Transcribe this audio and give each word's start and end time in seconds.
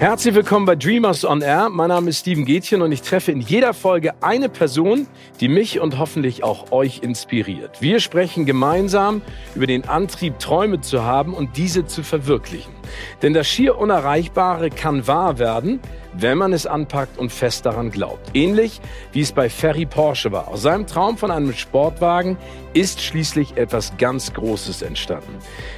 Herzlich 0.00 0.34
willkommen 0.34 0.64
bei 0.64 0.76
Dreamers 0.76 1.26
on 1.26 1.42
Air. 1.42 1.68
Mein 1.68 1.88
Name 1.88 2.08
ist 2.08 2.20
Steven 2.20 2.46
Gätchen 2.46 2.80
und 2.80 2.90
ich 2.90 3.02
treffe 3.02 3.32
in 3.32 3.42
jeder 3.42 3.74
Folge 3.74 4.14
eine 4.22 4.48
Person, 4.48 5.06
die 5.40 5.48
mich 5.48 5.78
und 5.78 5.98
hoffentlich 5.98 6.42
auch 6.42 6.72
euch 6.72 7.02
inspiriert. 7.02 7.82
Wir 7.82 8.00
sprechen 8.00 8.46
gemeinsam 8.46 9.20
über 9.54 9.66
den 9.66 9.86
Antrieb, 9.86 10.38
Träume 10.38 10.80
zu 10.80 11.04
haben 11.04 11.34
und 11.34 11.58
diese 11.58 11.84
zu 11.84 12.02
verwirklichen. 12.02 12.72
Denn 13.20 13.34
das 13.34 13.46
schier 13.46 13.76
Unerreichbare 13.76 14.70
kann 14.70 15.06
wahr 15.06 15.38
werden, 15.38 15.80
wenn 16.14 16.38
man 16.38 16.54
es 16.54 16.66
anpackt 16.66 17.18
und 17.18 17.30
fest 17.30 17.66
daran 17.66 17.90
glaubt. 17.90 18.30
Ähnlich 18.32 18.80
wie 19.12 19.20
es 19.20 19.32
bei 19.32 19.50
Ferry 19.50 19.84
Porsche 19.84 20.32
war. 20.32 20.48
Aus 20.48 20.62
seinem 20.62 20.86
Traum 20.86 21.18
von 21.18 21.30
einem 21.30 21.52
Sportwagen 21.52 22.38
ist 22.72 23.02
schließlich 23.02 23.58
etwas 23.58 23.92
ganz 23.98 24.32
Großes 24.32 24.80
entstanden. 24.80 25.36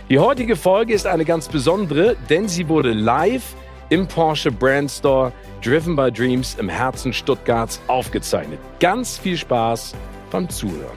Die 0.08 0.20
heutige 0.20 0.54
Folge 0.54 0.92
ist 0.92 1.08
eine 1.08 1.24
ganz 1.24 1.48
besondere, 1.48 2.14
denn 2.30 2.46
sie 2.46 2.68
wurde 2.68 2.92
live 2.92 3.56
im 3.92 4.08
Porsche 4.08 4.50
Brand 4.50 4.90
Store 4.90 5.34
Driven 5.62 5.94
by 5.94 6.10
Dreams 6.10 6.54
im 6.58 6.70
Herzen 6.70 7.12
Stuttgarts 7.12 7.78
aufgezeichnet. 7.88 8.58
Ganz 8.80 9.18
viel 9.18 9.36
Spaß 9.36 9.94
beim 10.30 10.48
Zuhören. 10.48 10.96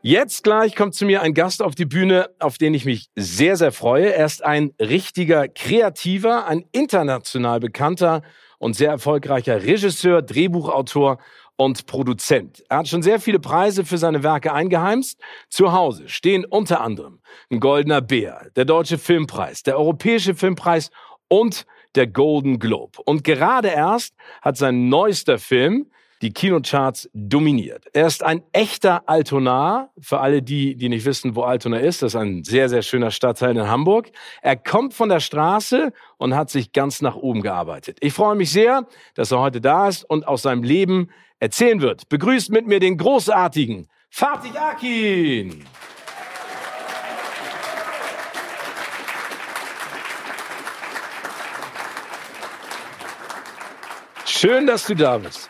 Jetzt 0.00 0.42
gleich 0.42 0.74
kommt 0.74 0.94
zu 0.94 1.04
mir 1.04 1.20
ein 1.20 1.34
Gast 1.34 1.62
auf 1.62 1.74
die 1.74 1.84
Bühne, 1.84 2.30
auf 2.38 2.56
den 2.56 2.72
ich 2.72 2.86
mich 2.86 3.10
sehr, 3.14 3.56
sehr 3.56 3.72
freue. 3.72 4.14
Er 4.14 4.24
ist 4.24 4.42
ein 4.42 4.72
richtiger 4.80 5.48
Kreativer, 5.48 6.46
ein 6.46 6.64
international 6.72 7.60
bekannter 7.60 8.22
und 8.58 8.74
sehr 8.74 8.88
erfolgreicher 8.88 9.62
Regisseur, 9.62 10.22
Drehbuchautor 10.22 11.18
und 11.56 11.86
Produzent. 11.86 12.64
Er 12.68 12.78
hat 12.78 12.88
schon 12.88 13.02
sehr 13.02 13.20
viele 13.20 13.38
Preise 13.38 13.84
für 13.84 13.98
seine 13.98 14.22
Werke 14.22 14.52
eingeheimst. 14.52 15.20
Zu 15.48 15.72
Hause 15.72 16.08
stehen 16.08 16.44
unter 16.44 16.80
anderem 16.80 17.20
ein 17.50 17.60
Goldener 17.60 18.00
Bär, 18.00 18.50
der 18.56 18.64
Deutsche 18.64 18.98
Filmpreis, 18.98 19.62
der 19.62 19.78
Europäische 19.78 20.34
Filmpreis 20.34 20.90
und 21.28 21.66
der 21.94 22.06
Golden 22.06 22.58
Globe. 22.58 22.98
Und 23.04 23.24
gerade 23.24 23.68
erst 23.68 24.14
hat 24.42 24.56
sein 24.56 24.88
neuester 24.88 25.38
Film 25.38 25.86
die 26.22 26.32
Kinocharts 26.32 27.10
dominiert. 27.12 27.84
Er 27.92 28.06
ist 28.06 28.22
ein 28.22 28.42
echter 28.52 29.08
Altonar. 29.08 29.90
Für 30.00 30.20
alle 30.20 30.42
die, 30.42 30.74
die 30.74 30.88
nicht 30.88 31.04
wissen, 31.04 31.36
wo 31.36 31.42
Altona 31.42 31.78
ist, 31.78 32.02
das 32.02 32.14
ist 32.14 32.20
ein 32.20 32.44
sehr, 32.44 32.70
sehr 32.70 32.80
schöner 32.80 33.10
Stadtteil 33.10 33.54
in 33.54 33.68
Hamburg. 33.68 34.10
Er 34.40 34.56
kommt 34.56 34.94
von 34.94 35.10
der 35.10 35.20
Straße 35.20 35.92
und 36.16 36.34
hat 36.34 36.48
sich 36.48 36.72
ganz 36.72 37.02
nach 37.02 37.16
oben 37.16 37.42
gearbeitet. 37.42 37.98
Ich 38.00 38.14
freue 38.14 38.36
mich 38.36 38.50
sehr, 38.50 38.86
dass 39.14 39.32
er 39.32 39.40
heute 39.40 39.60
da 39.60 39.88
ist 39.88 40.04
und 40.04 40.26
aus 40.26 40.42
seinem 40.42 40.62
Leben 40.62 41.10
erzählen 41.38 41.80
wird. 41.80 42.08
Begrüßt 42.08 42.50
mit 42.50 42.66
mir 42.66 42.80
den 42.80 42.96
großartigen 42.96 43.88
Fatih 44.10 44.56
Akin. 44.58 45.64
Schön, 54.26 54.66
dass 54.66 54.86
du 54.86 54.94
da 54.94 55.18
bist. 55.18 55.48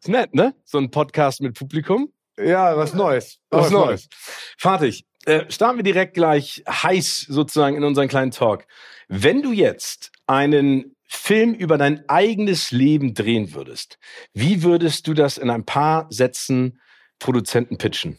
Ist 0.00 0.08
nett, 0.08 0.34
ne? 0.34 0.54
So 0.64 0.78
ein 0.78 0.90
Podcast 0.90 1.40
mit 1.40 1.56
Publikum. 1.56 2.12
Ja, 2.38 2.76
was 2.76 2.94
Neues. 2.94 3.38
Was, 3.50 3.66
was 3.66 3.70
Neues. 3.70 4.08
Fertig. 4.58 5.04
Äh, 5.24 5.50
starten 5.50 5.78
wir 5.78 5.84
direkt 5.84 6.14
gleich 6.14 6.62
heiß 6.68 7.26
sozusagen 7.28 7.76
in 7.76 7.84
unseren 7.84 8.08
kleinen 8.08 8.30
Talk. 8.30 8.66
Wenn 9.08 9.42
du 9.42 9.52
jetzt 9.52 10.10
einen 10.26 10.96
Film 11.08 11.54
über 11.54 11.78
dein 11.78 12.06
eigenes 12.08 12.70
Leben 12.70 13.14
drehen 13.14 13.54
würdest, 13.54 13.98
wie 14.34 14.62
würdest 14.62 15.06
du 15.06 15.14
das 15.14 15.38
in 15.38 15.48
ein 15.48 15.64
paar 15.64 16.06
Sätzen 16.10 16.80
Produzenten 17.18 17.78
pitchen? 17.78 18.18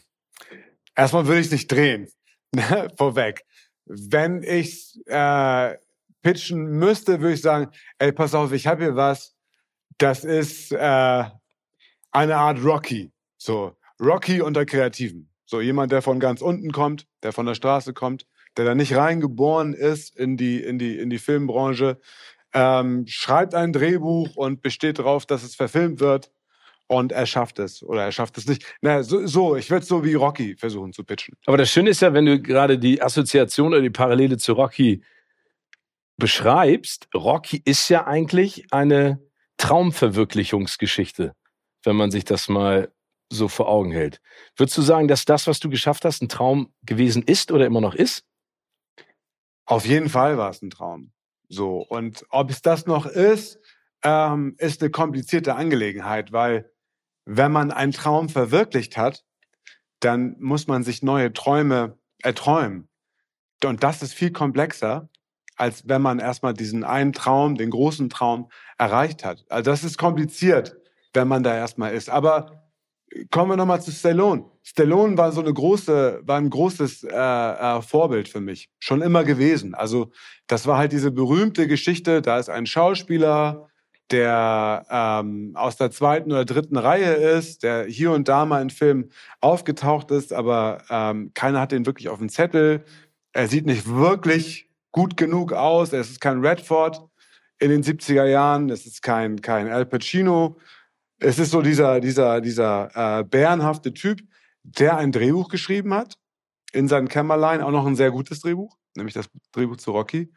Erstmal 0.96 1.26
würde 1.26 1.40
ich 1.40 1.46
es 1.46 1.52
nicht 1.52 1.70
drehen. 1.70 2.08
Vorweg. 2.98 3.44
Wenn 3.86 4.42
ich 4.42 5.00
äh, 5.06 5.76
pitchen 6.22 6.64
müsste, 6.66 7.20
würde 7.20 7.34
ich 7.34 7.42
sagen, 7.42 7.70
ey, 7.98 8.12
pass 8.12 8.34
auf, 8.34 8.52
ich 8.52 8.66
habe 8.66 8.84
hier 8.84 8.96
was, 8.96 9.36
das 9.98 10.24
ist 10.24 10.72
äh, 10.72 11.24
eine 12.10 12.36
Art 12.36 12.62
Rocky. 12.64 13.12
So, 13.38 13.76
Rocky 14.00 14.40
unter 14.40 14.66
Kreativen. 14.66 15.30
So, 15.46 15.60
jemand, 15.60 15.92
der 15.92 16.02
von 16.02 16.20
ganz 16.20 16.42
unten 16.42 16.72
kommt, 16.72 17.06
der 17.22 17.32
von 17.32 17.46
der 17.46 17.54
Straße 17.54 17.92
kommt, 17.92 18.26
der 18.56 18.64
da 18.64 18.74
nicht 18.74 18.94
reingeboren 18.94 19.74
ist 19.74 20.16
in 20.16 20.36
die, 20.36 20.62
in 20.62 20.78
die, 20.78 20.98
in 20.98 21.10
die 21.10 21.18
Filmbranche, 21.18 22.00
ähm, 22.52 23.04
schreibt 23.06 23.54
ein 23.54 23.72
Drehbuch 23.72 24.36
und 24.36 24.62
besteht 24.62 24.98
darauf, 24.98 25.26
dass 25.26 25.42
es 25.42 25.54
verfilmt 25.54 26.00
wird 26.00 26.30
und 26.86 27.12
er 27.12 27.26
schafft 27.26 27.58
es 27.60 27.82
oder 27.82 28.04
er 28.04 28.12
schafft 28.12 28.36
es 28.38 28.46
nicht. 28.46 28.64
Na, 28.80 29.02
so, 29.02 29.26
so 29.26 29.56
ich 29.56 29.70
würde 29.70 29.86
so 29.86 30.04
wie 30.04 30.14
Rocky 30.14 30.56
versuchen 30.56 30.92
zu 30.92 31.04
pitchen. 31.04 31.36
Aber 31.46 31.56
das 31.56 31.70
Schöne 31.70 31.90
ist 31.90 32.02
ja, 32.02 32.12
wenn 32.12 32.26
du 32.26 32.42
gerade 32.42 32.78
die 32.78 33.00
Assoziation 33.00 33.68
oder 33.68 33.82
die 33.82 33.90
Parallele 33.90 34.38
zu 34.38 34.54
Rocky 34.54 35.02
beschreibst, 36.16 37.08
Rocky 37.14 37.62
ist 37.64 37.88
ja 37.88 38.06
eigentlich 38.06 38.72
eine 38.72 39.20
Traumverwirklichungsgeschichte, 39.56 41.34
wenn 41.84 41.96
man 41.96 42.10
sich 42.10 42.24
das 42.24 42.48
mal 42.48 42.92
so 43.32 43.46
vor 43.46 43.68
Augen 43.68 43.92
hält. 43.92 44.20
Würdest 44.56 44.76
du 44.76 44.82
sagen, 44.82 45.06
dass 45.06 45.24
das, 45.24 45.46
was 45.46 45.60
du 45.60 45.70
geschafft 45.70 46.04
hast, 46.04 46.22
ein 46.22 46.28
Traum 46.28 46.72
gewesen 46.82 47.22
ist 47.22 47.52
oder 47.52 47.66
immer 47.66 47.80
noch 47.80 47.94
ist? 47.94 48.24
Auf 49.64 49.86
jeden 49.86 50.08
Fall 50.08 50.36
war 50.36 50.50
es 50.50 50.62
ein 50.62 50.70
Traum. 50.70 51.12
So, 51.50 51.78
und 51.82 52.24
ob 52.30 52.48
es 52.50 52.62
das 52.62 52.86
noch 52.86 53.06
ist, 53.06 53.58
ähm, 54.04 54.54
ist 54.58 54.80
eine 54.80 54.90
komplizierte 54.90 55.56
Angelegenheit, 55.56 56.32
weil 56.32 56.70
wenn 57.24 57.50
man 57.50 57.72
einen 57.72 57.92
Traum 57.92 58.28
verwirklicht 58.28 58.96
hat, 58.96 59.24
dann 59.98 60.36
muss 60.38 60.68
man 60.68 60.84
sich 60.84 61.02
neue 61.02 61.32
Träume 61.32 61.98
erträumen. 62.22 62.88
Und 63.64 63.82
das 63.82 64.00
ist 64.00 64.14
viel 64.14 64.30
komplexer, 64.30 65.10
als 65.56 65.88
wenn 65.88 66.00
man 66.00 66.20
erstmal 66.20 66.54
diesen 66.54 66.84
einen 66.84 67.12
Traum, 67.12 67.56
den 67.56 67.70
großen 67.70 68.08
Traum 68.08 68.48
erreicht 68.78 69.24
hat. 69.24 69.44
Also 69.50 69.70
das 69.72 69.82
ist 69.82 69.98
kompliziert, 69.98 70.76
wenn 71.12 71.28
man 71.28 71.42
da 71.42 71.54
erstmal 71.54 71.92
ist. 71.92 72.08
Aber 72.08 72.59
kommen 73.30 73.50
wir 73.50 73.56
nochmal 73.56 73.82
zu 73.82 73.90
Stallone. 73.90 74.44
Stallone 74.62 75.18
war 75.18 75.32
so 75.32 75.40
eine 75.40 75.52
große, 75.52 76.20
war 76.22 76.38
ein 76.38 76.50
großes 76.50 77.04
äh, 77.04 77.08
äh, 77.10 77.82
Vorbild 77.82 78.28
für 78.28 78.40
mich. 78.40 78.68
Schon 78.78 79.02
immer 79.02 79.24
gewesen. 79.24 79.74
Also 79.74 80.10
das 80.46 80.66
war 80.66 80.78
halt 80.78 80.92
diese 80.92 81.10
berühmte 81.10 81.66
Geschichte, 81.66 82.22
da 82.22 82.38
ist 82.38 82.50
ein 82.50 82.66
Schauspieler, 82.66 83.68
der 84.10 84.86
ähm, 84.90 85.52
aus 85.54 85.76
der 85.76 85.90
zweiten 85.90 86.32
oder 86.32 86.44
dritten 86.44 86.76
Reihe 86.76 87.14
ist, 87.14 87.62
der 87.62 87.84
hier 87.84 88.12
und 88.12 88.28
da 88.28 88.44
mal 88.44 88.62
in 88.62 88.70
Filmen 88.70 89.10
aufgetaucht 89.40 90.10
ist, 90.10 90.32
aber 90.32 90.82
ähm, 90.90 91.30
keiner 91.34 91.60
hat 91.60 91.72
den 91.72 91.86
wirklich 91.86 92.08
auf 92.08 92.18
dem 92.18 92.28
Zettel. 92.28 92.84
Er 93.32 93.46
sieht 93.46 93.66
nicht 93.66 93.88
wirklich 93.88 94.68
gut 94.90 95.16
genug 95.16 95.52
aus. 95.52 95.92
Es 95.92 96.10
ist 96.10 96.20
kein 96.20 96.44
Redford 96.44 97.00
in 97.60 97.70
den 97.70 97.82
70er 97.82 98.24
Jahren. 98.24 98.70
Es 98.70 98.86
ist 98.86 99.02
kein, 99.02 99.40
kein 99.40 99.68
Al 99.68 99.86
Pacino. 99.86 100.56
Es 101.22 101.38
ist 101.38 101.50
so 101.50 101.60
dieser, 101.60 102.00
dieser, 102.00 102.40
dieser 102.40 103.18
äh, 103.20 103.24
bärenhafte 103.24 103.92
Typ, 103.92 104.22
der 104.62 104.96
ein 104.96 105.12
Drehbuch 105.12 105.48
geschrieben 105.48 105.92
hat, 105.92 106.14
in 106.72 106.88
seinem 106.88 107.08
Kämmerlein, 107.08 107.60
auch 107.60 107.70
noch 107.70 107.86
ein 107.86 107.96
sehr 107.96 108.10
gutes 108.10 108.40
Drehbuch, 108.40 108.76
nämlich 108.96 109.14
das 109.14 109.28
Drehbuch 109.52 109.76
zu 109.76 109.90
Rocky, 109.90 110.32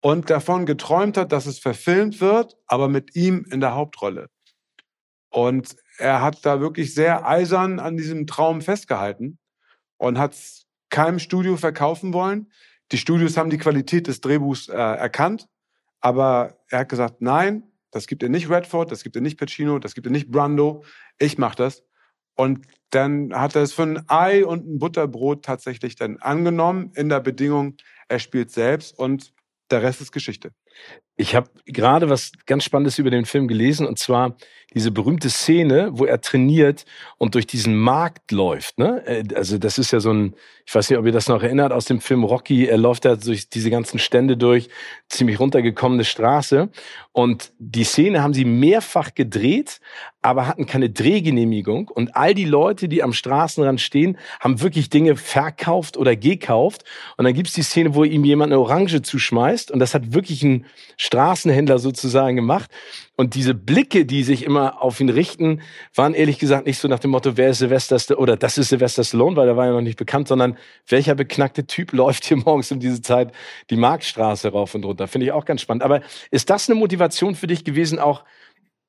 und 0.00 0.30
davon 0.30 0.64
geträumt 0.64 1.18
hat, 1.18 1.32
dass 1.32 1.44
es 1.44 1.58
verfilmt 1.58 2.20
wird, 2.20 2.56
aber 2.66 2.88
mit 2.88 3.14
ihm 3.14 3.44
in 3.50 3.60
der 3.60 3.74
Hauptrolle. 3.74 4.28
Und 5.28 5.76
er 5.98 6.22
hat 6.22 6.46
da 6.46 6.60
wirklich 6.60 6.94
sehr 6.94 7.26
eisern 7.26 7.78
an 7.78 7.96
diesem 7.98 8.26
Traum 8.26 8.62
festgehalten 8.62 9.38
und 9.98 10.18
hat 10.18 10.32
es 10.32 10.66
keinem 10.88 11.18
Studio 11.18 11.58
verkaufen 11.58 12.14
wollen. 12.14 12.50
Die 12.92 12.98
Studios 12.98 13.36
haben 13.36 13.50
die 13.50 13.58
Qualität 13.58 14.06
des 14.06 14.22
Drehbuchs 14.22 14.68
äh, 14.68 14.76
erkannt, 14.76 15.46
aber 16.00 16.56
er 16.70 16.80
hat 16.80 16.88
gesagt, 16.88 17.20
nein, 17.20 17.64
das 17.96 18.06
gibt 18.06 18.22
er 18.22 18.28
nicht 18.28 18.50
Redford, 18.50 18.92
das 18.92 19.02
gibt 19.02 19.16
er 19.16 19.22
nicht 19.22 19.38
Pacino, 19.38 19.78
das 19.78 19.94
gibt 19.94 20.06
er 20.06 20.12
nicht 20.12 20.30
Brando. 20.30 20.84
Ich 21.18 21.38
mache 21.38 21.56
das. 21.56 21.82
Und 22.36 22.66
dann 22.90 23.32
hat 23.34 23.56
er 23.56 23.62
es 23.62 23.72
für 23.72 23.84
ein 23.84 24.04
Ei 24.08 24.44
und 24.44 24.68
ein 24.68 24.78
Butterbrot 24.78 25.42
tatsächlich 25.42 25.96
dann 25.96 26.18
angenommen 26.18 26.92
in 26.94 27.08
der 27.08 27.20
Bedingung, 27.20 27.76
er 28.08 28.18
spielt 28.18 28.50
selbst 28.50 28.98
und 28.98 29.32
der 29.70 29.82
Rest 29.82 30.02
ist 30.02 30.12
Geschichte. 30.12 30.52
Ich 31.16 31.34
habe 31.34 31.48
gerade 31.64 32.10
was 32.10 32.32
ganz 32.44 32.64
Spannendes 32.64 32.98
über 32.98 33.10
den 33.10 33.24
Film 33.24 33.48
gelesen 33.48 33.86
und 33.86 33.98
zwar 33.98 34.36
diese 34.74 34.90
berühmte 34.90 35.30
Szene, 35.30 35.88
wo 35.92 36.04
er 36.04 36.20
trainiert 36.20 36.84
und 37.16 37.34
durch 37.34 37.46
diesen 37.46 37.76
Markt 37.76 38.30
läuft. 38.30 38.78
Ne? 38.78 39.02
Äh, 39.06 39.24
also 39.34 39.56
das 39.56 39.78
ist 39.78 39.90
ja 39.90 40.00
so 40.00 40.12
ein, 40.12 40.34
ich 40.66 40.74
weiß 40.74 40.90
nicht, 40.90 40.98
ob 40.98 41.06
ihr 41.06 41.12
das 41.12 41.28
noch 41.28 41.42
erinnert 41.42 41.72
aus 41.72 41.86
dem 41.86 42.00
Film 42.00 42.24
Rocky. 42.24 42.66
Er 42.66 42.76
läuft 42.76 43.06
da 43.06 43.16
durch 43.16 43.48
diese 43.48 43.70
ganzen 43.70 43.98
Stände 43.98 44.36
durch, 44.36 44.68
ziemlich 45.08 45.40
runtergekommene 45.40 46.04
Straße. 46.04 46.68
Und 47.12 47.52
die 47.58 47.84
Szene 47.84 48.22
haben 48.22 48.34
sie 48.34 48.44
mehrfach 48.44 49.14
gedreht, 49.14 49.80
aber 50.20 50.46
hatten 50.46 50.66
keine 50.66 50.90
Drehgenehmigung. 50.90 51.88
Und 51.88 52.14
all 52.14 52.34
die 52.34 52.44
Leute, 52.44 52.88
die 52.88 53.02
am 53.02 53.14
Straßenrand 53.14 53.80
stehen, 53.80 54.18
haben 54.40 54.60
wirklich 54.60 54.90
Dinge 54.90 55.16
verkauft 55.16 55.96
oder 55.96 56.16
gekauft. 56.16 56.84
Und 57.16 57.24
dann 57.24 57.32
gibt's 57.32 57.54
die 57.54 57.62
Szene, 57.62 57.94
wo 57.94 58.04
ihm 58.04 58.24
jemand 58.24 58.52
eine 58.52 58.60
Orange 58.60 59.00
zuschmeißt. 59.00 59.70
Und 59.70 59.78
das 59.78 59.94
hat 59.94 60.12
wirklich 60.12 60.44
einen 60.44 60.65
Straßenhändler 60.96 61.78
sozusagen 61.78 62.36
gemacht. 62.36 62.70
Und 63.16 63.34
diese 63.34 63.54
Blicke, 63.54 64.04
die 64.04 64.22
sich 64.22 64.44
immer 64.44 64.82
auf 64.82 65.00
ihn 65.00 65.08
richten, 65.08 65.62
waren 65.94 66.14
ehrlich 66.14 66.38
gesagt 66.38 66.66
nicht 66.66 66.78
so 66.78 66.88
nach 66.88 66.98
dem 66.98 67.10
Motto, 67.10 67.36
wer 67.36 67.50
ist 67.50 67.58
Sylvester 67.58 68.18
oder 68.18 68.36
das 68.36 68.58
ist 68.58 68.68
Sylvester 68.68 69.04
Stallone, 69.04 69.36
weil 69.36 69.46
der 69.46 69.56
war 69.56 69.66
ja 69.66 69.72
noch 69.72 69.80
nicht 69.80 69.98
bekannt, 69.98 70.28
sondern 70.28 70.58
welcher 70.86 71.14
beknackte 71.14 71.66
Typ 71.66 71.92
läuft 71.92 72.24
hier 72.24 72.36
morgens 72.36 72.70
um 72.72 72.80
diese 72.80 73.00
Zeit 73.00 73.32
die 73.70 73.76
Marktstraße 73.76 74.52
rauf 74.52 74.74
und 74.74 74.84
runter. 74.84 75.08
Finde 75.08 75.26
ich 75.26 75.32
auch 75.32 75.44
ganz 75.44 75.60
spannend. 75.60 75.82
Aber 75.82 76.02
ist 76.30 76.50
das 76.50 76.68
eine 76.68 76.78
Motivation 76.78 77.34
für 77.34 77.46
dich 77.46 77.64
gewesen, 77.64 77.98
auch 77.98 78.24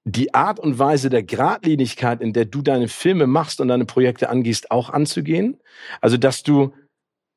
die 0.03 0.33
Art 0.33 0.59
und 0.59 0.79
Weise 0.79 1.09
der 1.09 1.23
Gradlinigkeit, 1.23 2.21
in 2.21 2.31
der 2.31 2.45
du 2.45 2.61
deine 2.61 2.87
Filme 2.87 3.27
machst 3.27 3.59
und 3.59 3.67
deine 3.67 3.85
Projekte 3.85 4.29
angehst, 4.29 4.71
auch 4.71 4.89
anzugehen? 4.89 5.57
Also, 5.99 6.17
dass 6.17 6.43
du 6.43 6.73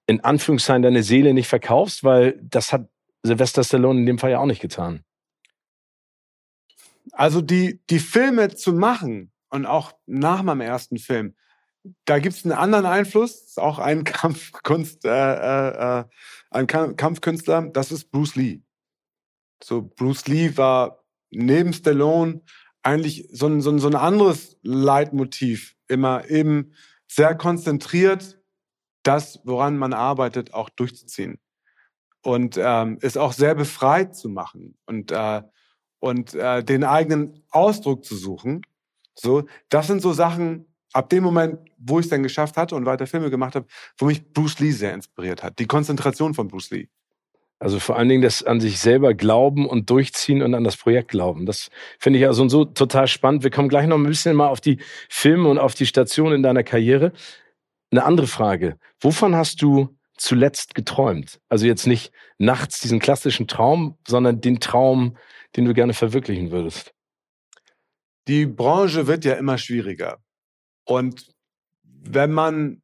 in 0.06 0.24
Anführungszeichen 0.24 0.82
deine 0.82 1.02
Seele 1.02 1.34
nicht 1.34 1.48
verkaufst, 1.48 2.02
weil 2.02 2.38
das 2.42 2.72
hat 2.72 2.88
Sylvester 3.24 3.64
Stallone 3.64 4.00
in 4.00 4.06
dem 4.06 4.18
Fall 4.18 4.30
ja 4.30 4.38
auch 4.38 4.46
nicht 4.46 4.62
getan. 4.62 5.04
Also 7.12 7.40
die, 7.40 7.80
die 7.90 7.98
Filme 7.98 8.54
zu 8.54 8.72
machen 8.72 9.32
und 9.48 9.66
auch 9.66 9.92
nach 10.06 10.42
meinem 10.42 10.60
ersten 10.60 10.98
Film, 10.98 11.34
da 12.04 12.18
gibt 12.18 12.36
es 12.36 12.44
einen 12.44 12.52
anderen 12.52 12.86
Einfluss, 12.86 13.42
ist 13.42 13.58
auch 13.58 13.78
ein 13.78 14.04
Kampfkunst, 14.04 15.04
äh, 15.04 15.10
äh, 15.10 16.00
äh, 16.00 16.04
ein 16.50 16.66
Kampfkünstler, 16.66 17.68
das 17.72 17.92
ist 17.92 18.10
Bruce 18.10 18.36
Lee. 18.36 18.62
So 19.62 19.82
Bruce 19.82 20.26
Lee 20.26 20.56
war 20.56 21.04
neben 21.30 21.72
Stallone 21.72 22.42
eigentlich 22.82 23.28
so 23.30 23.46
ein, 23.46 23.60
so 23.60 23.70
ein, 23.70 23.78
so 23.78 23.88
ein 23.88 23.94
anderes 23.94 24.56
Leitmotiv, 24.62 25.76
immer 25.86 26.28
eben 26.28 26.72
sehr 27.08 27.34
konzentriert, 27.34 28.40
das, 29.02 29.40
woran 29.44 29.76
man 29.76 29.92
arbeitet, 29.92 30.54
auch 30.54 30.70
durchzuziehen. 30.70 31.38
Und 32.22 32.58
ähm, 32.62 32.98
ist 33.00 33.16
auch 33.16 33.32
sehr 33.32 33.54
befreit 33.54 34.14
zu 34.14 34.28
machen 34.28 34.76
und, 34.86 35.10
äh, 35.10 35.42
und 36.00 36.34
äh, 36.34 36.62
den 36.62 36.84
eigenen 36.84 37.42
Ausdruck 37.50 38.04
zu 38.04 38.14
suchen. 38.14 38.62
So, 39.14 39.44
das 39.70 39.86
sind 39.86 40.02
so 40.02 40.12
Sachen, 40.12 40.66
ab 40.92 41.08
dem 41.10 41.22
Moment, 41.22 41.58
wo 41.78 41.98
ich 41.98 42.06
es 42.06 42.10
dann 42.10 42.22
geschafft 42.22 42.56
hatte 42.56 42.74
und 42.74 42.86
weiter 42.86 43.06
Filme 43.06 43.30
gemacht 43.30 43.54
habe, 43.54 43.66
wo 43.98 44.06
mich 44.06 44.32
Bruce 44.32 44.58
Lee 44.58 44.72
sehr 44.72 44.92
inspiriert 44.92 45.42
hat. 45.42 45.58
Die 45.58 45.66
Konzentration 45.66 46.34
von 46.34 46.48
Bruce 46.48 46.70
Lee. 46.70 46.88
Also 47.58 47.78
vor 47.78 47.96
allen 47.96 48.08
Dingen 48.08 48.22
das 48.22 48.42
an 48.42 48.58
sich 48.58 48.78
selber 48.78 49.12
glauben 49.12 49.66
und 49.66 49.90
durchziehen 49.90 50.40
und 50.40 50.54
an 50.54 50.64
das 50.64 50.78
Projekt 50.78 51.10
glauben. 51.10 51.44
Das 51.44 51.68
finde 51.98 52.18
ich 52.18 52.26
also 52.26 52.48
so 52.48 52.64
total 52.64 53.06
spannend. 53.06 53.44
Wir 53.44 53.50
kommen 53.50 53.68
gleich 53.68 53.86
noch 53.86 53.98
ein 53.98 54.06
bisschen 54.06 54.34
mal 54.34 54.48
auf 54.48 54.62
die 54.62 54.78
Filme 55.10 55.48
und 55.48 55.58
auf 55.58 55.74
die 55.74 55.84
Station 55.84 56.32
in 56.32 56.42
deiner 56.42 56.62
Karriere. 56.62 57.12
Eine 57.90 58.04
andere 58.04 58.26
Frage. 58.26 58.78
Wovon 59.00 59.36
hast 59.36 59.60
du 59.60 59.94
zuletzt 60.20 60.74
geträumt? 60.74 61.40
Also 61.48 61.66
jetzt 61.66 61.86
nicht 61.86 62.12
nachts 62.38 62.80
diesen 62.80 62.98
klassischen 62.98 63.48
Traum, 63.48 63.98
sondern 64.06 64.40
den 64.40 64.60
Traum, 64.60 65.16
den 65.56 65.64
du 65.64 65.74
gerne 65.74 65.94
verwirklichen 65.94 66.50
würdest. 66.50 66.92
Die 68.28 68.46
Branche 68.46 69.06
wird 69.06 69.24
ja 69.24 69.34
immer 69.34 69.58
schwieriger. 69.58 70.18
Und 70.84 71.32
wenn 71.82 72.32
man 72.32 72.82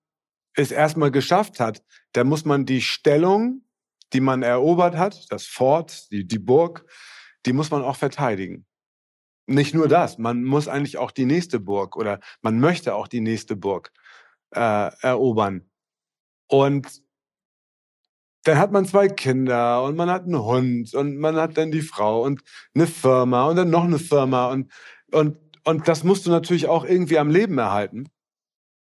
es 0.54 0.70
erstmal 0.70 1.10
geschafft 1.10 1.60
hat, 1.60 1.82
dann 2.12 2.26
muss 2.26 2.44
man 2.44 2.66
die 2.66 2.80
Stellung 2.80 3.66
die 4.12 4.20
man 4.20 4.42
erobert 4.42 4.96
hat, 4.96 5.30
das 5.30 5.46
Fort, 5.46 6.10
die, 6.10 6.26
die 6.26 6.38
Burg, 6.38 6.84
die 7.44 7.52
muss 7.52 7.70
man 7.70 7.82
auch 7.82 7.96
verteidigen. 7.96 8.66
Nicht 9.46 9.74
nur 9.74 9.88
das, 9.88 10.18
man 10.18 10.42
muss 10.42 10.68
eigentlich 10.68 10.98
auch 10.98 11.10
die 11.10 11.24
nächste 11.24 11.60
Burg 11.60 11.96
oder 11.96 12.20
man 12.42 12.58
möchte 12.58 12.94
auch 12.94 13.08
die 13.08 13.20
nächste 13.20 13.56
Burg 13.56 13.92
äh, 14.50 14.90
erobern. 15.02 15.70
Und 16.48 17.02
dann 18.46 18.58
hat 18.58 18.72
man 18.72 18.86
zwei 18.86 19.08
Kinder 19.08 19.82
und 19.82 19.96
man 19.96 20.10
hat 20.10 20.24
einen 20.24 20.42
Hund 20.42 20.94
und 20.94 21.18
man 21.18 21.36
hat 21.36 21.56
dann 21.56 21.70
die 21.70 21.82
Frau 21.82 22.22
und 22.22 22.42
eine 22.74 22.86
Firma 22.86 23.46
und 23.46 23.56
dann 23.56 23.70
noch 23.70 23.84
eine 23.84 23.98
Firma 23.98 24.50
und, 24.50 24.72
und, 25.12 25.38
und 25.64 25.88
das 25.88 26.04
musst 26.04 26.26
du 26.26 26.30
natürlich 26.30 26.68
auch 26.68 26.84
irgendwie 26.84 27.18
am 27.18 27.30
Leben 27.30 27.58
erhalten. 27.58 28.08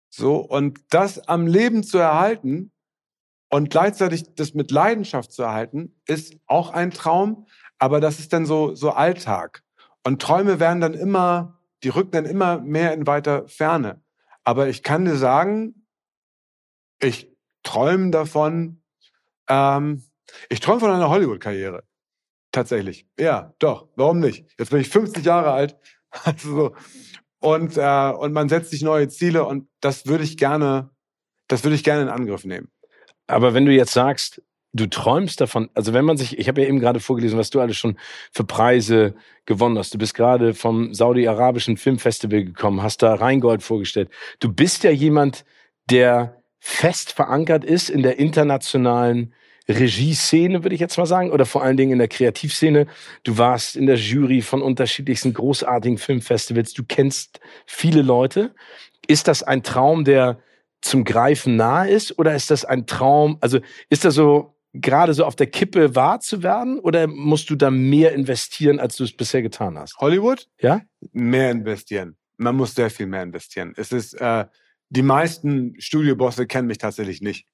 So, 0.09 0.35
und 0.37 0.79
das 0.89 1.27
am 1.27 1.47
Leben 1.47 1.83
zu 1.83 1.97
erhalten, 1.97 2.73
und 3.53 3.69
gleichzeitig 3.69 4.33
das 4.33 4.55
mit 4.55 4.71
Leidenschaft 4.71 5.31
zu 5.31 5.43
erhalten, 5.43 5.93
ist 6.07 6.35
auch 6.47 6.71
ein 6.71 6.89
Traum, 6.89 7.45
aber 7.77 8.01
das 8.01 8.17
ist 8.17 8.33
dann 8.33 8.47
so, 8.47 8.73
so 8.73 8.89
Alltag. 8.89 9.63
Und 10.03 10.23
Träume 10.23 10.59
werden 10.59 10.81
dann 10.81 10.95
immer, 10.95 11.59
die 11.83 11.89
rücken 11.89 12.13
dann 12.13 12.25
immer 12.25 12.57
mehr 12.59 12.95
in 12.95 13.05
weiter 13.05 13.47
Ferne. 13.47 14.01
Aber 14.43 14.69
ich 14.69 14.81
kann 14.81 15.05
dir 15.05 15.17
sagen, 15.17 15.85
ich 16.99 17.31
träume 17.61 18.09
davon, 18.09 18.82
ähm, 19.47 20.03
ich 20.49 20.59
träume 20.59 20.79
von 20.79 20.91
einer 20.91 21.09
Hollywood-Karriere. 21.09 21.83
Tatsächlich. 22.51 23.07
Ja, 23.19 23.53
doch. 23.59 23.87
Warum 23.95 24.19
nicht? 24.19 24.45
Jetzt 24.57 24.69
bin 24.69 24.79
ich 24.79 24.89
50 24.89 25.25
Jahre 25.25 25.51
alt. 25.51 25.77
Also 26.25 26.55
so. 26.55 26.75
Und, 27.39 27.75
äh, 27.75 28.11
und 28.11 28.33
man 28.33 28.47
setzt 28.47 28.69
sich 28.69 28.83
neue 28.83 29.09
Ziele 29.09 29.45
und 29.45 29.67
das 29.81 30.05
würde 30.05 30.23
ich 30.23 30.37
gerne, 30.37 30.91
das 31.47 31.63
würde 31.63 31.75
ich 31.75 31.83
gerne 31.83 32.03
in 32.03 32.09
Angriff 32.09 32.45
nehmen. 32.45 32.69
Aber 33.25 33.55
wenn 33.55 33.65
du 33.65 33.71
jetzt 33.71 33.93
sagst, 33.93 34.43
du 34.73 34.87
träumst 34.87 35.41
davon, 35.41 35.69
also 35.73 35.93
wenn 35.93 36.05
man 36.05 36.17
sich, 36.17 36.37
ich 36.37 36.47
habe 36.47 36.61
ja 36.61 36.67
eben 36.67 36.79
gerade 36.79 36.99
vorgelesen, 36.99 37.37
was 37.37 37.49
du 37.49 37.59
alles 37.59 37.77
schon 37.77 37.97
für 38.31 38.43
Preise 38.43 39.15
gewonnen 39.45 39.77
hast. 39.77 39.93
Du 39.93 39.97
bist 39.97 40.13
gerade 40.13 40.53
vom 40.53 40.93
Saudi-Arabischen 40.93 41.77
Filmfestival 41.77 42.45
gekommen, 42.45 42.81
hast 42.81 43.01
da 43.01 43.15
Rheingold 43.15 43.63
vorgestellt. 43.63 44.09
Du 44.39 44.53
bist 44.53 44.83
ja 44.83 44.91
jemand, 44.91 45.45
der 45.89 46.42
fest 46.65 47.11
verankert 47.11 47.65
ist 47.65 47.89
in 47.89 48.03
der 48.03 48.19
internationalen 48.19 49.33
Regieszene, 49.67 50.63
würde 50.63 50.75
ich 50.75 50.79
jetzt 50.79 50.97
mal 50.97 51.05
sagen, 51.05 51.29
oder 51.29 51.45
vor 51.45 51.61
allen 51.61 51.75
Dingen 51.75 51.91
in 51.91 51.97
der 51.97 52.07
Kreativszene. 52.07 52.87
Du 53.25 53.37
warst 53.37 53.75
in 53.75 53.85
der 53.85 53.97
Jury 53.97 54.41
von 54.41 54.61
unterschiedlichsten 54.61 55.33
großartigen 55.33 55.97
Filmfestivals. 55.97 56.71
Du 56.71 56.85
kennst 56.87 57.41
viele 57.65 58.01
Leute. 58.01 58.55
Ist 59.07 59.27
das 59.27 59.43
ein 59.43 59.61
Traum, 59.63 60.05
der 60.05 60.39
zum 60.79 61.03
Greifen 61.03 61.57
nahe 61.57 61.89
ist? 61.89 62.17
Oder 62.17 62.33
ist 62.33 62.49
das 62.49 62.63
ein 62.63 62.87
Traum? 62.87 63.37
Also 63.41 63.59
ist 63.89 64.05
das 64.05 64.15
so 64.15 64.55
gerade 64.71 65.13
so 65.13 65.25
auf 65.25 65.35
der 65.35 65.47
Kippe 65.47 65.95
wahr 65.95 66.21
zu 66.21 66.43
werden? 66.43 66.79
Oder 66.79 67.07
musst 67.07 67.49
du 67.49 67.57
da 67.57 67.71
mehr 67.71 68.13
investieren, 68.13 68.79
als 68.79 68.95
du 68.95 69.03
es 69.03 69.11
bisher 69.11 69.41
getan 69.41 69.77
hast? 69.77 69.97
Hollywood? 69.97 70.47
Ja? 70.61 70.79
Mehr 71.11 71.51
investieren. 71.51 72.15
Man 72.37 72.55
muss 72.55 72.73
sehr 72.73 72.89
viel 72.89 73.07
mehr 73.07 73.23
investieren. 73.23 73.73
Es 73.75 73.91
ist, 73.91 74.13
äh, 74.13 74.45
die 74.95 75.01
meisten 75.01 75.79
Studiobosse 75.79 76.47
kennen 76.47 76.67
mich 76.67 76.77
tatsächlich 76.77 77.21
nicht. 77.21 77.47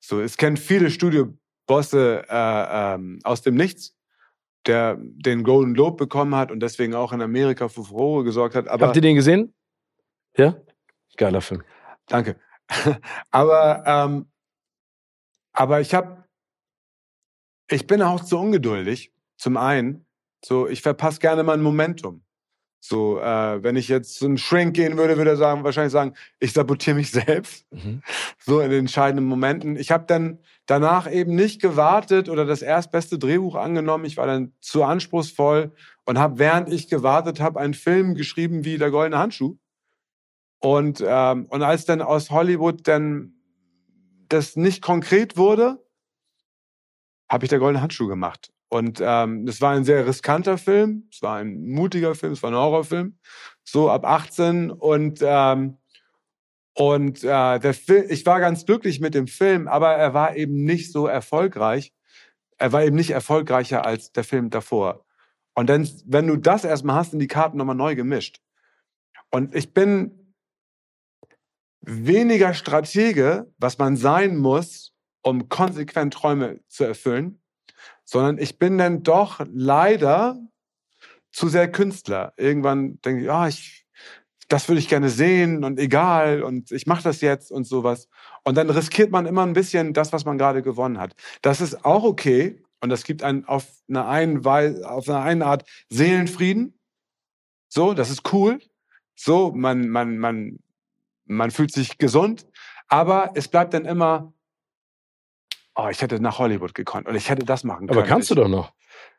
So, 0.00 0.20
es 0.20 0.36
kennen 0.36 0.56
viele 0.56 0.90
Studiobosse 0.90 2.24
äh, 2.28 2.94
ähm, 2.94 3.18
aus 3.24 3.42
dem 3.42 3.54
Nichts 3.54 3.96
der 4.66 4.96
den 4.98 5.44
Golden 5.44 5.74
Globe 5.74 5.96
bekommen 5.96 6.34
hat 6.34 6.50
und 6.50 6.60
deswegen 6.60 6.94
auch 6.94 7.12
in 7.12 7.22
Amerika 7.22 7.68
für 7.68 7.84
Furore 7.84 8.24
gesorgt 8.24 8.54
hat. 8.54 8.68
Aber 8.68 8.86
Habt 8.86 8.96
ihr 8.96 9.02
den 9.02 9.16
gesehen? 9.16 9.54
Ja? 10.36 10.56
Geiler 11.16 11.40
Film. 11.40 11.62
Danke. 12.06 12.38
aber, 13.30 13.84
ähm, 13.86 14.26
aber 15.52 15.80
ich 15.80 15.94
habe, 15.94 16.24
ich 17.70 17.86
bin 17.86 18.02
auch 18.02 18.24
zu 18.24 18.38
ungeduldig. 18.38 19.12
Zum 19.36 19.56
einen, 19.56 20.06
so 20.44 20.66
ich 20.66 20.82
verpasse 20.82 21.20
gerne 21.20 21.42
mein 21.42 21.60
Momentum. 21.60 22.22
So, 22.88 23.18
äh, 23.18 23.62
wenn 23.64 23.74
ich 23.74 23.88
jetzt 23.88 24.14
zum 24.14 24.36
Shrink 24.36 24.74
gehen 24.74 24.96
würde, 24.96 25.16
würde 25.16 25.30
er 25.30 25.36
sagen, 25.36 25.64
wahrscheinlich 25.64 25.92
sagen, 25.92 26.14
ich 26.38 26.52
sabotiere 26.52 26.94
mich 26.94 27.10
selbst. 27.12 27.66
Mhm. 27.72 28.02
So 28.38 28.60
in 28.60 28.70
den 28.70 28.80
entscheidenden 28.80 29.26
Momenten. 29.26 29.76
Ich 29.76 29.90
habe 29.90 30.04
dann 30.06 30.38
danach 30.66 31.10
eben 31.10 31.34
nicht 31.34 31.60
gewartet 31.60 32.28
oder 32.28 32.44
das 32.44 32.62
erstbeste 32.62 33.18
Drehbuch 33.18 33.56
angenommen. 33.56 34.04
Ich 34.04 34.16
war 34.16 34.26
dann 34.26 34.52
zu 34.60 34.84
anspruchsvoll 34.84 35.72
und 36.04 36.18
habe, 36.18 36.38
während 36.38 36.72
ich 36.72 36.88
gewartet 36.88 37.40
habe, 37.40 37.58
einen 37.58 37.74
Film 37.74 38.14
geschrieben 38.14 38.64
wie 38.64 38.78
Der 38.78 38.92
goldene 38.92 39.18
Handschuh. 39.18 39.56
Und, 40.60 41.02
ähm, 41.04 41.46
und 41.46 41.62
als 41.62 41.86
dann 41.86 42.00
aus 42.00 42.30
Hollywood 42.30 42.86
dann 42.86 43.32
das 44.28 44.54
nicht 44.54 44.80
konkret 44.80 45.36
wurde, 45.36 45.84
habe 47.28 47.44
ich 47.44 47.48
der 47.50 47.58
goldene 47.58 47.82
Handschuh 47.82 48.06
gemacht. 48.06 48.52
Und 48.68 49.00
ähm, 49.00 49.46
es 49.46 49.60
war 49.60 49.72
ein 49.72 49.84
sehr 49.84 50.06
riskanter 50.06 50.58
Film, 50.58 51.08
es 51.12 51.22
war 51.22 51.36
ein 51.36 51.68
mutiger 51.68 52.14
Film, 52.14 52.32
es 52.32 52.42
war 52.42 52.50
ein 52.50 52.56
Horrorfilm, 52.56 53.18
so 53.62 53.90
ab 53.90 54.04
18 54.04 54.70
und 54.70 55.20
ähm, 55.22 55.78
und 56.74 57.24
äh, 57.24 57.58
der 57.58 57.74
ich 58.10 58.26
war 58.26 58.38
ganz 58.38 58.66
glücklich 58.66 59.00
mit 59.00 59.14
dem 59.14 59.28
Film, 59.28 59.66
aber 59.66 59.92
er 59.94 60.12
war 60.12 60.36
eben 60.36 60.64
nicht 60.64 60.92
so 60.92 61.06
erfolgreich. 61.06 61.94
Er 62.58 62.72
war 62.72 62.84
eben 62.84 62.96
nicht 62.96 63.10
erfolgreicher 63.10 63.86
als 63.86 64.12
der 64.12 64.24
Film 64.24 64.50
davor. 64.50 65.06
Und 65.54 65.70
dann, 65.70 65.88
wenn 66.04 66.26
du 66.26 66.36
das 66.36 66.64
erstmal 66.64 66.96
hast, 66.96 67.12
sind 67.12 67.20
die 67.20 67.28
Karten 67.28 67.56
nochmal 67.56 67.76
neu 67.76 67.94
gemischt. 67.94 68.42
Und 69.30 69.54
ich 69.54 69.72
bin 69.72 70.34
weniger 71.80 72.52
Stratege, 72.52 73.50
was 73.56 73.78
man 73.78 73.96
sein 73.96 74.36
muss, 74.36 74.94
um 75.22 75.48
konsequent 75.48 76.12
Träume 76.12 76.60
zu 76.68 76.84
erfüllen, 76.84 77.40
sondern 78.06 78.38
ich 78.38 78.58
bin 78.58 78.78
dann 78.78 79.02
doch 79.02 79.44
leider 79.52 80.38
zu 81.32 81.48
sehr 81.48 81.70
Künstler. 81.70 82.32
Irgendwann 82.38 82.98
denke 83.02 83.24
ich, 83.24 83.30
ah, 83.30 83.48
ich, 83.48 83.84
das 84.48 84.68
würde 84.68 84.78
ich 84.78 84.88
gerne 84.88 85.10
sehen 85.10 85.64
und 85.64 85.78
egal 85.78 86.42
und 86.42 86.70
ich 86.70 86.86
mache 86.86 87.02
das 87.02 87.20
jetzt 87.20 87.50
und 87.50 87.66
sowas. 87.66 88.08
Und 88.44 88.56
dann 88.56 88.70
riskiert 88.70 89.10
man 89.10 89.26
immer 89.26 89.44
ein 89.44 89.52
bisschen 89.52 89.92
das, 89.92 90.12
was 90.12 90.24
man 90.24 90.38
gerade 90.38 90.62
gewonnen 90.62 90.98
hat. 90.98 91.14
Das 91.42 91.60
ist 91.60 91.84
auch 91.84 92.04
okay 92.04 92.62
und 92.80 92.88
das 92.88 93.04
gibt 93.04 93.22
einen 93.22 93.44
auf 93.44 93.66
einer 93.88 94.08
einen, 94.08 94.44
Weise, 94.44 94.88
auf 94.88 95.08
einer 95.08 95.22
einen 95.22 95.42
Art 95.42 95.68
Seelenfrieden. 95.90 96.78
So, 97.68 97.92
das 97.92 98.08
ist 98.08 98.32
cool. 98.32 98.60
So, 99.16 99.52
man, 99.52 99.88
man, 99.88 100.18
man, 100.18 100.60
man 101.24 101.50
fühlt 101.50 101.72
sich 101.72 101.98
gesund. 101.98 102.46
Aber 102.88 103.32
es 103.34 103.48
bleibt 103.48 103.74
dann 103.74 103.84
immer, 103.84 104.32
oh, 105.76 105.88
ich 105.90 106.02
hätte 106.02 106.20
nach 106.20 106.38
Hollywood 106.38 106.74
gekonnt 106.74 107.06
und 107.06 107.14
ich 107.14 107.30
hätte 107.30 107.44
das 107.44 107.64
machen 107.64 107.86
können. 107.86 107.98
Aber 107.98 108.08
kannst 108.08 108.30
du 108.30 108.34
doch 108.34 108.48
noch. 108.48 108.72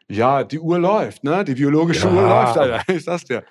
Ja, 0.09 0.45
die 0.45 0.59
Uhr 0.59 0.79
läuft, 0.79 1.25
ne? 1.25 1.43
Die 1.43 1.55
biologische 1.55 2.07
ja. 2.07 2.13
Uhr 2.13 2.21
läuft, 2.21 2.57
Alter. 2.57 2.81
Ich 2.93 3.03
sag's 3.03 3.25
dir. 3.25 3.43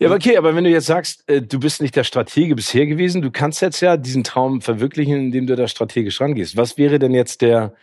Ja, 0.00 0.08
aber 0.08 0.16
okay, 0.16 0.36
aber 0.36 0.56
wenn 0.56 0.64
du 0.64 0.70
jetzt 0.70 0.86
sagst, 0.86 1.28
äh, 1.28 1.40
du 1.40 1.60
bist 1.60 1.80
nicht 1.80 1.94
der 1.94 2.02
Stratege 2.02 2.56
bisher 2.56 2.86
gewesen, 2.86 3.22
du 3.22 3.30
kannst 3.30 3.62
jetzt 3.62 3.80
ja 3.80 3.96
diesen 3.96 4.24
Traum 4.24 4.60
verwirklichen, 4.60 5.16
indem 5.16 5.46
du 5.46 5.54
da 5.54 5.68
strategisch 5.68 6.20
rangehst. 6.20 6.56
Was 6.56 6.76
wäre 6.76 6.98
denn 6.98 7.14
jetzt 7.14 7.42
der 7.42 7.74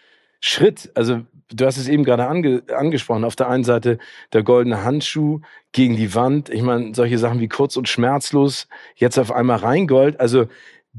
Schritt? 0.41 0.91
Also, 0.93 1.21
du 1.53 1.65
hast 1.65 1.77
es 1.77 1.87
eben 1.87 2.03
gerade 2.03 2.27
ange 2.27 2.63
angesprochen. 2.75 3.23
Auf 3.23 3.37
der 3.37 3.47
einen 3.47 3.63
Seite 3.63 3.97
der 4.33 4.43
goldene 4.43 4.83
Handschuh 4.83 5.39
gegen 5.71 5.95
die 5.95 6.13
Wand. 6.13 6.49
Ich 6.49 6.61
meine, 6.63 6.93
solche 6.93 7.17
Sachen 7.17 7.39
wie 7.39 7.47
kurz 7.47 7.77
und 7.77 7.87
schmerzlos, 7.87 8.67
jetzt 8.95 9.17
auf 9.17 9.31
einmal 9.31 9.59
Reingold. 9.59 10.19
Also, 10.19 10.47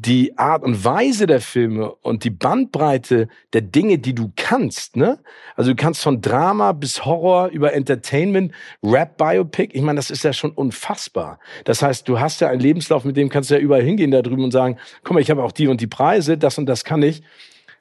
die 0.00 0.38
Art 0.38 0.62
und 0.62 0.84
Weise 0.84 1.26
der 1.26 1.40
Filme 1.40 1.92
und 1.92 2.22
die 2.22 2.30
Bandbreite 2.30 3.26
der 3.52 3.62
Dinge, 3.62 3.98
die 3.98 4.14
du 4.14 4.30
kannst, 4.36 4.96
ne? 4.96 5.18
Also 5.56 5.72
du 5.72 5.76
kannst 5.76 6.02
von 6.02 6.20
Drama 6.20 6.70
bis 6.70 7.04
Horror 7.04 7.48
über 7.48 7.72
Entertainment, 7.72 8.52
Rap, 8.80 9.16
Biopic, 9.16 9.74
ich 9.74 9.82
meine, 9.82 9.96
das 9.96 10.10
ist 10.10 10.22
ja 10.22 10.32
schon 10.32 10.52
unfassbar. 10.52 11.40
Das 11.64 11.82
heißt, 11.82 12.08
du 12.08 12.20
hast 12.20 12.40
ja 12.40 12.48
einen 12.48 12.60
Lebenslauf, 12.60 13.04
mit 13.04 13.16
dem 13.16 13.28
kannst 13.28 13.50
du 13.50 13.54
ja 13.54 13.60
überall 13.60 13.82
hingehen 13.82 14.12
da 14.12 14.22
drüben 14.22 14.44
und 14.44 14.52
sagen, 14.52 14.78
guck 15.02 15.14
mal, 15.14 15.20
ich 15.20 15.30
habe 15.30 15.42
auch 15.42 15.50
die 15.50 15.66
und 15.66 15.80
die 15.80 15.88
Preise, 15.88 16.38
das 16.38 16.58
und 16.58 16.66
das 16.66 16.84
kann 16.84 17.02
ich. 17.02 17.22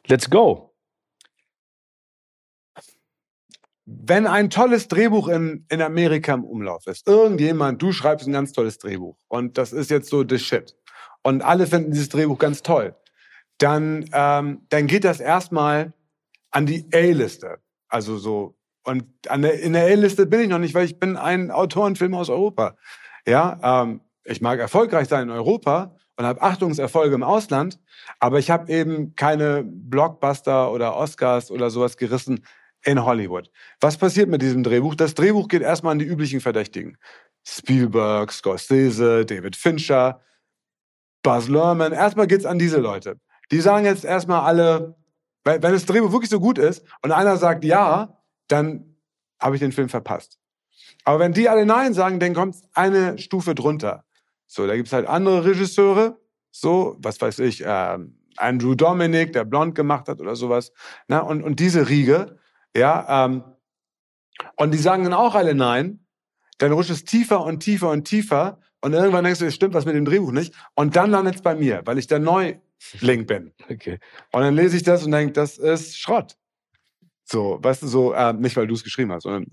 Let's 0.07 0.27
go. 0.27 0.73
Wenn 3.85 4.25
ein 4.25 4.49
tolles 4.49 4.87
Drehbuch 4.87 5.27
in, 5.27 5.65
in 5.69 5.81
Amerika 5.83 6.33
im 6.33 6.43
Umlauf 6.43 6.87
ist, 6.87 7.07
irgendjemand, 7.07 7.79
du 7.79 7.91
schreibst 7.91 8.27
ein 8.27 8.33
ganz 8.33 8.53
tolles 8.53 8.79
Drehbuch 8.79 9.17
und 9.27 9.57
das 9.59 9.71
ist 9.71 9.91
jetzt 9.91 10.09
so 10.09 10.25
the 10.27 10.39
shit 10.39 10.75
und 11.23 11.41
alle 11.41 11.67
finden 11.67 11.91
dieses 11.91 12.09
Drehbuch 12.09 12.39
ganz 12.39 12.63
toll, 12.63 12.95
dann, 13.57 14.05
ähm, 14.13 14.61
dann 14.69 14.87
geht 14.87 15.03
das 15.03 15.19
erstmal 15.19 15.93
an 16.51 16.65
die 16.65 16.85
A-Liste. 16.93 17.59
Also 17.89 18.17
so. 18.17 18.55
Und 18.83 19.05
an 19.27 19.41
der, 19.41 19.59
in 19.59 19.73
der 19.73 19.85
A-Liste 19.85 20.25
bin 20.25 20.41
ich 20.41 20.47
noch 20.47 20.59
nicht, 20.59 20.73
weil 20.73 20.85
ich 20.85 20.99
bin 20.99 21.17
ein 21.17 21.51
Autorenfilm 21.51 22.13
aus 22.13 22.29
Europa. 22.29 22.77
Ja, 23.25 23.83
ähm, 23.83 24.01
ich 24.23 24.41
mag 24.41 24.59
erfolgreich 24.59 25.07
sein 25.07 25.23
in 25.23 25.29
Europa 25.29 25.95
und 26.15 26.25
habe 26.25 26.41
Achtungserfolge 26.41 27.15
im 27.15 27.23
Ausland, 27.23 27.79
aber 28.19 28.39
ich 28.39 28.49
habe 28.49 28.71
eben 28.71 29.15
keine 29.15 29.63
Blockbuster 29.63 30.71
oder 30.71 30.95
Oscars 30.95 31.51
oder 31.51 31.69
sowas 31.69 31.97
gerissen 31.97 32.45
in 32.83 33.03
Hollywood. 33.03 33.51
Was 33.79 33.97
passiert 33.97 34.29
mit 34.29 34.41
diesem 34.41 34.63
Drehbuch? 34.63 34.95
Das 34.95 35.13
Drehbuch 35.13 35.47
geht 35.47 35.61
erstmal 35.61 35.91
an 35.91 35.99
die 35.99 36.05
üblichen 36.05 36.41
Verdächtigen. 36.41 36.97
Spielberg, 37.45 38.31
Scorsese, 38.31 39.25
David 39.25 39.55
Fincher, 39.55 40.21
Buzz 41.27 41.49
Lerman. 41.49 41.91
Erstmal 41.91 42.25
geht's 42.25 42.45
an 42.45 42.57
diese 42.57 42.77
Leute. 42.77 43.19
Die 43.51 43.59
sagen 43.59 43.83
jetzt 43.83 44.05
erstmal 44.05 44.43
alle, 44.43 44.95
wenn 45.43 45.59
das 45.61 45.85
Drehbuch 45.85 46.13
wirklich 46.13 46.29
so 46.29 46.39
gut 46.39 46.57
ist 46.57 46.85
und 47.01 47.11
einer 47.11 47.35
sagt 47.35 47.65
ja, 47.65 48.17
dann 48.47 48.95
habe 49.37 49.57
ich 49.57 49.59
den 49.59 49.73
Film 49.73 49.89
verpasst. 49.89 50.39
Aber 51.03 51.19
wenn 51.19 51.33
die 51.33 51.49
alle 51.49 51.65
Nein 51.65 51.93
sagen, 51.93 52.21
dann 52.21 52.33
kommt 52.33 52.55
eine 52.73 53.17
Stufe 53.17 53.55
drunter. 53.55 54.05
So, 54.45 54.67
da 54.67 54.77
gibt's 54.77 54.93
halt 54.93 55.05
andere 55.05 55.43
Regisseure, 55.43 56.17
so, 56.49 56.95
was 56.99 57.19
weiß 57.19 57.39
ich, 57.39 57.65
äh, 57.65 57.97
Andrew 58.37 58.75
Dominic, 58.75 59.33
der 59.33 59.43
Blond 59.43 59.75
gemacht 59.75 60.07
hat 60.07 60.21
oder 60.21 60.37
sowas. 60.37 60.71
Na, 61.09 61.19
und, 61.19 61.43
und 61.43 61.59
diese 61.59 61.89
Riege, 61.89 62.37
ja, 62.73 63.25
ähm, 63.25 63.43
und 64.55 64.73
die 64.73 64.77
sagen 64.77 65.03
dann 65.03 65.13
auch 65.13 65.35
alle 65.35 65.55
Nein. 65.55 66.05
Dann 66.59 66.71
rutscht 66.71 66.91
es 66.91 67.03
tiefer 67.03 67.43
und 67.43 67.59
tiefer 67.59 67.89
und 67.89 68.05
tiefer 68.05 68.59
und 68.81 68.93
irgendwann 68.93 69.23
denkst 69.23 69.39
du, 69.39 69.45
es 69.45 69.55
stimmt 69.55 69.73
was 69.73 69.85
mit 69.85 69.95
dem 69.95 70.05
Drehbuch 70.05 70.31
nicht. 70.31 70.53
Und 70.75 70.95
dann 70.95 71.09
landet 71.09 71.35
es 71.35 71.41
bei 71.41 71.55
mir, 71.55 71.81
weil 71.85 71.97
ich 71.97 72.07
der 72.07 72.19
Neuling 72.19 72.61
bin. 73.25 73.53
Okay. 73.69 73.99
Und 74.31 74.41
dann 74.41 74.55
lese 74.55 74.77
ich 74.77 74.83
das 74.83 75.03
und 75.03 75.11
denke, 75.11 75.33
das 75.33 75.57
ist 75.57 75.97
Schrott. 75.97 76.37
So, 77.23 77.59
weißt 77.61 77.83
du, 77.83 77.87
so, 77.87 78.13
äh, 78.13 78.33
nicht 78.33 78.55
weil 78.55 78.67
du 78.67 78.73
es 78.73 78.83
geschrieben 78.83 79.11
hast, 79.11 79.23
sondern 79.23 79.45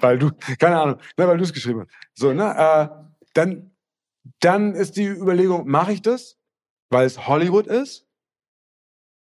weil 0.00 0.18
du, 0.18 0.30
keine 0.58 0.80
Ahnung, 0.80 0.98
ne, 1.16 1.28
weil 1.28 1.36
du 1.36 1.44
es 1.44 1.52
geschrieben 1.52 1.80
hast. 1.80 1.90
So, 2.14 2.32
ne, 2.32 2.54
äh, 2.56 2.88
dann, 3.34 3.70
dann 4.40 4.74
ist 4.74 4.96
die 4.96 5.06
Überlegung, 5.06 5.68
mache 5.68 5.92
ich 5.92 6.02
das, 6.02 6.38
weil 6.90 7.06
es 7.06 7.26
Hollywood 7.28 7.66
ist? 7.66 8.06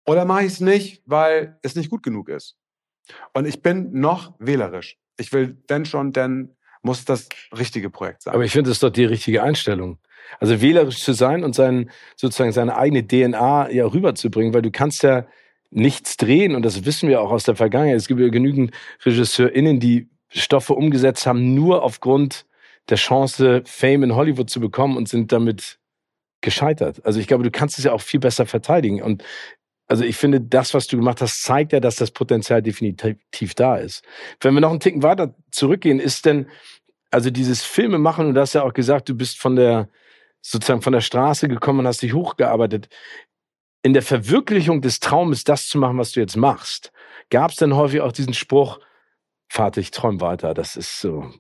Oder 0.06 0.26
mache 0.26 0.44
ich 0.44 0.54
es 0.54 0.60
nicht, 0.60 1.02
weil 1.06 1.58
es 1.62 1.76
nicht 1.76 1.90
gut 1.90 2.04
genug 2.04 2.30
ist? 2.30 2.58
Und 3.34 3.46
ich 3.46 3.62
bin 3.62 4.00
noch 4.00 4.36
wählerisch. 4.40 5.00
Ich 5.18 5.32
will, 5.32 5.64
wenn 5.68 5.86
schon, 5.86 6.12
denn 6.12 6.56
muss 6.84 7.06
das 7.06 7.30
richtige 7.58 7.90
Projekt 7.90 8.24
sein. 8.24 8.34
Aber 8.34 8.44
ich 8.44 8.52
finde, 8.52 8.70
das 8.70 8.78
ist 8.78 8.84
doch 8.84 8.90
die 8.90 9.06
richtige 9.06 9.42
Einstellung. 9.42 9.98
Also 10.40 10.62
wählerisch 10.62 11.00
zu 11.00 11.14
sein 11.14 11.44
und 11.44 11.56
sein, 11.56 11.90
sozusagen 12.16 12.52
seine 12.52 12.78
eigene 12.78 13.06
DNA 13.06 13.72
ja 13.72 13.86
rüberzubringen, 13.86 14.54
weil 14.54 14.62
du 14.62 14.72
kannst 14.72 15.04
ja 15.04 15.26
nichts 15.70 16.18
drehen 16.18 16.56
und 16.56 16.64
das 16.64 16.86
wissen 16.86 17.10
wir 17.10 17.22
auch 17.22 17.32
aus 17.32 17.44
der 17.44 17.56
Vergangenheit. 17.56 17.98
Es 17.98 18.08
gibt 18.08 18.20
ja 18.20 18.30
genügend 18.30 18.72
RegisseurInnen, 19.06 19.80
die 19.80 20.10
Stoffe 20.30 20.74
umgesetzt 20.74 21.26
haben, 21.26 21.54
nur 21.56 21.84
aufgrund 21.84 22.46
der 22.90 22.98
Chance, 22.98 23.64
Fame 23.66 24.04
in 24.04 24.16
Hollywood 24.16 24.50
zu 24.50 24.60
bekommen 24.60 24.98
und 24.98 25.08
sind 25.08 25.32
damit 25.32 25.80
gescheitert. 26.42 27.04
Also 27.06 27.20
ich 27.20 27.28
glaube, 27.28 27.44
du 27.44 27.52
kannst 27.52 27.78
es 27.78 27.86
ja 27.86 27.94
auch 27.94 28.02
viel 28.02 28.20
besser 28.20 28.46
verteidigen. 28.46 29.02
Und 29.02 29.24
also 29.88 30.04
ich 30.04 30.18
finde, 30.18 30.42
das, 30.42 30.74
was 30.74 30.88
du 30.88 30.98
gemacht 30.98 31.22
hast, 31.22 31.44
zeigt 31.44 31.72
ja, 31.74 31.80
dass 31.80 31.96
das 31.96 32.12
Potenzial 32.12 32.62
definitiv 32.62 33.54
da 33.56 33.78
ist. 33.78 34.04
Wenn 34.42 34.54
wir 34.54 34.62
noch 34.62 34.72
einen 34.72 34.80
Ticken 34.80 35.04
weiter 35.04 35.34
zurückgehen, 35.52 36.00
ist 36.00 36.26
denn, 36.26 36.48
also 37.14 37.30
dieses 37.30 37.64
Filme 37.64 38.00
machen, 38.00 38.28
und 38.28 38.34
du 38.34 38.42
hast 38.42 38.54
ja 38.54 38.64
auch 38.64 38.74
gesagt, 38.74 39.08
du 39.08 39.16
bist 39.16 39.40
von 39.40 39.56
der, 39.56 39.88
sozusagen 40.42 40.82
von 40.82 40.94
der 40.94 41.02
Straße 41.02 41.48
gekommen 41.48 41.80
und 41.80 41.88
hast 41.88 42.02
dich 42.02 42.14
hochgearbeitet. 42.14 42.90
In 43.84 43.94
der 43.94 44.02
Verwirklichung 44.02 44.82
des 44.82 45.00
Traumes, 45.00 45.44
das 45.44 45.68
zu 45.68 45.78
machen, 45.78 46.00
was 46.00 46.14
du 46.14 46.22
jetzt 46.22 46.36
machst, 46.36 46.92
gab 47.30 47.52
es 47.52 47.58
dann 47.58 47.76
häufig 47.76 48.02
auch 48.02 48.12
diesen 48.12 48.34
Spruch, 48.34 48.80
Vater, 49.48 49.80
ich 49.80 49.92
träum 49.92 50.22
weiter, 50.22 50.56
das 50.56 50.76
ist 50.76 51.00
so, 51.00 51.32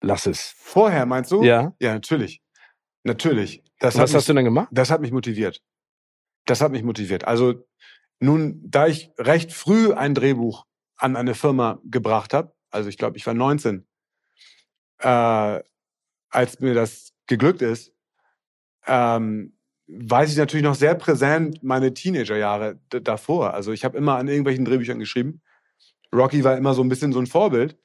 lass 0.00 0.24
es. 0.24 0.54
Vorher 0.56 1.04
meinst 1.04 1.30
du? 1.30 1.42
Ja. 1.42 1.74
Ja, 1.78 1.92
natürlich. 1.92 2.40
Natürlich. 3.04 3.62
Das 3.78 3.98
was 3.98 4.14
hast 4.14 4.30
du 4.30 4.32
denn 4.32 4.46
gemacht? 4.46 4.68
Das 4.72 4.90
hat 4.90 5.02
mich 5.02 5.12
motiviert. 5.12 5.60
Das 6.46 6.62
hat 6.62 6.72
mich 6.72 6.82
motiviert. 6.82 7.24
Also 7.24 7.66
nun, 8.18 8.62
da 8.64 8.86
ich 8.86 9.10
recht 9.18 9.52
früh 9.52 9.92
ein 9.92 10.14
Drehbuch 10.14 10.64
an 10.96 11.16
eine 11.16 11.34
Firma 11.34 11.80
gebracht 11.84 12.32
habe, 12.32 12.54
also 12.70 12.88
ich 12.88 12.96
glaube, 12.96 13.18
ich 13.18 13.26
war 13.26 13.34
19, 13.34 13.86
äh, 15.06 15.62
als 16.30 16.58
mir 16.60 16.74
das 16.74 17.12
geglückt 17.28 17.62
ist, 17.62 17.92
ähm, 18.86 19.56
weiß 19.86 20.32
ich 20.32 20.36
natürlich 20.36 20.64
noch 20.64 20.74
sehr 20.74 20.96
präsent 20.96 21.62
meine 21.62 21.94
Teenagerjahre 21.94 22.80
davor. 22.88 23.54
Also 23.54 23.72
ich 23.72 23.84
habe 23.84 23.96
immer 23.96 24.16
an 24.16 24.26
irgendwelchen 24.26 24.64
Drehbüchern 24.64 24.98
geschrieben. 24.98 25.42
Rocky 26.12 26.42
war 26.42 26.56
immer 26.56 26.74
so 26.74 26.82
ein 26.82 26.88
bisschen 26.88 27.12
so 27.12 27.20
ein 27.20 27.26
Vorbild 27.26 27.78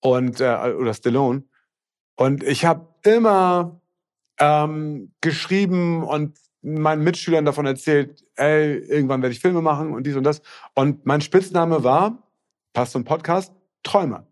und 0.00 0.40
äh, 0.40 0.72
oder 0.78 0.94
Stallone. 0.94 1.44
Und 2.16 2.42
ich 2.42 2.64
habe 2.64 2.88
immer 3.02 3.82
ähm, 4.38 5.12
geschrieben 5.20 6.02
und 6.02 6.38
meinen 6.62 7.04
Mitschülern 7.04 7.44
davon 7.44 7.66
erzählt, 7.66 8.24
ey, 8.36 8.78
irgendwann 8.78 9.20
werde 9.20 9.34
ich 9.34 9.40
Filme 9.40 9.60
machen 9.60 9.92
und 9.92 10.06
dies 10.06 10.16
und 10.16 10.24
das. 10.24 10.40
Und 10.74 11.04
mein 11.04 11.20
Spitzname 11.20 11.84
war, 11.84 12.26
passt 12.72 12.92
zum 12.92 13.04
Podcast, 13.04 13.52
Träumer. 13.82 14.26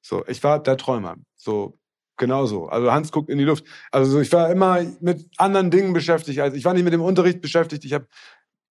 So, 0.00 0.24
ich 0.28 0.44
war 0.44 0.62
der 0.62 0.76
Träumer. 0.76 1.16
So, 1.42 1.76
genau 2.16 2.46
so. 2.46 2.66
Also 2.66 2.92
Hans 2.92 3.10
guckt 3.10 3.28
in 3.28 3.38
die 3.38 3.44
Luft. 3.44 3.64
Also 3.90 4.20
ich 4.20 4.32
war 4.32 4.50
immer 4.50 4.80
mit 5.00 5.28
anderen 5.38 5.72
Dingen 5.72 5.92
beschäftigt. 5.92 6.38
Also 6.38 6.56
ich 6.56 6.64
war 6.64 6.72
nicht 6.72 6.84
mit 6.84 6.92
dem 6.92 7.02
Unterricht 7.02 7.40
beschäftigt. 7.40 7.84
Ich 7.84 7.92
habe 7.92 8.06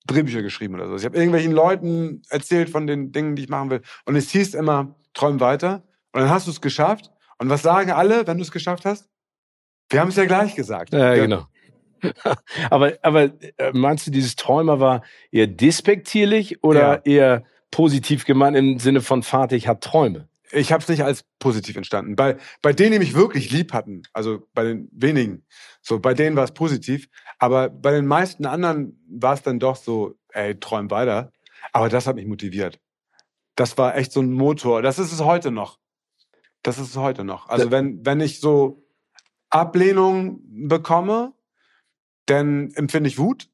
Drehbücher 0.07 0.41
geschrieben 0.41 0.75
oder 0.75 0.87
so. 0.87 0.95
Ich 0.95 1.03
habe 1.03 1.17
irgendwelchen 1.17 1.51
Leuten 1.51 2.21
erzählt 2.29 2.69
von 2.69 2.87
den 2.87 3.11
Dingen, 3.11 3.35
die 3.35 3.43
ich 3.43 3.49
machen 3.49 3.69
will. 3.69 3.81
Und 4.05 4.15
es 4.15 4.31
hieß 4.31 4.53
immer, 4.53 4.95
träum 5.13 5.41
weiter. 5.41 5.83
Und 6.13 6.21
dann 6.21 6.29
hast 6.29 6.47
du 6.47 6.51
es 6.51 6.61
geschafft. 6.61 7.11
Und 7.39 7.49
was 7.49 7.61
sagen 7.61 7.91
alle, 7.91 8.25
wenn 8.25 8.37
du 8.37 8.43
es 8.43 8.51
geschafft 8.51 8.85
hast? 8.85 9.09
Wir 9.89 9.99
haben 9.99 10.09
es 10.09 10.15
ja 10.15 10.25
gleich 10.25 10.55
gesagt. 10.55 10.93
Ja, 10.93 11.15
genau. 11.15 11.47
aber, 12.69 12.93
aber 13.01 13.23
äh, 13.57 13.71
meinst 13.73 14.07
du, 14.07 14.11
dieses 14.11 14.37
Träumer 14.37 14.79
war 14.79 15.03
eher 15.29 15.47
despektierlich 15.47 16.63
oder 16.63 16.79
ja. 16.79 17.01
eher 17.03 17.43
positiv 17.69 18.25
gemeint 18.25 18.55
im 18.55 18.79
Sinne 18.79 19.01
von 19.01 19.23
Vater, 19.23 19.57
ich 19.57 19.67
habe 19.67 19.81
Träume? 19.81 20.29
Ich 20.51 20.71
habe 20.71 20.81
es 20.81 20.89
nicht 20.89 21.03
als 21.03 21.23
positiv 21.39 21.75
entstanden. 21.77 22.15
Bei, 22.15 22.37
bei 22.61 22.73
denen, 22.73 22.93
die 22.93 22.99
mich 22.99 23.13
wirklich 23.13 23.51
lieb 23.51 23.73
hatten, 23.73 24.03
also 24.13 24.47
bei 24.53 24.63
den 24.63 24.89
wenigen, 24.91 25.45
so 25.81 25.99
bei 25.99 26.13
denen 26.13 26.35
war 26.35 26.43
es 26.43 26.53
positiv, 26.53 27.07
aber 27.39 27.69
bei 27.69 27.91
den 27.91 28.05
meisten 28.05 28.45
anderen 28.45 28.99
war 29.09 29.33
es 29.33 29.43
dann 29.43 29.59
doch 29.59 29.75
so, 29.75 30.15
ey, 30.29 30.59
träum 30.59 30.91
weiter. 30.91 31.31
Aber 31.71 31.89
das 31.89 32.07
hat 32.07 32.15
mich 32.15 32.25
motiviert. 32.25 32.79
Das 33.55 33.77
war 33.77 33.95
echt 33.95 34.11
so 34.11 34.21
ein 34.21 34.31
Motor. 34.31 34.81
Das 34.81 34.99
ist 34.99 35.11
es 35.11 35.21
heute 35.21 35.51
noch. 35.51 35.79
Das 36.63 36.77
ist 36.77 36.89
es 36.89 36.97
heute 36.97 37.23
noch. 37.23 37.49
Also 37.49 37.71
wenn, 37.71 38.05
wenn 38.05 38.19
ich 38.19 38.39
so 38.39 38.85
Ablehnung 39.49 40.41
bekomme, 40.47 41.33
dann 42.25 42.71
empfinde 42.71 43.09
ich 43.09 43.17
Wut. 43.17 43.49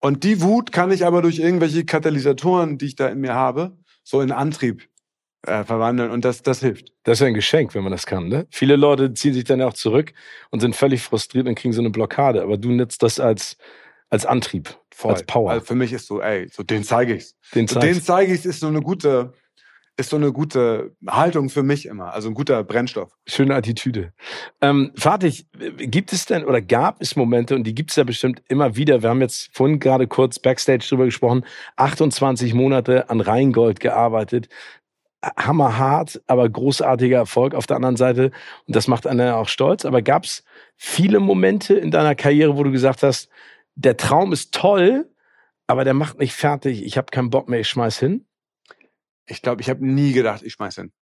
Und 0.00 0.24
die 0.24 0.42
Wut 0.42 0.72
kann 0.72 0.90
ich 0.90 1.06
aber 1.06 1.22
durch 1.22 1.38
irgendwelche 1.38 1.84
Katalysatoren, 1.84 2.78
die 2.78 2.86
ich 2.86 2.96
da 2.96 3.08
in 3.08 3.20
mir 3.20 3.34
habe, 3.34 3.78
so 4.02 4.20
in 4.20 4.30
Antrieb 4.30 4.88
äh, 5.46 5.64
verwandeln 5.64 6.10
und 6.10 6.24
das, 6.24 6.42
das 6.42 6.60
hilft. 6.60 6.92
Das 7.04 7.18
ist 7.18 7.20
ja 7.20 7.26
ein 7.26 7.34
Geschenk, 7.34 7.74
wenn 7.74 7.82
man 7.82 7.92
das 7.92 8.06
kann. 8.06 8.28
Ne? 8.28 8.46
Viele 8.50 8.76
Leute 8.76 9.14
ziehen 9.14 9.34
sich 9.34 9.44
dann 9.44 9.62
auch 9.62 9.74
zurück 9.74 10.12
und 10.50 10.60
sind 10.60 10.76
völlig 10.76 11.02
frustriert 11.02 11.46
und 11.46 11.54
kriegen 11.54 11.72
so 11.72 11.80
eine 11.80 11.90
Blockade. 11.90 12.42
Aber 12.42 12.56
du 12.56 12.70
nutzt 12.70 13.02
das 13.02 13.20
als, 13.20 13.56
als 14.10 14.26
Antrieb, 14.26 14.76
Voll. 14.90 15.12
als 15.12 15.24
Power. 15.24 15.50
Also 15.52 15.66
für 15.66 15.74
mich 15.74 15.92
ist 15.92 16.06
so, 16.06 16.20
ey, 16.20 16.48
so 16.52 16.62
den 16.62 16.84
zeige 16.84 17.14
ich's. 17.14 17.36
den 17.54 17.68
So, 17.68 17.80
den 17.80 18.00
zeige 18.02 18.32
ich's 18.32 18.44
ist 18.44 18.60
so 18.60 18.68
eine 18.68 18.80
gute, 18.80 19.32
ist 19.96 20.10
so 20.10 20.16
eine 20.16 20.32
gute 20.32 20.94
Haltung 21.06 21.48
für 21.48 21.62
mich 21.62 21.86
immer. 21.86 22.12
Also 22.12 22.28
ein 22.28 22.34
guter 22.34 22.62
Brennstoff. 22.64 23.12
Schöne 23.26 23.54
Attitüde. 23.54 24.12
Ähm, 24.60 24.92
Fatih, 24.96 25.46
gibt 25.78 26.12
es 26.12 26.26
denn 26.26 26.44
oder 26.44 26.60
gab 26.60 27.00
es 27.00 27.16
Momente, 27.16 27.54
und 27.54 27.64
die 27.64 27.74
gibt 27.74 27.90
es 27.90 27.96
ja 27.96 28.04
bestimmt 28.04 28.42
immer 28.48 28.76
wieder, 28.76 29.02
wir 29.02 29.08
haben 29.08 29.22
jetzt 29.22 29.50
vorhin 29.52 29.80
gerade 29.80 30.06
kurz 30.06 30.38
Backstage 30.38 30.86
drüber 30.88 31.06
gesprochen, 31.06 31.44
28 31.76 32.52
Monate 32.52 33.08
an 33.08 33.20
Rheingold 33.20 33.80
gearbeitet, 33.80 34.48
hammerhart, 35.36 36.22
aber 36.26 36.48
großartiger 36.48 37.16
Erfolg 37.16 37.54
auf 37.54 37.66
der 37.66 37.76
anderen 37.76 37.96
Seite 37.96 38.30
und 38.66 38.76
das 38.76 38.88
macht 38.88 39.06
einen 39.06 39.32
auch 39.32 39.48
stolz, 39.48 39.84
aber 39.84 40.02
gab 40.02 40.24
es 40.24 40.44
viele 40.76 41.20
Momente 41.20 41.74
in 41.74 41.90
deiner 41.90 42.14
Karriere, 42.14 42.56
wo 42.56 42.62
du 42.62 42.70
gesagt 42.70 43.02
hast, 43.02 43.28
der 43.74 43.96
Traum 43.96 44.32
ist 44.32 44.52
toll, 44.52 45.10
aber 45.66 45.84
der 45.84 45.94
macht 45.94 46.18
nicht 46.18 46.34
fertig, 46.34 46.84
ich 46.84 46.96
habe 46.96 47.10
keinen 47.10 47.30
Bock 47.30 47.48
mehr, 47.48 47.60
ich 47.60 47.68
schmeiß 47.68 47.98
hin? 47.98 48.26
Ich 49.26 49.42
glaube, 49.42 49.60
ich 49.60 49.70
habe 49.70 49.84
nie 49.84 50.12
gedacht, 50.12 50.42
ich 50.42 50.52
schmeiß 50.52 50.76
hin. 50.76 50.92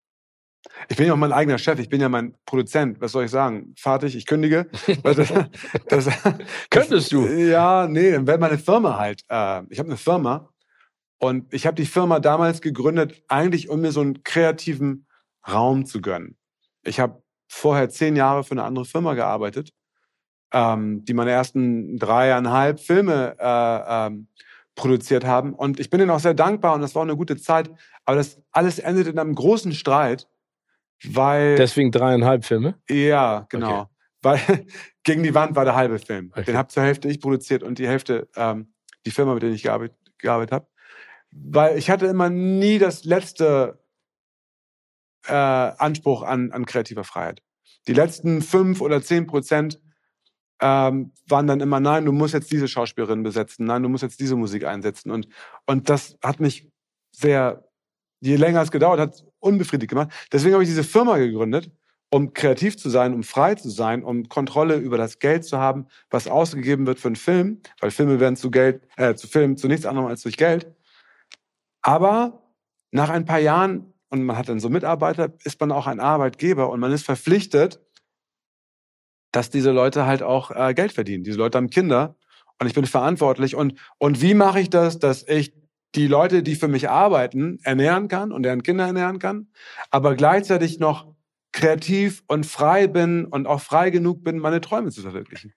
Ich 0.89 0.97
bin 0.97 1.07
ja 1.07 1.13
auch 1.13 1.19
mein 1.19 1.33
eigener 1.33 1.59
Chef, 1.59 1.79
ich 1.79 1.89
bin 1.89 2.01
ja 2.01 2.09
mein 2.09 2.35
Produzent. 2.47 3.01
Was 3.01 3.13
soll 3.13 3.25
ich 3.25 3.31
sagen? 3.31 3.75
Fertig, 3.77 4.17
ich 4.17 4.27
kündige. 4.27 4.67
Das, 5.03 5.31
das, 5.89 6.09
Könntest 6.71 7.13
du? 7.13 7.27
Ja, 7.27 7.87
nee, 7.87 8.13
dann 8.13 8.27
wäre 8.27 8.39
meine 8.39 8.59
Firma 8.59 8.99
halt. 8.99 9.23
Äh, 9.29 9.63
ich 9.69 9.79
habe 9.79 9.89
eine 9.89 9.99
Firma 9.99 10.49
und 11.19 11.53
ich 11.53 11.67
habe 11.67 11.77
die 11.77 11.87
Firma 11.87 12.21
damals 12.21 12.61
gegründet, 12.61 13.23
eigentlich 13.29 13.69
um 13.69 13.81
mir 13.81 13.93
so 13.93 14.01
einen 14.01 14.23
kreativen 14.23 15.07
Raum 15.49 15.87
zu 15.87 16.01
gönnen. 16.01 16.37
Ich 16.83 17.01
habe 17.01 17.23
vorher 17.49 17.89
zehn 17.89 18.17
Jahre 18.17 18.45
für 18.45 18.53
eine 18.53 18.65
andere 18.65 18.85
Firma 18.85 19.15
gearbeitet, 19.15 19.73
ähm, 20.53 21.05
die 21.05 21.15
meine 21.15 21.31
ersten 21.31 21.99
dreieinhalb 21.99 22.81
Filme 22.81 23.37
äh, 23.39 24.07
ähm, 24.07 24.29
produziert 24.75 25.25
haben. 25.25 25.55
Und 25.55 25.81
ich 25.81 25.91
bin 25.91 26.01
ihnen 26.01 26.11
auch 26.11 26.21
sehr 26.21 26.35
dankbar 26.35 26.75
und 26.75 26.81
das 26.81 26.95
war 26.95 27.01
auch 27.01 27.07
eine 27.07 27.17
gute 27.17 27.37
Zeit. 27.37 27.71
Aber 28.05 28.17
das 28.17 28.41
alles 28.51 28.79
endet 28.79 29.07
in 29.07 29.19
einem 29.19 29.35
großen 29.35 29.73
Streit, 29.73 30.29
weil 31.05 31.57
Deswegen 31.57 31.91
dreieinhalb 31.91 32.45
Filme? 32.45 32.77
ja, 32.89 33.47
genau. 33.49 33.81
Okay. 33.81 33.91
Weil 34.23 34.41
gegen 35.05 35.23
die 35.23 35.35
Wand 35.35 35.55
war 35.55 35.65
der 35.65 35.77
halbe 35.77 35.99
Film. 35.99 36.31
Okay. 36.33 36.45
Den 36.45 36.57
habe 36.57 36.69
zur 36.69 36.83
Hälfte 36.83 37.09
ich 37.09 37.21
produziert 37.21 37.63
und 37.63 37.79
die 37.79 37.87
Hälfte 37.87 38.29
ähm, 38.37 38.73
die 39.07 39.11
Firma, 39.11 39.35
mit 39.35 39.43
der 39.43 39.51
ich 39.51 39.63
gearbeitet, 39.63 39.97
gearbeitet 40.19 40.53
habe. 40.53 40.67
Weil 41.37 41.77
ich 41.77 41.91
hatte 41.91 42.07
immer 42.07 42.31
nie 42.31 42.79
das 42.79 43.05
letzte 43.05 43.83
äh, 45.27 45.33
Anspruch 45.33 46.23
an, 46.23 46.53
an 46.53 46.65
kreativer 46.65 47.05
Freiheit. 47.05 47.43
Die 47.89 47.93
letzten 47.93 48.41
fünf 48.41 48.81
oder 48.81 49.03
zehn 49.03 49.27
Prozent 49.27 49.81
ähm, 50.61 51.13
waren 51.29 51.47
dann 51.47 51.61
immer, 51.61 51.81
nein, 51.81 52.05
du 52.05 52.13
musst 52.13 52.35
jetzt 52.35 52.53
diese 52.53 52.69
Schauspielerin 52.69 53.23
besetzen, 53.23 53.67
nein, 53.67 53.83
du 53.83 53.89
musst 53.89 54.03
jetzt 54.03 54.21
diese 54.21 54.37
Musik 54.37 54.65
einsetzen. 54.65 55.11
Und, 55.11 55.29
und 55.67 55.89
das 55.89 56.17
hat 56.23 56.41
mich 56.41 56.71
sehr, 57.11 57.69
je 58.21 58.37
länger 58.37 58.63
es 58.63 58.71
gedauert 58.71 59.01
hat, 59.01 59.25
unbefriedigt 59.41 59.91
gemacht. 59.91 60.11
Deswegen 60.33 60.55
habe 60.55 60.63
ich 60.63 60.71
diese 60.71 60.85
Firma 60.85 61.17
gegründet, 61.19 61.71
um 62.11 62.33
kreativ 62.33 62.77
zu 62.77 62.89
sein, 62.91 63.13
um 63.13 63.25
frei 63.25 63.57
zu 63.57 63.69
sein, 63.69 64.05
um 64.05 64.29
Kontrolle 64.29 64.77
über 64.77 64.97
das 64.97 65.19
Geld 65.19 65.45
zu 65.45 65.59
haben, 65.59 65.87
was 66.11 66.29
ausgegeben 66.29 66.87
wird 66.87 67.01
für 67.01 67.09
einen 67.09 67.17
Film, 67.17 67.61
weil 67.81 67.91
Filme 67.91 68.21
werden 68.21 68.37
zu 68.37 68.51
Geld, 68.51 68.87
äh, 68.97 69.15
zu 69.15 69.27
Filmen 69.27 69.57
zu 69.57 69.67
nichts 69.67 69.85
anderem 69.85 70.09
als 70.09 70.23
durch 70.23 70.37
Geld. 70.37 70.73
Aber 71.85 72.43
nach 72.93 73.11
ein 73.11 73.27
paar 73.27 73.39
Jahren, 73.39 73.93
und 74.09 74.25
man 74.25 74.39
hat 74.39 74.49
dann 74.49 74.59
so 74.59 74.71
Mitarbeiter, 74.71 75.35
ist 75.45 75.61
man 75.61 75.71
auch 75.71 75.87
ein 75.87 76.01
Arbeitgeber 76.01 76.71
und 76.71 76.81
man 76.81 76.93
ist 76.93 77.05
verpflichtet, 77.05 77.81
dass 79.33 79.51
diese 79.51 79.71
Leute 79.71 80.07
halt 80.07 80.23
auch 80.23 80.51
äh, 80.51 80.73
Geld 80.75 80.93
verdienen. 80.93 81.25
Diese 81.25 81.39
Leute 81.39 81.59
haben 81.59 81.69
Kinder 81.69 82.17
und 82.59 82.67
ich 82.67 82.75
bin 82.75 82.87
verantwortlich. 82.87 83.55
Und, 83.55 83.79
und 83.99 84.23
wie 84.23 84.33
mache 84.33 84.61
ich 84.61 84.71
das, 84.71 84.99
dass 84.99 85.29
ich 85.29 85.53
die 85.95 86.07
Leute, 86.07 86.43
die 86.43 86.55
für 86.55 86.69
mich 86.69 86.89
arbeiten, 86.89 87.59
ernähren 87.63 88.09
kann 88.09 88.33
und 88.33 88.45
deren 88.45 88.63
Kinder 88.63 88.87
ernähren 88.87 89.19
kann, 89.19 89.49
aber 89.91 90.15
gleichzeitig 90.15 90.79
noch 90.79 91.15
kreativ 91.53 92.23
und 92.27 92.47
frei 92.47 92.87
bin 92.87 93.27
und 93.27 93.47
auch 93.47 93.61
frei 93.61 93.91
genug 93.91 94.25
bin, 94.25 94.39
meine 94.39 94.61
Träume 94.61 94.91
zu 94.91 95.03
verwirklichen. 95.03 95.53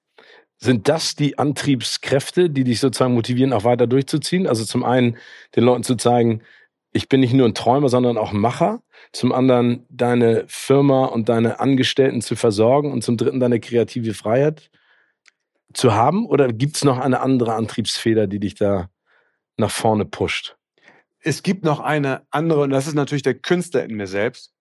Sind 0.59 0.87
das 0.89 1.15
die 1.15 1.37
Antriebskräfte, 1.37 2.49
die 2.49 2.63
dich 2.63 2.79
sozusagen 2.79 3.13
motivieren, 3.13 3.53
auch 3.53 3.63
weiter 3.63 3.87
durchzuziehen? 3.87 4.47
Also 4.47 4.65
zum 4.65 4.83
einen 4.83 5.17
den 5.55 5.63
Leuten 5.63 5.83
zu 5.83 5.95
zeigen, 5.95 6.41
ich 6.91 7.09
bin 7.09 7.19
nicht 7.19 7.33
nur 7.33 7.47
ein 7.47 7.53
Träumer, 7.53 7.89
sondern 7.89 8.17
auch 8.17 8.31
ein 8.31 8.39
Macher. 8.39 8.81
Zum 9.11 9.31
anderen 9.31 9.85
deine 9.89 10.45
Firma 10.47 11.05
und 11.05 11.29
deine 11.29 11.59
Angestellten 11.59 12.21
zu 12.21 12.35
versorgen 12.35 12.91
und 12.91 13.03
zum 13.03 13.17
dritten 13.17 13.39
deine 13.39 13.59
kreative 13.59 14.13
Freiheit 14.13 14.71
zu 15.73 15.93
haben? 15.93 16.25
Oder 16.25 16.51
gibt 16.51 16.77
es 16.77 16.83
noch 16.83 16.97
eine 16.97 17.19
andere 17.19 17.53
Antriebsfeder, 17.53 18.27
die 18.27 18.39
dich 18.39 18.55
da 18.55 18.89
nach 19.57 19.71
vorne 19.71 20.05
pusht? 20.05 20.57
Es 21.19 21.43
gibt 21.43 21.63
noch 21.63 21.79
eine 21.79 22.25
andere, 22.31 22.61
und 22.61 22.69
das 22.69 22.87
ist 22.87 22.93
natürlich 22.93 23.23
der 23.23 23.35
Künstler 23.35 23.83
in 23.83 23.95
mir 23.95 24.07
selbst. 24.07 24.53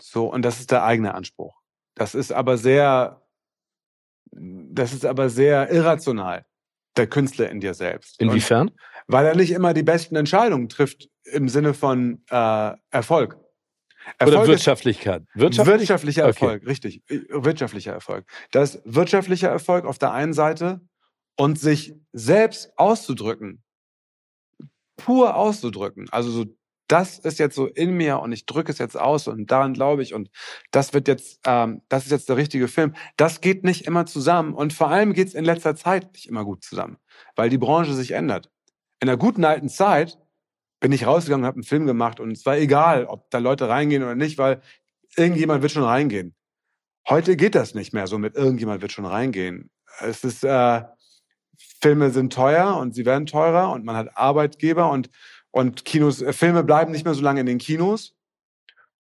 So, 0.00 0.32
und 0.32 0.42
das 0.42 0.60
ist 0.60 0.70
der 0.70 0.84
eigene 0.84 1.14
Anspruch. 1.14 1.56
Das 1.94 2.14
ist 2.14 2.32
aber 2.32 2.56
sehr, 2.56 3.22
das 4.32 4.92
ist 4.92 5.04
aber 5.04 5.28
sehr 5.28 5.70
irrational. 5.70 6.44
Der 6.96 7.06
Künstler 7.06 7.48
in 7.50 7.60
dir 7.60 7.74
selbst. 7.74 8.20
Und 8.20 8.28
Inwiefern? 8.28 8.72
weil 9.06 9.26
er 9.26 9.34
nicht 9.34 9.50
immer 9.52 9.74
die 9.74 9.82
besten 9.82 10.16
Entscheidungen 10.16 10.68
trifft 10.68 11.08
im 11.24 11.48
Sinne 11.48 11.74
von 11.74 12.22
äh, 12.30 12.72
Erfolg. 12.90 13.36
Oder 14.20 14.32
Erfolg 14.32 14.42
ist 14.42 14.48
Wirtschaftlichkeit? 14.48 15.22
Wirtschaftlich? 15.34 15.80
wirtschaftlicher 15.80 16.22
Okay. 16.26 16.44
Erfolg, 16.44 16.66
richtig. 16.66 17.02
Äh, 17.08 17.20
Wirtschaftlicher 17.28 17.92
Erfolg. 17.92 18.26
Das 18.52 18.80
wirtschaftlicher 18.84 19.48
Erfolg 19.48 19.84
auf 19.84 19.98
der 19.98 20.12
einen 20.12 20.32
Seite 20.32 20.80
und 21.36 21.58
sich 21.58 21.94
selbst 22.12 22.72
auszudrücken, 22.76 23.62
pur 24.96 25.36
auszudrücken. 25.36 26.08
Also 26.10 26.30
so, 26.30 26.44
das 26.88 27.18
ist 27.18 27.38
jetzt 27.38 27.54
so 27.54 27.66
in 27.66 27.92
mir 27.92 28.20
und 28.20 28.32
ich 28.32 28.46
drücke 28.46 28.72
es 28.72 28.78
jetzt 28.78 28.98
aus 28.98 29.28
und 29.28 29.50
daran 29.50 29.74
glaube 29.74 30.02
ich 30.02 30.14
und 30.14 30.30
das 30.70 30.94
wird 30.94 31.06
jetzt, 31.06 31.40
ähm, 31.46 31.82
das 31.88 32.06
ist 32.06 32.10
jetzt 32.10 32.28
der 32.28 32.36
richtige 32.36 32.66
Film. 32.66 32.94
Das 33.16 33.40
geht 33.40 33.62
nicht 33.62 33.86
immer 33.86 34.06
zusammen 34.06 34.54
und 34.54 34.72
vor 34.72 34.88
allem 34.88 35.12
geht 35.12 35.28
es 35.28 35.34
in 35.34 35.44
letzter 35.44 35.76
Zeit 35.76 36.12
nicht 36.14 36.26
immer 36.26 36.44
gut 36.44 36.64
zusammen, 36.64 36.96
weil 37.36 37.50
die 37.50 37.58
Branche 37.58 37.92
sich 37.94 38.12
ändert. 38.12 38.50
In 39.00 39.06
der 39.06 39.16
guten 39.16 39.44
alten 39.44 39.68
Zeit 39.68 40.18
bin 40.80 40.92
ich 40.92 41.06
rausgegangen 41.06 41.44
und 41.44 41.46
habe 41.46 41.56
einen 41.56 41.64
Film 41.64 41.86
gemacht 41.86 42.20
und 42.20 42.32
es 42.32 42.46
war 42.46 42.56
egal, 42.56 43.04
ob 43.04 43.30
da 43.30 43.38
Leute 43.38 43.68
reingehen 43.68 44.02
oder 44.02 44.14
nicht, 44.14 44.38
weil 44.38 44.62
irgendjemand 45.16 45.62
wird 45.62 45.72
schon 45.72 45.84
reingehen. 45.84 46.34
Heute 47.08 47.36
geht 47.36 47.54
das 47.54 47.74
nicht 47.74 47.92
mehr 47.92 48.06
so 48.06 48.18
mit 48.18 48.34
irgendjemand 48.34 48.82
wird 48.82 48.92
schon 48.92 49.06
reingehen. 49.06 49.70
Es 50.00 50.24
ist 50.24 50.44
äh, 50.44 50.82
Filme 51.80 52.10
sind 52.10 52.32
teuer 52.32 52.76
und 52.76 52.94
sie 52.94 53.06
werden 53.06 53.26
teurer 53.26 53.72
und 53.72 53.84
man 53.84 53.96
hat 53.96 54.16
Arbeitgeber 54.16 54.90
und 54.90 55.10
und 55.58 55.84
Kinos 55.84 56.22
äh, 56.22 56.32
Filme 56.32 56.62
bleiben 56.62 56.92
nicht 56.92 57.04
mehr 57.04 57.14
so 57.14 57.22
lange 57.22 57.40
in 57.40 57.46
den 57.46 57.58
Kinos 57.58 58.14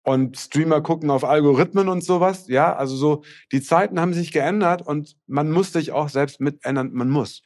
und 0.03 0.39
Streamer 0.39 0.81
gucken 0.81 1.11
auf 1.11 1.23
Algorithmen 1.23 1.91
und 1.91 2.03
sowas. 2.03 2.49
Ja, 2.49 2.75
also 2.75 2.97
so 2.97 3.23
die 3.53 3.61
Zeiten 3.61 4.01
haben 4.01 4.15
sich 4.15 4.33
geändert 4.33 4.81
und 4.81 5.15
man 5.27 5.51
muss 5.51 5.75
sich 5.75 5.93
auch 5.93 6.09
selbst 6.09 6.41
mit 6.41 6.65
ändern. 6.65 6.91
Man 6.95 7.11
muss. 7.11 7.43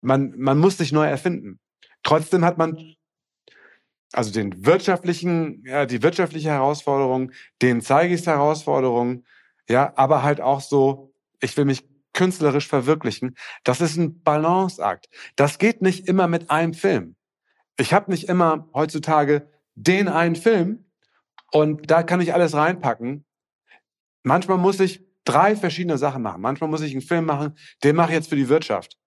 Man 0.00 0.32
man 0.38 0.58
muss 0.58 0.78
sich 0.78 0.90
neu 0.90 1.04
erfinden. 1.06 1.60
Trotzdem 2.02 2.46
hat 2.46 2.56
man 2.56 2.78
also 4.12 4.32
den 4.32 4.64
wirtschaftlichen, 4.64 5.62
ja, 5.66 5.84
die 5.84 6.02
wirtschaftliche 6.02 6.48
Herausforderung, 6.48 7.32
den 7.60 7.82
zeige 7.82 8.14
ich 8.14 8.26
Herausforderung, 8.26 9.26
ja, 9.68 9.92
aber 9.96 10.22
halt 10.22 10.40
auch 10.40 10.62
so, 10.62 11.12
ich 11.42 11.54
will 11.58 11.66
mich 11.66 11.86
künstlerisch 12.14 12.68
verwirklichen. 12.68 13.36
Das 13.64 13.82
ist 13.82 13.98
ein 13.98 14.22
Balanceakt. 14.22 15.10
Das 15.36 15.58
geht 15.58 15.82
nicht 15.82 16.08
immer 16.08 16.26
mit 16.26 16.50
einem 16.50 16.72
Film. 16.72 17.17
Ich 17.78 17.92
habe 17.92 18.10
nicht 18.10 18.28
immer 18.28 18.68
heutzutage 18.74 19.48
den 19.76 20.08
einen 20.08 20.36
Film 20.36 20.84
und 21.52 21.90
da 21.90 22.02
kann 22.02 22.20
ich 22.20 22.34
alles 22.34 22.54
reinpacken. 22.54 23.24
Manchmal 24.24 24.58
muss 24.58 24.80
ich 24.80 25.06
drei 25.24 25.54
verschiedene 25.54 25.96
Sachen 25.96 26.22
machen. 26.22 26.42
Manchmal 26.42 26.68
muss 26.68 26.80
ich 26.82 26.92
einen 26.92 27.02
Film 27.02 27.24
machen, 27.24 27.56
den 27.84 27.94
mache 27.94 28.10
ich 28.10 28.16
jetzt 28.16 28.28
für 28.28 28.36
die 28.36 28.48
Wirtschaft. 28.48 28.98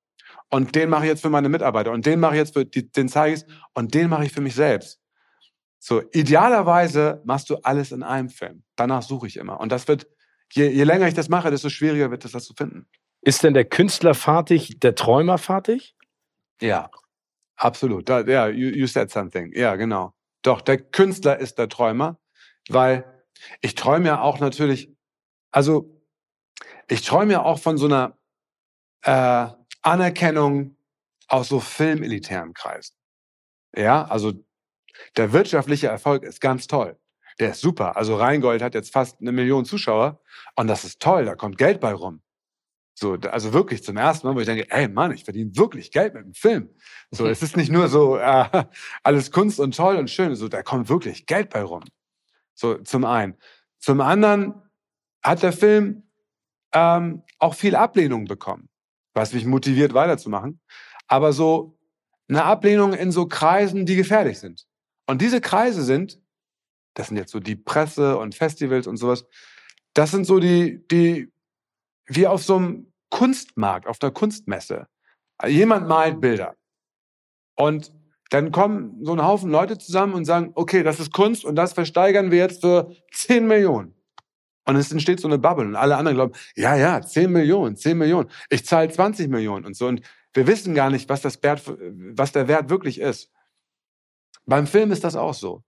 Und 0.50 0.76
den 0.76 0.90
mache 0.90 1.04
ich 1.04 1.10
jetzt 1.10 1.22
für 1.22 1.30
meine 1.30 1.50
Mitarbeiter. 1.50 1.92
Und 1.92 2.06
den 2.06 2.20
mache 2.20 2.34
ich 2.34 2.40
jetzt 2.40 2.54
für 2.54 2.66
die, 2.66 2.90
den 2.90 3.10
zeige 3.10 3.36
ich 3.36 3.44
und 3.74 3.94
den 3.94 4.10
mache 4.10 4.26
ich 4.26 4.32
für 4.32 4.42
mich 4.42 4.56
selbst. 4.56 5.02
So, 5.80 6.02
idealerweise 6.12 7.22
machst 7.26 7.50
du 7.50 7.58
alles 7.58 7.92
in 7.92 8.04
einem 8.04 8.30
Film. 8.30 8.64
Danach 8.76 9.02
suche 9.02 9.28
ich 9.28 9.38
immer. 9.38 9.60
Und 9.60 9.72
das 9.72 9.88
wird, 9.88 10.08
je, 10.54 10.70
je 10.70 10.84
länger 10.84 11.08
ich 11.08 11.14
das 11.14 11.28
mache, 11.28 11.52
desto 11.52 11.70
schwieriger 11.70 12.12
wird 12.12 12.24
es, 12.24 12.32
das 12.32 12.46
zu 12.46 12.54
finden. 12.54 12.88
Ist 13.22 13.44
denn 13.44 13.54
der 13.54 13.66
Künstler 13.66 14.14
fertig, 14.14 14.80
der 14.80 14.96
Träumer 14.96 15.38
fertig? 15.38 15.96
Ja, 16.62 16.90
absolut. 17.56 18.10
Da, 18.10 18.22
ja, 18.22 18.48
you, 18.48 18.70
you 18.70 18.88
said 18.88 19.12
something. 19.12 19.52
Ja, 19.56 19.76
genau. 19.76 20.14
Doch, 20.42 20.62
der 20.62 20.78
Künstler 20.78 21.38
ist 21.40 21.58
der 21.58 21.70
Träumer, 21.70 22.20
weil 22.70 23.06
ich 23.62 23.76
träume 23.76 24.08
ja 24.08 24.22
auch 24.22 24.40
natürlich, 24.40 24.96
also 25.52 26.02
ich 26.88 27.04
träume 27.04 27.34
ja 27.34 27.44
auch 27.44 27.60
von 27.60 27.78
so 27.78 27.86
einer 27.86 28.18
äh, 29.04 29.48
Anerkennung 29.82 30.78
aus 31.28 31.50
so 31.50 31.60
filmelitären 31.60 32.54
Kreisen. 32.54 32.96
Ja, 33.76 34.06
also 34.06 34.34
Der 35.18 35.34
wirtschaftliche 35.34 35.88
Erfolg 35.88 36.24
ist 36.24 36.42
ganz 36.42 36.68
toll. 36.68 36.98
Der 37.40 37.52
ist 37.52 37.62
super. 37.62 37.96
Also 37.98 38.16
Rheingold 38.18 38.62
hat 38.62 38.76
jetzt 38.76 38.92
fast 38.92 39.20
eine 39.22 39.32
Million 39.32 39.66
Zuschauer 39.66 40.22
und 40.56 40.68
das 40.68 40.84
ist 40.84 41.02
toll, 41.02 41.26
da 41.26 41.36
kommt 41.36 41.58
Geld 41.58 41.80
bei 41.80 41.94
rum. 41.94 42.22
So, 43.02 43.14
also 43.16 43.52
wirklich 43.52 43.84
zum 43.84 43.98
ersten 43.98 44.28
Mal, 44.28 44.36
wo 44.36 44.42
ich 44.42 44.46
denke, 44.46 44.70
ey 44.70 44.88
Mann, 44.88 45.12
ich 45.12 45.24
verdiene 45.24 45.56
wirklich 45.56 45.90
Geld 45.90 46.14
mit 46.14 46.24
dem 46.24 46.36
Film. 46.36 46.70
So, 47.10 47.26
es 47.26 47.42
ist 47.42 47.58
nicht 47.58 47.72
nur 47.72 47.88
so 47.88 48.16
äh, 48.18 48.66
alles 49.02 49.32
Kunst 49.32 49.60
und 49.60 49.76
toll 49.76 49.96
und 49.96 50.12
schön, 50.12 50.36
so 50.36 50.48
da 50.48 50.62
kommt 50.62 50.88
wirklich 50.88 51.26
Geld 51.26 51.50
bei 51.50 51.64
rum. 51.64 51.84
So 52.54 52.76
zum 52.76 53.04
einen. 53.06 53.36
Zum 53.80 54.02
anderen 54.02 54.54
hat 55.24 55.42
der 55.42 55.52
Film 55.52 56.04
ähm, 56.74 57.24
auch 57.40 57.56
viel 57.56 57.76
Ablehnung 57.76 58.26
bekommen, 58.26 58.70
was 59.16 59.34
mich 59.34 59.46
motiviert 59.46 59.96
weiterzumachen. 59.96 60.62
Aber 61.08 61.34
so 61.34 61.80
eine 62.30 62.44
Ablehnung 62.44 62.94
in 62.94 63.12
so 63.12 63.26
Kreisen, 63.26 63.88
die 63.88 63.96
gefährlich 63.96 64.38
sind. 64.38 64.68
Und 65.08 65.24
diese 65.24 65.42
Kreise 65.42 65.84
sind, 65.84 66.22
das 66.94 67.08
sind 67.08 67.18
jetzt 67.18 67.32
so 67.32 67.40
die 67.40 67.56
Presse 67.56 68.20
und 68.20 68.36
Festivals 68.36 68.86
und 68.86 68.98
sowas, 68.98 69.26
das 69.96 70.12
sind 70.12 70.26
so 70.26 70.40
die, 70.40 70.88
die, 70.88 71.34
wie 72.06 72.28
auf 72.28 72.44
so 72.44 72.58
einem 72.58 72.91
Kunstmarkt, 73.12 73.86
auf 73.86 74.00
der 74.00 74.10
Kunstmesse. 74.10 74.88
Jemand 75.46 75.88
malt 75.88 76.20
Bilder. 76.20 76.56
Und 77.56 77.94
dann 78.32 78.52
kommen 78.52 78.98
so 79.04 79.12
ein 79.12 79.24
Haufen 79.24 79.52
Leute 79.52 79.78
zusammen 79.78 80.14
und 80.14 80.26
sagen, 80.26 80.52
okay, 80.56 80.84
das 80.84 81.00
ist 81.00 81.12
Kunst 81.12 81.46
und 81.46 81.56
das 81.56 81.74
versteigern 81.74 82.32
wir 82.32 82.40
jetzt 82.40 82.62
für 82.62 82.92
10 83.12 83.46
Millionen. 83.46 83.94
Und 84.66 84.78
es 84.78 84.92
entsteht 84.92 85.20
so 85.20 85.28
eine 85.28 85.38
Bubble 85.38 85.66
und 85.66 85.76
alle 85.76 85.98
anderen 85.98 86.16
glauben, 86.16 86.34
ja, 86.56 86.76
ja, 86.76 87.02
10 87.02 87.32
Millionen, 87.32 87.76
10 87.76 87.98
Millionen. 87.98 88.30
Ich 88.50 88.66
zahle 88.66 88.90
20 88.90 89.28
Millionen 89.28 89.66
und 89.66 89.76
so. 89.76 89.88
Und 89.88 90.02
wir 90.34 90.48
wissen 90.48 90.74
gar 90.74 90.90
nicht, 90.90 91.10
was, 91.10 91.22
das 91.22 91.44
Wert, 91.44 91.62
was 91.66 92.32
der 92.32 92.48
Wert 92.48 92.70
wirklich 92.70 93.00
ist. 93.00 93.32
Beim 94.46 94.66
Film 94.66 94.92
ist 94.92 95.04
das 95.04 95.16
auch 95.16 95.34
so. 95.34 95.64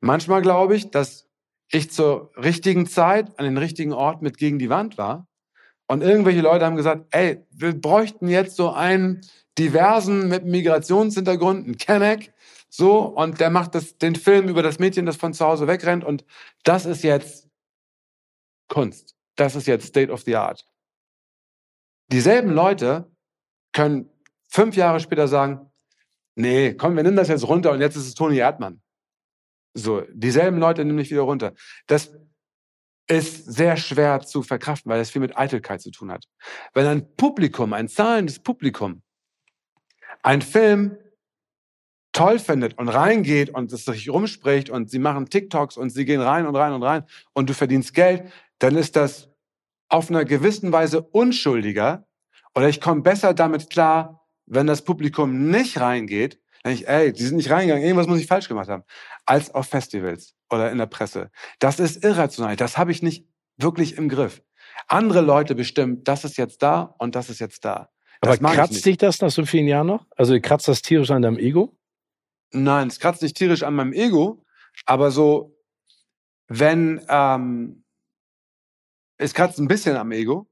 Manchmal 0.00 0.42
glaube 0.42 0.74
ich, 0.74 0.90
dass 0.90 1.28
ich 1.70 1.90
zur 1.92 2.32
richtigen 2.36 2.86
Zeit 2.86 3.38
an 3.38 3.44
den 3.44 3.58
richtigen 3.58 3.92
Ort 3.92 4.22
mit 4.22 4.38
gegen 4.38 4.58
die 4.58 4.70
Wand 4.70 4.98
war. 4.98 5.27
Und 5.88 6.02
irgendwelche 6.02 6.42
Leute 6.42 6.64
haben 6.64 6.76
gesagt, 6.76 7.06
ey, 7.10 7.44
wir 7.50 7.72
bräuchten 7.78 8.28
jetzt 8.28 8.56
so 8.56 8.70
einen 8.70 9.22
diversen 9.58 10.28
mit 10.28 10.44
Migrationshintergrund, 10.44 11.64
einen 11.64 11.78
Kenneck, 11.78 12.32
so, 12.68 13.00
und 13.00 13.40
der 13.40 13.50
macht 13.50 13.74
das, 13.74 13.96
den 13.96 14.14
Film 14.14 14.48
über 14.48 14.62
das 14.62 14.78
Mädchen, 14.78 15.06
das 15.06 15.16
von 15.16 15.32
zu 15.32 15.44
Hause 15.44 15.66
wegrennt. 15.66 16.04
Und 16.04 16.24
das 16.64 16.84
ist 16.84 17.02
jetzt 17.02 17.48
Kunst. 18.68 19.16
Das 19.36 19.56
ist 19.56 19.66
jetzt 19.66 19.86
State 19.86 20.12
of 20.12 20.22
the 20.22 20.36
Art. 20.36 20.66
Dieselben 22.12 22.50
Leute 22.50 23.10
können 23.72 24.10
fünf 24.48 24.76
Jahre 24.76 25.00
später 25.00 25.28
sagen, 25.28 25.70
nee, 26.34 26.74
komm, 26.74 26.96
wir 26.96 27.02
nehmen 27.02 27.16
das 27.16 27.28
jetzt 27.28 27.48
runter 27.48 27.72
und 27.72 27.80
jetzt 27.80 27.96
ist 27.96 28.06
es 28.06 28.14
Toni 28.14 28.36
Erdmann. 28.36 28.82
So, 29.74 30.02
dieselben 30.12 30.58
Leute 30.58 30.84
nehmen 30.84 30.98
nicht 30.98 31.10
wieder 31.10 31.22
runter. 31.22 31.54
Das 31.86 32.12
ist 33.08 33.46
sehr 33.46 33.76
schwer 33.76 34.20
zu 34.20 34.42
verkraften, 34.42 34.90
weil 34.90 34.98
das 34.98 35.10
viel 35.10 35.20
mit 35.20 35.36
Eitelkeit 35.36 35.80
zu 35.80 35.90
tun 35.90 36.12
hat. 36.12 36.24
Wenn 36.74 36.86
ein 36.86 37.16
Publikum, 37.16 37.72
ein 37.72 37.88
zahlendes 37.88 38.38
Publikum, 38.38 39.02
ein 40.22 40.42
Film 40.42 40.98
toll 42.12 42.38
findet 42.38 42.76
und 42.78 42.88
reingeht 42.88 43.50
und 43.50 43.72
es 43.72 43.84
sich 43.84 44.10
rumspricht 44.10 44.70
und 44.70 44.90
sie 44.90 44.98
machen 44.98 45.30
TikToks 45.30 45.76
und 45.76 45.90
sie 45.90 46.04
gehen 46.04 46.20
rein 46.20 46.46
und 46.46 46.56
rein 46.56 46.72
und 46.72 46.82
rein 46.82 47.04
und 47.32 47.48
du 47.48 47.54
verdienst 47.54 47.94
Geld, 47.94 48.30
dann 48.58 48.76
ist 48.76 48.96
das 48.96 49.28
auf 49.88 50.10
einer 50.10 50.24
gewissen 50.24 50.72
Weise 50.72 51.00
unschuldiger 51.00 52.06
oder 52.54 52.68
ich 52.68 52.80
komme 52.80 53.02
besser 53.02 53.34
damit 53.34 53.70
klar, 53.70 54.26
wenn 54.46 54.66
das 54.66 54.82
Publikum 54.82 55.50
nicht 55.50 55.80
reingeht, 55.80 56.40
dann 56.62 56.72
ich, 56.72 56.88
ey, 56.88 57.12
die 57.12 57.22
sind 57.22 57.36
nicht 57.36 57.50
reingegangen, 57.50 57.84
irgendwas 57.84 58.08
muss 58.08 58.20
ich 58.20 58.26
falsch 58.26 58.48
gemacht 58.48 58.68
haben, 58.68 58.82
als 59.28 59.54
auf 59.54 59.68
Festivals 59.68 60.34
oder 60.50 60.72
in 60.72 60.78
der 60.78 60.86
Presse. 60.86 61.30
Das 61.58 61.78
ist 61.78 62.02
irrational, 62.02 62.56
das 62.56 62.78
habe 62.78 62.92
ich 62.92 63.02
nicht 63.02 63.26
wirklich 63.58 63.98
im 63.98 64.08
Griff. 64.08 64.42
Andere 64.86 65.20
Leute 65.20 65.54
bestimmen, 65.54 66.02
das 66.02 66.24
ist 66.24 66.38
jetzt 66.38 66.62
da 66.62 66.94
und 66.98 67.14
das 67.14 67.28
ist 67.28 67.38
jetzt 67.38 67.64
da. 67.64 67.90
Das 68.22 68.38
Aber 68.38 68.54
kratzt 68.54 68.84
dich 68.84 68.96
das 68.96 69.20
nach 69.20 69.30
so 69.30 69.44
vielen 69.44 69.68
Jahren 69.68 69.86
noch? 69.86 70.06
Also 70.16 70.38
kratzt 70.40 70.66
das 70.66 70.80
tierisch 70.80 71.10
an 71.10 71.22
deinem 71.22 71.38
Ego? 71.38 71.76
Nein, 72.52 72.88
es 72.88 72.98
kratzt 72.98 73.20
nicht 73.20 73.36
tierisch 73.36 73.62
an 73.62 73.74
meinem 73.74 73.92
Ego, 73.92 74.44
aber 74.86 75.10
so, 75.10 75.54
wenn, 76.46 77.04
ähm, 77.08 77.84
es 79.18 79.34
kratzt 79.34 79.58
ein 79.58 79.68
bisschen 79.68 79.96
am 79.96 80.10
Ego, 80.10 80.48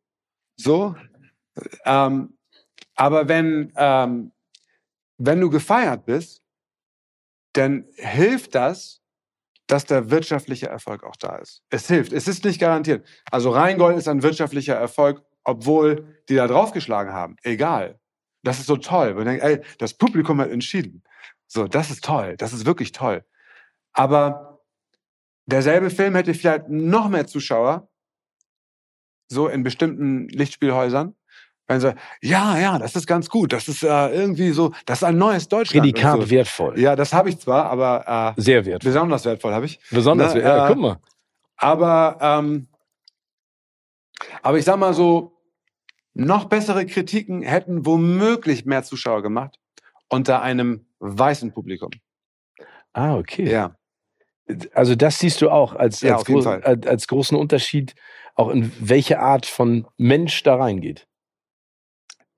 so, 0.56 0.94
ähm, 1.86 2.36
aber 2.94 3.28
wenn, 3.28 3.72
ähm, 3.76 4.32
wenn 5.16 5.40
du 5.40 5.48
gefeiert 5.48 6.04
bist, 6.04 6.42
dann 7.57 7.87
hilft 7.97 8.55
das, 8.55 9.01
dass 9.66 9.85
der 9.85 10.11
wirtschaftliche 10.11 10.66
Erfolg 10.66 11.03
auch 11.03 11.16
da 11.16 11.37
ist. 11.37 11.62
Es 11.71 11.88
hilft. 11.88 12.12
Es 12.12 12.29
ist 12.29 12.45
nicht 12.45 12.61
garantiert. 12.61 13.07
Also 13.31 13.51
Rheingold 13.51 13.99
ist 13.99 14.09
ein 14.09 14.23
wirtschaftlicher 14.23 14.75
Erfolg, 14.75 15.23
obwohl 15.42 16.23
die 16.29 16.37
da 16.37 16.47
draufgeschlagen 16.47 17.12
haben. 17.12 17.37
Egal. 17.42 17.99
Das 18.45 18.61
ist 18.61 18.66
so 18.66 18.77
toll. 18.77 19.16
Wir 19.16 19.25
denken, 19.25 19.45
ey, 19.45 19.61
das 19.79 19.95
Publikum 19.95 20.40
hat 20.40 20.51
entschieden. 20.51 21.03
So, 21.49 21.66
das 21.66 21.90
ist 21.90 22.05
toll. 22.05 22.37
Das 22.37 22.53
ist 22.53 22.64
wirklich 22.64 22.92
toll. 22.92 23.25
Aber 23.92 24.62
derselbe 25.47 25.90
Film 25.90 26.14
hätte 26.14 26.35
vielleicht 26.35 26.69
noch 26.69 27.09
mehr 27.09 27.27
Zuschauer, 27.27 27.88
so 29.29 29.49
in 29.49 29.64
bestimmten 29.64 30.29
Lichtspielhäusern, 30.29 31.15
wenn 31.68 31.81
sie, 31.81 31.94
ja, 32.22 32.59
ja, 32.59 32.79
das 32.79 32.94
ist 32.94 33.07
ganz 33.07 33.29
gut. 33.29 33.52
Das 33.52 33.68
ist 33.68 33.83
äh, 33.83 34.09
irgendwie 34.09 34.50
so, 34.50 34.72
das 34.85 34.98
ist 34.98 35.05
ein 35.05 35.18
neues 35.18 35.48
Deutschland. 35.48 35.83
Prädikat 35.83 36.22
so. 36.22 36.31
wertvoll. 36.31 36.79
Ja, 36.79 36.94
das 36.94 37.12
habe 37.12 37.29
ich 37.29 37.38
zwar, 37.38 37.66
aber 37.66 38.35
äh, 38.37 38.40
sehr 38.40 38.64
wertvoll. 38.64 38.92
Besonders 38.92 39.24
wertvoll 39.24 39.52
habe 39.52 39.66
ich. 39.66 39.81
Besonders 39.90 40.35
wertvoll. 40.35 40.50
Ja, 40.50 40.66
äh, 40.66 40.68
guck 40.68 40.79
mal. 40.79 40.98
Aber 41.57 42.18
ähm, 42.20 42.68
aber 44.42 44.59
ich 44.59 44.64
sag 44.64 44.79
mal 44.79 44.94
so, 44.94 45.33
noch 46.14 46.46
bessere 46.46 46.87
Kritiken 46.87 47.42
hätten 47.42 47.85
womöglich 47.85 48.64
mehr 48.64 48.83
Zuschauer 48.83 49.22
gemacht 49.22 49.59
unter 50.09 50.42
einem 50.42 50.87
weißen 50.98 51.52
Publikum. 51.52 51.90
Ah, 52.92 53.16
okay. 53.16 53.50
Ja. 53.50 53.76
Also 54.72 54.94
das 54.94 55.18
siehst 55.18 55.42
du 55.42 55.50
auch 55.50 55.74
als, 55.74 56.00
ja, 56.00 56.16
als, 56.16 56.24
groß, 56.24 56.46
als, 56.46 56.87
als 56.87 57.09
großen 57.09 57.37
Unterschied, 57.37 57.94
auch 58.35 58.48
in 58.50 58.72
welche 58.79 59.18
Art 59.18 59.44
von 59.44 59.87
Mensch 59.96 60.42
da 60.42 60.57
reingeht. 60.57 61.07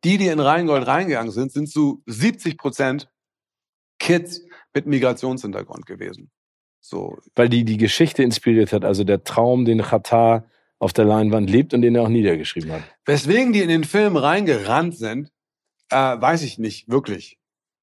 Die, 0.04 0.16
die 0.16 0.28
in 0.28 0.40
Rheingold 0.40 0.86
reingegangen 0.86 1.32
sind, 1.32 1.52
sind 1.52 1.68
zu 1.68 2.02
70 2.06 2.56
Prozent 2.56 3.10
Kids 3.98 4.42
mit 4.72 4.86
Migrationshintergrund 4.86 5.86
gewesen. 5.86 6.30
So. 6.80 7.18
Weil 7.34 7.48
die 7.48 7.64
die 7.64 7.76
Geschichte 7.76 8.22
inspiriert 8.22 8.72
hat, 8.72 8.84
also 8.84 9.04
der 9.04 9.24
Traum, 9.24 9.64
den 9.64 9.82
Qatar 9.82 10.44
auf 10.78 10.92
der 10.92 11.04
Leinwand 11.04 11.50
lebt 11.50 11.74
und 11.74 11.82
den 11.82 11.96
er 11.96 12.02
auch 12.02 12.08
niedergeschrieben 12.08 12.70
hat. 12.70 12.82
Weswegen 13.04 13.52
die 13.52 13.60
in 13.60 13.68
den 13.68 13.84
Film 13.84 14.16
reingerannt 14.16 14.96
sind, 14.96 15.32
äh, 15.90 15.96
weiß 15.96 16.42
ich 16.42 16.58
nicht 16.58 16.88
wirklich. 16.88 17.38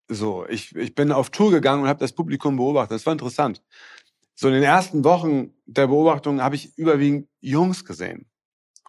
So, 0.08 0.45
ich, 0.47 0.75
ich 0.75 0.95
bin 0.95 1.12
auf 1.12 1.30
Tour 1.30 1.51
gegangen 1.51 1.84
und 1.84 1.89
habe 1.89 1.99
das 1.99 2.13
Publikum 2.13 2.58
beobachtet. 2.58 2.95
Das 2.95 3.06
war 3.06 3.13
interessant. 3.13 3.62
So 4.36 4.47
in 4.47 4.54
den 4.54 4.63
ersten 4.63 5.04
Wochen 5.04 5.54
der 5.65 5.88
Beobachtung 5.88 6.41
habe 6.41 6.56
ich 6.56 6.78
überwiegend 6.78 7.28
Jungs 7.39 7.86
gesehen 7.86 8.28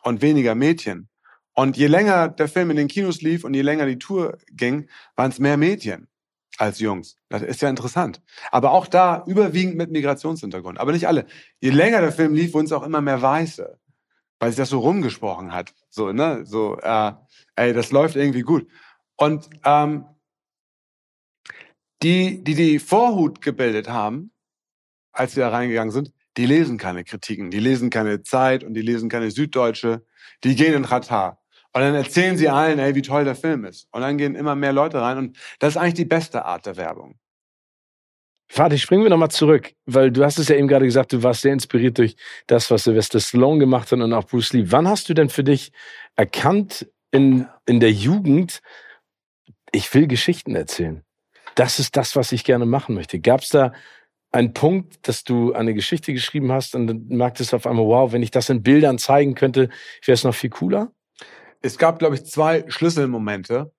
und 0.02 0.20
weniger 0.22 0.54
Mädchen. 0.54 1.08
Und 1.56 1.76
je 1.76 1.88
länger 1.88 2.28
der 2.28 2.48
Film 2.48 2.70
in 2.70 2.76
den 2.76 2.86
Kinos 2.86 3.22
lief 3.22 3.42
und 3.42 3.54
je 3.54 3.62
länger 3.62 3.86
die 3.86 3.98
Tour 3.98 4.38
ging, 4.52 4.88
waren 5.16 5.30
es 5.30 5.40
mehr 5.40 5.56
Mädchen 5.56 6.06
als 6.58 6.78
Jungs. 6.78 7.16
Das 7.28 7.42
ist 7.42 7.60
ja 7.62 7.68
interessant. 7.68 8.22
Aber 8.52 8.70
auch 8.70 8.86
da 8.86 9.24
überwiegend 9.26 9.76
mit 9.76 9.90
Migrationshintergrund. 9.90 10.78
Aber 10.78 10.92
nicht 10.92 11.08
alle. 11.08 11.26
Je 11.60 11.70
länger 11.70 12.00
der 12.00 12.12
Film 12.12 12.34
lief, 12.34 12.54
wurden 12.54 12.66
es 12.66 12.72
auch 12.72 12.84
immer 12.84 13.00
mehr 13.00 13.20
Weiße 13.20 13.78
weil 14.38 14.50
sich 14.50 14.58
das 14.58 14.70
so 14.70 14.80
rumgesprochen 14.80 15.52
hat. 15.52 15.74
So, 15.88 16.12
ne? 16.12 16.44
So, 16.44 16.78
äh, 16.78 17.12
ey, 17.56 17.72
das 17.72 17.90
läuft 17.90 18.16
irgendwie 18.16 18.42
gut. 18.42 18.68
Und 19.16 19.48
ähm, 19.64 20.04
die, 22.02 22.44
die 22.44 22.54
die 22.54 22.78
Vorhut 22.78 23.40
gebildet 23.40 23.88
haben, 23.88 24.32
als 25.12 25.32
sie 25.32 25.40
da 25.40 25.48
reingegangen 25.48 25.92
sind, 25.92 26.12
die 26.36 26.44
lesen 26.44 26.76
keine 26.76 27.04
Kritiken, 27.04 27.50
die 27.50 27.60
lesen 27.60 27.88
keine 27.88 28.22
Zeit 28.22 28.62
und 28.62 28.74
die 28.74 28.82
lesen 28.82 29.08
keine 29.08 29.30
Süddeutsche, 29.30 30.04
die 30.44 30.54
gehen 30.54 30.74
in 30.74 30.84
Ratar. 30.84 31.42
Und 31.76 31.82
dann 31.82 31.94
erzählen 31.94 32.38
sie 32.38 32.48
allen, 32.48 32.78
ey, 32.78 32.94
wie 32.94 33.02
toll 33.02 33.26
der 33.26 33.34
Film 33.34 33.66
ist. 33.66 33.86
Und 33.92 34.00
dann 34.00 34.16
gehen 34.16 34.34
immer 34.34 34.54
mehr 34.54 34.72
Leute 34.72 34.98
rein 34.98 35.18
und 35.18 35.36
das 35.58 35.74
ist 35.74 35.76
eigentlich 35.76 35.92
die 35.92 36.06
beste 36.06 36.46
Art 36.46 36.64
der 36.64 36.78
Werbung. 36.78 37.18
Vati, 38.48 38.78
springen 38.78 39.02
wir 39.02 39.10
nochmal 39.10 39.30
zurück, 39.30 39.74
weil 39.84 40.10
du 40.10 40.24
hast 40.24 40.38
es 40.38 40.48
ja 40.48 40.56
eben 40.56 40.68
gerade 40.68 40.86
gesagt, 40.86 41.12
du 41.12 41.22
warst 41.22 41.42
sehr 41.42 41.52
inspiriert 41.52 41.98
durch 41.98 42.16
das, 42.46 42.70
was 42.70 42.84
Sylvester 42.84 43.20
Stallone 43.20 43.58
gemacht 43.58 43.92
hat 43.92 43.98
und 43.98 44.10
auch 44.14 44.24
Bruce 44.24 44.54
Lee. 44.54 44.64
Wann 44.68 44.88
hast 44.88 45.10
du 45.10 45.12
denn 45.12 45.28
für 45.28 45.44
dich 45.44 45.70
erkannt 46.14 46.90
in, 47.10 47.46
in 47.66 47.78
der 47.80 47.92
Jugend, 47.92 48.62
ich 49.70 49.92
will 49.92 50.06
Geschichten 50.06 50.54
erzählen? 50.54 51.02
Das 51.56 51.78
ist 51.78 51.94
das, 51.94 52.16
was 52.16 52.32
ich 52.32 52.44
gerne 52.44 52.64
machen 52.64 52.94
möchte. 52.94 53.20
Gab 53.20 53.42
es 53.42 53.50
da 53.50 53.74
einen 54.32 54.54
Punkt, 54.54 55.06
dass 55.06 55.24
du 55.24 55.52
eine 55.52 55.74
Geschichte 55.74 56.14
geschrieben 56.14 56.50
hast 56.52 56.74
und 56.74 56.86
dann 56.86 57.06
merktest 57.08 57.52
du 57.52 57.56
auf 57.56 57.66
einmal, 57.66 57.84
wow, 57.84 58.12
wenn 58.12 58.22
ich 58.22 58.30
das 58.30 58.48
in 58.48 58.62
Bildern 58.62 58.96
zeigen 58.96 59.34
könnte, 59.34 59.68
wäre 60.06 60.14
es 60.14 60.24
noch 60.24 60.34
viel 60.34 60.48
cooler? 60.48 60.90
Es 61.62 61.78
gab, 61.78 61.98
glaube 61.98 62.14
ich, 62.14 62.24
zwei 62.24 62.64
Schlüsselmomente, 62.68 63.72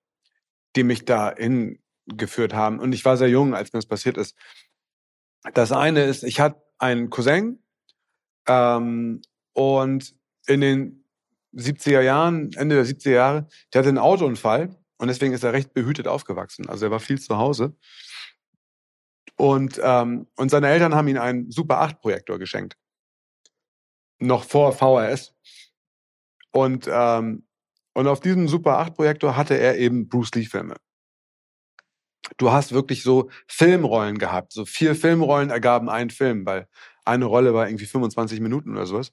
die 0.76 0.82
mich 0.82 1.04
da 1.04 1.28
in 1.28 1.80
geführt 2.06 2.54
haben. 2.54 2.78
Und 2.78 2.92
ich 2.92 3.04
war 3.04 3.16
sehr 3.16 3.28
jung, 3.28 3.54
als 3.54 3.72
mir 3.72 3.78
das 3.78 3.86
passiert 3.86 4.16
ist. 4.16 4.36
Das 5.54 5.72
eine 5.72 6.04
ist, 6.04 6.24
ich 6.24 6.40
hatte 6.40 6.62
einen 6.78 7.10
Cousin 7.10 7.62
ähm, 8.46 9.22
und 9.52 10.14
in 10.46 10.60
den 10.60 11.04
70er 11.54 12.00
Jahren, 12.00 12.52
Ende 12.54 12.76
der 12.76 12.86
70er 12.86 13.10
Jahre, 13.10 13.48
der 13.72 13.80
hatte 13.80 13.88
einen 13.88 13.98
Autounfall 13.98 14.76
und 14.98 15.08
deswegen 15.08 15.32
ist 15.32 15.44
er 15.44 15.52
recht 15.52 15.74
behütet 15.74 16.06
aufgewachsen. 16.06 16.68
Also 16.68 16.86
er 16.86 16.90
war 16.90 17.00
viel 17.00 17.20
zu 17.20 17.36
Hause. 17.36 17.76
Und, 19.36 19.80
ähm, 19.82 20.26
und 20.36 20.50
seine 20.50 20.68
Eltern 20.68 20.94
haben 20.94 21.08
ihm 21.08 21.18
einen 21.18 21.50
Super 21.50 21.80
8 21.80 22.00
Projektor 22.00 22.38
geschenkt. 22.38 22.76
Noch 24.18 24.44
vor 24.44 24.72
VHS. 24.72 25.34
Und, 26.50 26.88
ähm, 26.90 27.47
und 27.98 28.06
auf 28.06 28.20
diesem 28.20 28.46
Super 28.46 28.78
8 28.78 28.94
Projektor 28.94 29.36
hatte 29.36 29.58
er 29.58 29.76
eben 29.76 30.08
Bruce 30.08 30.30
Lee 30.36 30.44
Filme. 30.44 30.76
Du 32.36 32.52
hast 32.52 32.70
wirklich 32.70 33.02
so 33.02 33.28
Filmrollen 33.48 34.18
gehabt. 34.18 34.52
So 34.52 34.64
vier 34.64 34.94
Filmrollen 34.94 35.50
ergaben 35.50 35.90
einen 35.90 36.10
Film, 36.10 36.46
weil 36.46 36.68
eine 37.04 37.24
Rolle 37.24 37.54
war 37.54 37.68
irgendwie 37.68 37.86
25 37.86 38.38
Minuten 38.38 38.70
oder 38.70 38.86
sowas. 38.86 39.12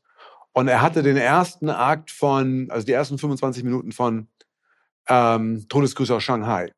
Und 0.53 0.67
er 0.67 0.83
hatte 0.83 1.01
den 1.01 1.17
ersten 1.17 1.67
Akt 1.71 2.11
von, 2.11 2.69
also 2.69 2.85
die 2.85 2.91
ersten 2.91 3.17
25 3.17 3.63
Minuten 3.63 3.91
von 3.91 4.27
ähm, 5.07 5.65
Todesgrüße 5.67 6.13
aus 6.13 6.21
Shanghai 6.21 6.71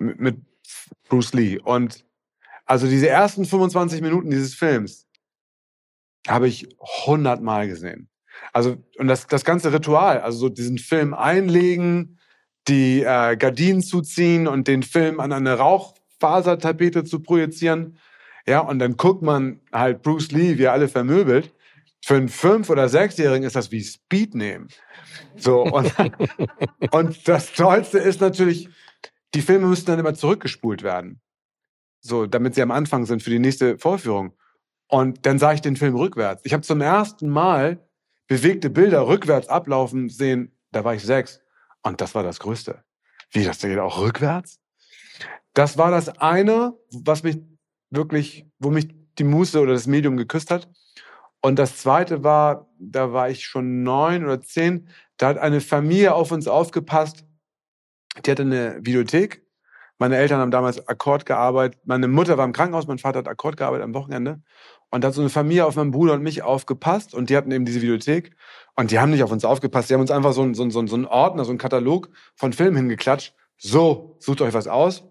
mit, 0.00 0.18
mit 0.18 0.40
Bruce 1.08 1.32
Lee. 1.32 1.60
Und 1.60 2.04
also 2.66 2.88
diese 2.88 3.08
ersten 3.08 3.44
25 3.44 4.00
Minuten 4.00 4.30
dieses 4.30 4.56
Films 4.56 5.06
habe 6.26 6.48
ich 6.48 6.76
hundertmal 7.06 7.68
gesehen. 7.68 8.08
Also, 8.52 8.76
und 8.98 9.08
das, 9.08 9.26
das 9.26 9.44
ganze 9.44 9.72
Ritual, 9.72 10.20
also 10.20 10.38
so 10.38 10.48
diesen 10.48 10.78
Film 10.78 11.14
einlegen, 11.14 12.18
die 12.68 13.02
äh, 13.02 13.36
Gardinen 13.36 13.82
zuziehen 13.82 14.46
und 14.46 14.68
den 14.68 14.82
Film 14.82 15.20
an 15.20 15.32
eine 15.32 15.54
Rauchfasertapete 15.54 17.04
zu 17.04 17.20
projizieren. 17.20 17.98
Ja, 18.46 18.60
und 18.60 18.78
dann 18.78 18.96
guckt 18.96 19.22
man 19.22 19.60
halt 19.72 20.02
Bruce 20.02 20.32
Lee, 20.32 20.58
wie 20.58 20.64
er 20.64 20.72
alle 20.72 20.88
vermöbelt. 20.88 21.52
Für 22.04 22.16
einen 22.16 22.28
Fünf- 22.28 22.70
oder 22.70 22.88
Sechsjährigen 22.88 23.46
ist 23.46 23.54
das 23.54 23.70
wie 23.70 23.82
Speed 23.82 24.34
nehmen. 24.34 24.68
So, 25.36 25.62
und, 25.62 25.92
und 26.90 27.28
das 27.28 27.52
Tollste 27.52 27.98
ist 27.98 28.20
natürlich, 28.20 28.68
die 29.34 29.42
Filme 29.42 29.66
müssen 29.66 29.86
dann 29.86 30.00
immer 30.00 30.14
zurückgespult 30.14 30.82
werden. 30.82 31.20
So, 32.00 32.26
damit 32.26 32.56
sie 32.56 32.62
am 32.62 32.72
Anfang 32.72 33.06
sind 33.06 33.22
für 33.22 33.30
die 33.30 33.38
nächste 33.38 33.78
Vorführung. 33.78 34.34
Und 34.88 35.24
dann 35.24 35.38
sah 35.38 35.52
ich 35.52 35.62
den 35.62 35.76
Film 35.76 35.94
rückwärts. 35.94 36.42
Ich 36.44 36.52
habe 36.52 36.62
zum 36.62 36.80
ersten 36.80 37.28
Mal 37.28 37.78
bewegte 38.32 38.70
Bilder 38.70 39.06
rückwärts 39.06 39.48
ablaufen 39.48 40.08
sehen. 40.08 40.56
Da 40.70 40.84
war 40.84 40.94
ich 40.94 41.02
sechs. 41.02 41.42
Und 41.82 42.00
das 42.00 42.14
war 42.14 42.22
das 42.22 42.40
Größte. 42.40 42.82
Wie, 43.30 43.44
das 43.44 43.58
geht 43.58 43.78
auch 43.78 44.00
rückwärts? 44.00 44.58
Das 45.52 45.76
war 45.76 45.90
das 45.90 46.08
eine, 46.08 46.72
was 46.90 47.22
mich 47.24 47.42
wirklich, 47.90 48.46
wo 48.58 48.70
mich 48.70 48.88
die 49.18 49.24
Muße 49.24 49.60
oder 49.60 49.74
das 49.74 49.86
Medium 49.86 50.16
geküsst 50.16 50.50
hat. 50.50 50.70
Und 51.42 51.58
das 51.58 51.76
zweite 51.76 52.24
war, 52.24 52.70
da 52.78 53.12
war 53.12 53.28
ich 53.28 53.44
schon 53.44 53.82
neun 53.82 54.24
oder 54.24 54.40
zehn, 54.40 54.88
da 55.18 55.28
hat 55.28 55.38
eine 55.38 55.60
Familie 55.60 56.14
auf 56.14 56.32
uns 56.32 56.48
aufgepasst. 56.48 57.26
Die 58.24 58.30
hatte 58.30 58.42
eine 58.42 58.78
Videothek. 58.80 59.44
Meine 59.98 60.16
Eltern 60.16 60.40
haben 60.40 60.50
damals 60.50 60.88
Akkord 60.88 61.26
gearbeitet. 61.26 61.78
Meine 61.84 62.08
Mutter 62.08 62.38
war 62.38 62.46
im 62.46 62.54
Krankenhaus, 62.54 62.86
mein 62.86 62.98
Vater 62.98 63.18
hat 63.18 63.28
Akkord 63.28 63.58
gearbeitet 63.58 63.84
am 63.84 63.92
Wochenende. 63.92 64.42
Und 64.92 65.02
da 65.02 65.08
hat 65.08 65.14
so 65.14 65.22
eine 65.22 65.30
Familie 65.30 65.64
auf 65.64 65.74
meinen 65.76 65.90
Bruder 65.90 66.12
und 66.12 66.22
mich 66.22 66.42
aufgepasst 66.42 67.14
und 67.14 67.30
die 67.30 67.36
hatten 67.36 67.50
eben 67.50 67.64
diese 67.64 67.80
Videothek. 67.80 68.36
Und 68.76 68.90
die 68.90 68.98
haben 68.98 69.10
nicht 69.10 69.22
auf 69.22 69.32
uns 69.32 69.42
aufgepasst, 69.44 69.88
die 69.88 69.94
haben 69.94 70.02
uns 70.02 70.10
einfach 70.10 70.34
so, 70.34 70.52
so, 70.52 70.68
so, 70.68 70.86
so 70.86 70.94
einen 70.94 71.06
Ordner, 71.06 71.46
so 71.46 71.50
einen 71.50 71.58
Katalog 71.58 72.10
von 72.36 72.52
Filmen 72.52 72.76
hingeklatscht. 72.76 73.34
So, 73.56 74.16
sucht 74.20 74.42
euch 74.42 74.52
was 74.52 74.68
aus. 74.68 75.04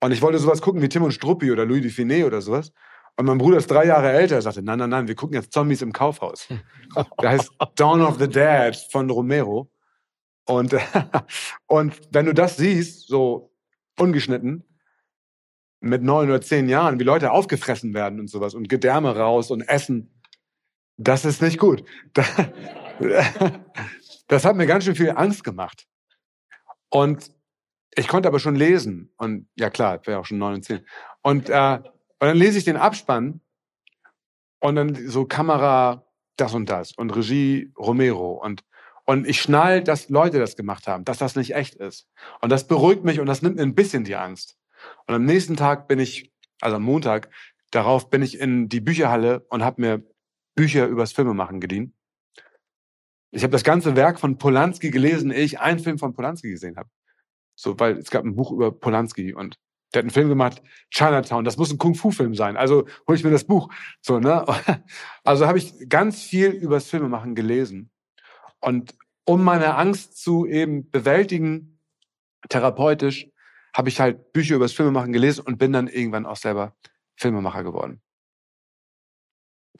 Und 0.00 0.12
ich 0.12 0.22
wollte 0.22 0.38
sowas 0.38 0.62
gucken 0.62 0.80
wie 0.80 0.88
Tim 0.88 1.02
und 1.02 1.12
Struppi 1.12 1.52
oder 1.52 1.66
Louis 1.66 1.84
Dufiné 1.84 2.24
oder 2.24 2.40
sowas. 2.40 2.72
Und 3.16 3.26
mein 3.26 3.36
Bruder 3.36 3.58
ist 3.58 3.70
drei 3.70 3.84
Jahre 3.84 4.10
älter. 4.12 4.36
Er 4.36 4.42
sagte, 4.42 4.62
nein, 4.62 4.78
nein, 4.78 4.88
nein, 4.88 5.08
wir 5.08 5.14
gucken 5.14 5.34
jetzt 5.34 5.52
Zombies 5.52 5.82
im 5.82 5.92
Kaufhaus. 5.92 6.48
Der 7.22 7.30
heißt 7.30 7.52
Dawn 7.76 8.00
of 8.00 8.18
the 8.18 8.28
Dead 8.28 8.74
von 8.90 9.10
Romero. 9.10 9.70
Und, 10.46 10.74
und 11.66 12.00
wenn 12.10 12.24
du 12.24 12.32
das 12.32 12.56
siehst, 12.56 13.08
so 13.08 13.52
ungeschnitten, 13.98 14.64
mit 15.82 16.02
neun 16.02 16.28
oder 16.28 16.40
zehn 16.40 16.68
Jahren, 16.68 16.98
wie 16.98 17.04
Leute 17.04 17.32
aufgefressen 17.32 17.92
werden 17.92 18.20
und 18.20 18.28
sowas 18.28 18.54
und 18.54 18.68
Gedärme 18.68 19.16
raus 19.16 19.50
und 19.50 19.62
essen. 19.62 20.10
Das 20.96 21.24
ist 21.24 21.42
nicht 21.42 21.58
gut. 21.58 21.84
Das 24.28 24.46
hat 24.46 24.56
mir 24.56 24.66
ganz 24.66 24.84
schön 24.84 24.94
viel 24.94 25.10
Angst 25.10 25.44
gemacht. 25.44 25.86
Und 26.88 27.32
ich 27.94 28.08
konnte 28.08 28.28
aber 28.28 28.38
schon 28.38 28.54
lesen. 28.56 29.12
Und 29.18 29.46
ja 29.56 29.68
klar, 29.68 29.98
ich 30.00 30.06
wäre 30.06 30.20
auch 30.20 30.24
schon 30.24 30.38
neun 30.38 30.54
und 30.54 30.64
zehn. 30.64 30.86
Und, 31.20 31.50
äh, 31.50 31.80
und 31.82 31.92
dann 32.18 32.36
lese 32.36 32.56
ich 32.56 32.64
den 32.64 32.78
Abspann 32.78 33.42
und 34.60 34.76
dann 34.76 34.94
so 35.08 35.26
Kamera 35.26 36.06
das 36.36 36.54
und 36.54 36.70
das 36.70 36.92
und 36.92 37.14
Regie 37.14 37.72
Romero 37.76 38.32
und 38.32 38.64
und 39.04 39.26
ich 39.26 39.42
schnall, 39.42 39.82
dass 39.82 40.08
Leute 40.08 40.38
das 40.38 40.56
gemacht 40.56 40.86
haben, 40.86 41.04
dass 41.04 41.18
das 41.18 41.34
nicht 41.34 41.54
echt 41.54 41.74
ist. 41.74 42.08
Und 42.40 42.50
das 42.50 42.68
beruhigt 42.68 43.04
mich 43.04 43.18
und 43.20 43.26
das 43.26 43.42
nimmt 43.42 43.56
mir 43.56 43.62
ein 43.62 43.74
bisschen 43.74 44.04
die 44.04 44.14
Angst. 44.14 44.56
Und 45.06 45.14
am 45.14 45.24
nächsten 45.24 45.56
Tag 45.56 45.88
bin 45.88 45.98
ich, 45.98 46.32
also 46.60 46.76
am 46.76 46.82
Montag, 46.82 47.30
darauf 47.70 48.10
bin 48.10 48.22
ich 48.22 48.38
in 48.38 48.68
die 48.68 48.80
Bücherhalle 48.80 49.40
und 49.48 49.64
habe 49.64 49.80
mir 49.80 50.02
Bücher 50.54 50.86
übers 50.86 51.12
Filmemachen 51.12 51.60
geliehen. 51.60 51.94
Ich 53.30 53.42
habe 53.42 53.52
das 53.52 53.64
ganze 53.64 53.96
Werk 53.96 54.20
von 54.20 54.36
Polanski 54.36 54.90
gelesen, 54.90 55.30
ehe 55.30 55.44
ich 55.44 55.60
einen 55.60 55.78
Film 55.78 55.98
von 55.98 56.12
Polanski 56.14 56.50
gesehen 56.50 56.76
habe. 56.76 56.90
So, 57.54 57.78
weil 57.80 57.96
es 57.96 58.10
gab 58.10 58.24
ein 58.24 58.36
Buch 58.36 58.52
über 58.52 58.72
Polanski 58.72 59.32
und 59.32 59.58
der 59.92 60.00
hat 60.00 60.04
einen 60.04 60.10
Film 60.10 60.28
gemacht, 60.28 60.62
Chinatown. 60.90 61.44
Das 61.44 61.56
muss 61.56 61.70
ein 61.70 61.78
Kung-Fu-Film 61.78 62.34
sein. 62.34 62.56
Also 62.56 62.86
hole 63.06 63.16
ich 63.16 63.24
mir 63.24 63.30
das 63.30 63.44
Buch. 63.44 63.72
So, 64.00 64.20
ne? 64.20 64.44
Also 65.24 65.46
habe 65.46 65.58
ich 65.58 65.88
ganz 65.88 66.22
viel 66.22 66.50
übers 66.50 66.88
Filmemachen 66.88 67.34
gelesen. 67.34 67.90
Und 68.60 68.94
um 69.24 69.44
meine 69.44 69.76
Angst 69.76 70.18
zu 70.22 70.46
eben 70.46 70.90
bewältigen, 70.90 71.78
therapeutisch, 72.48 73.28
habe 73.74 73.88
ich 73.88 74.00
halt 74.00 74.32
Bücher 74.32 74.56
über 74.56 74.64
das 74.64 74.72
Filmemachen 74.72 75.12
gelesen 75.12 75.42
und 75.46 75.58
bin 75.58 75.72
dann 75.72 75.88
irgendwann 75.88 76.26
auch 76.26 76.36
selber 76.36 76.74
Filmemacher 77.16 77.62
geworden. 77.64 78.00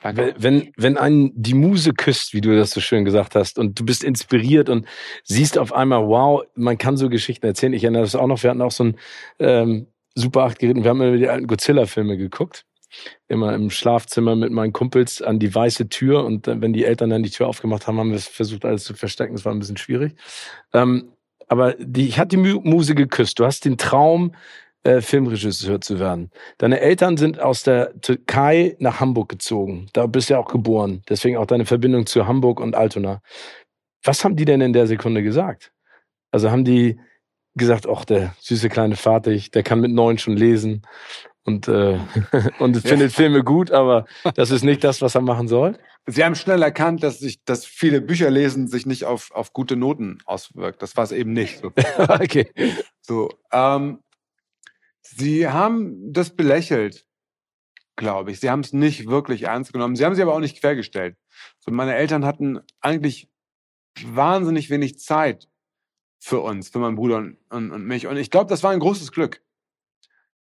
Danke. 0.02 0.34
Wenn, 0.36 0.72
wenn 0.76 0.96
einen 0.96 1.30
die 1.34 1.54
Muse 1.54 1.92
küsst, 1.92 2.34
wie 2.34 2.40
du 2.40 2.56
das 2.56 2.72
so 2.72 2.80
schön 2.80 3.04
gesagt 3.04 3.36
hast, 3.36 3.58
und 3.58 3.78
du 3.78 3.84
bist 3.84 4.02
inspiriert 4.02 4.68
und 4.68 4.86
siehst 5.22 5.58
auf 5.58 5.72
einmal, 5.72 6.06
wow, 6.08 6.42
man 6.54 6.76
kann 6.76 6.96
so 6.96 7.08
Geschichten 7.08 7.46
erzählen. 7.46 7.72
Ich 7.72 7.84
erinnere 7.84 8.02
das 8.02 8.16
auch 8.16 8.26
noch, 8.26 8.42
wir 8.42 8.50
hatten 8.50 8.62
auch 8.62 8.72
so 8.72 8.84
ein 8.84 8.96
ähm, 9.38 9.86
Super 10.14 10.42
8 10.42 10.58
Gerät 10.58 10.76
und 10.76 10.82
wir 10.82 10.90
haben 10.90 11.00
immer 11.00 11.16
die 11.16 11.28
alten 11.28 11.46
Godzilla-Filme 11.46 12.16
geguckt. 12.16 12.64
Immer 13.28 13.54
im 13.54 13.70
Schlafzimmer 13.70 14.36
mit 14.36 14.50
meinen 14.50 14.72
Kumpels 14.74 15.22
an 15.22 15.38
die 15.38 15.54
weiße 15.54 15.88
Tür 15.88 16.24
und 16.24 16.48
äh, 16.48 16.60
wenn 16.60 16.72
die 16.72 16.84
Eltern 16.84 17.10
dann 17.10 17.22
die 17.22 17.30
Tür 17.30 17.46
aufgemacht 17.46 17.86
haben, 17.86 17.98
haben 17.98 18.10
wir 18.10 18.18
versucht, 18.18 18.64
alles 18.64 18.84
zu 18.84 18.94
verstecken. 18.94 19.34
Das 19.34 19.44
war 19.44 19.52
ein 19.52 19.60
bisschen 19.60 19.78
schwierig. 19.78 20.16
Ähm, 20.74 21.11
aber 21.52 21.74
die, 21.74 22.08
ich 22.08 22.18
hatte 22.18 22.38
die 22.38 22.38
Muse 22.38 22.94
geküsst. 22.94 23.38
Du 23.38 23.44
hast 23.44 23.66
den 23.66 23.76
Traum, 23.76 24.34
äh, 24.84 25.02
Filmregisseur 25.02 25.82
zu 25.82 26.00
werden. 26.00 26.30
Deine 26.56 26.80
Eltern 26.80 27.18
sind 27.18 27.38
aus 27.38 27.62
der 27.62 28.00
Türkei 28.00 28.74
nach 28.78 29.00
Hamburg 29.00 29.28
gezogen. 29.28 29.86
Da 29.92 30.06
bist 30.06 30.30
du 30.30 30.34
ja 30.34 30.40
auch 30.40 30.50
geboren. 30.50 31.02
Deswegen 31.10 31.36
auch 31.36 31.44
deine 31.44 31.66
Verbindung 31.66 32.06
zu 32.06 32.26
Hamburg 32.26 32.58
und 32.58 32.74
Altona. 32.74 33.20
Was 34.02 34.24
haben 34.24 34.34
die 34.34 34.46
denn 34.46 34.62
in 34.62 34.72
der 34.72 34.86
Sekunde 34.86 35.22
gesagt? 35.22 35.74
Also 36.30 36.50
haben 36.50 36.64
die 36.64 36.98
gesagt, 37.54 37.86
ach, 37.86 38.06
der 38.06 38.34
süße 38.40 38.70
kleine 38.70 38.96
Vater, 38.96 39.36
der 39.36 39.62
kann 39.62 39.82
mit 39.82 39.92
neun 39.92 40.16
schon 40.16 40.38
lesen 40.38 40.80
und, 41.44 41.68
äh, 41.68 41.98
und 42.58 42.76
findet. 42.78 43.12
Filme 43.12 43.42
gut, 43.44 43.70
aber 43.70 44.06
das 44.34 44.50
ist 44.50 44.62
nicht 44.62 44.84
das, 44.84 45.02
was 45.02 45.14
er 45.14 45.22
machen 45.22 45.48
soll? 45.48 45.78
Sie 46.06 46.24
haben 46.24 46.34
schnell 46.34 46.62
erkannt, 46.62 47.02
dass 47.02 47.20
sich, 47.20 47.44
dass 47.44 47.64
viele 47.64 48.00
Bücher 48.00 48.30
lesen 48.30 48.66
sich 48.66 48.86
nicht 48.86 49.04
auf, 49.04 49.30
auf 49.32 49.52
gute 49.52 49.76
Noten 49.76 50.18
auswirkt. 50.24 50.82
Das 50.82 50.96
war 50.96 51.04
es 51.04 51.12
eben 51.12 51.32
nicht. 51.32 51.60
So. 51.60 51.72
okay. 51.98 52.50
So, 53.00 53.28
ähm, 53.52 54.00
Sie 55.02 55.48
haben 55.48 56.12
das 56.12 56.30
belächelt, 56.30 57.06
glaube 57.96 58.30
ich. 58.30 58.40
Sie 58.40 58.50
haben 58.50 58.60
es 58.60 58.72
nicht 58.72 59.08
wirklich 59.08 59.42
ernst 59.44 59.72
genommen. 59.72 59.96
Sie 59.96 60.04
haben 60.04 60.14
sie 60.14 60.22
aber 60.22 60.34
auch 60.34 60.40
nicht 60.40 60.60
quergestellt. 60.60 61.16
So, 61.58 61.70
meine 61.70 61.94
Eltern 61.94 62.24
hatten 62.24 62.60
eigentlich 62.80 63.28
wahnsinnig 64.04 64.70
wenig 64.70 64.98
Zeit 64.98 65.48
für 66.18 66.40
uns, 66.40 66.70
für 66.70 66.78
meinen 66.78 66.94
Bruder 66.94 67.18
und, 67.18 67.36
und, 67.50 67.70
und 67.72 67.84
mich. 67.84 68.06
Und 68.06 68.16
ich 68.16 68.30
glaube, 68.30 68.48
das 68.48 68.62
war 68.62 68.70
ein 68.70 68.78
großes 68.78 69.12
Glück 69.12 69.42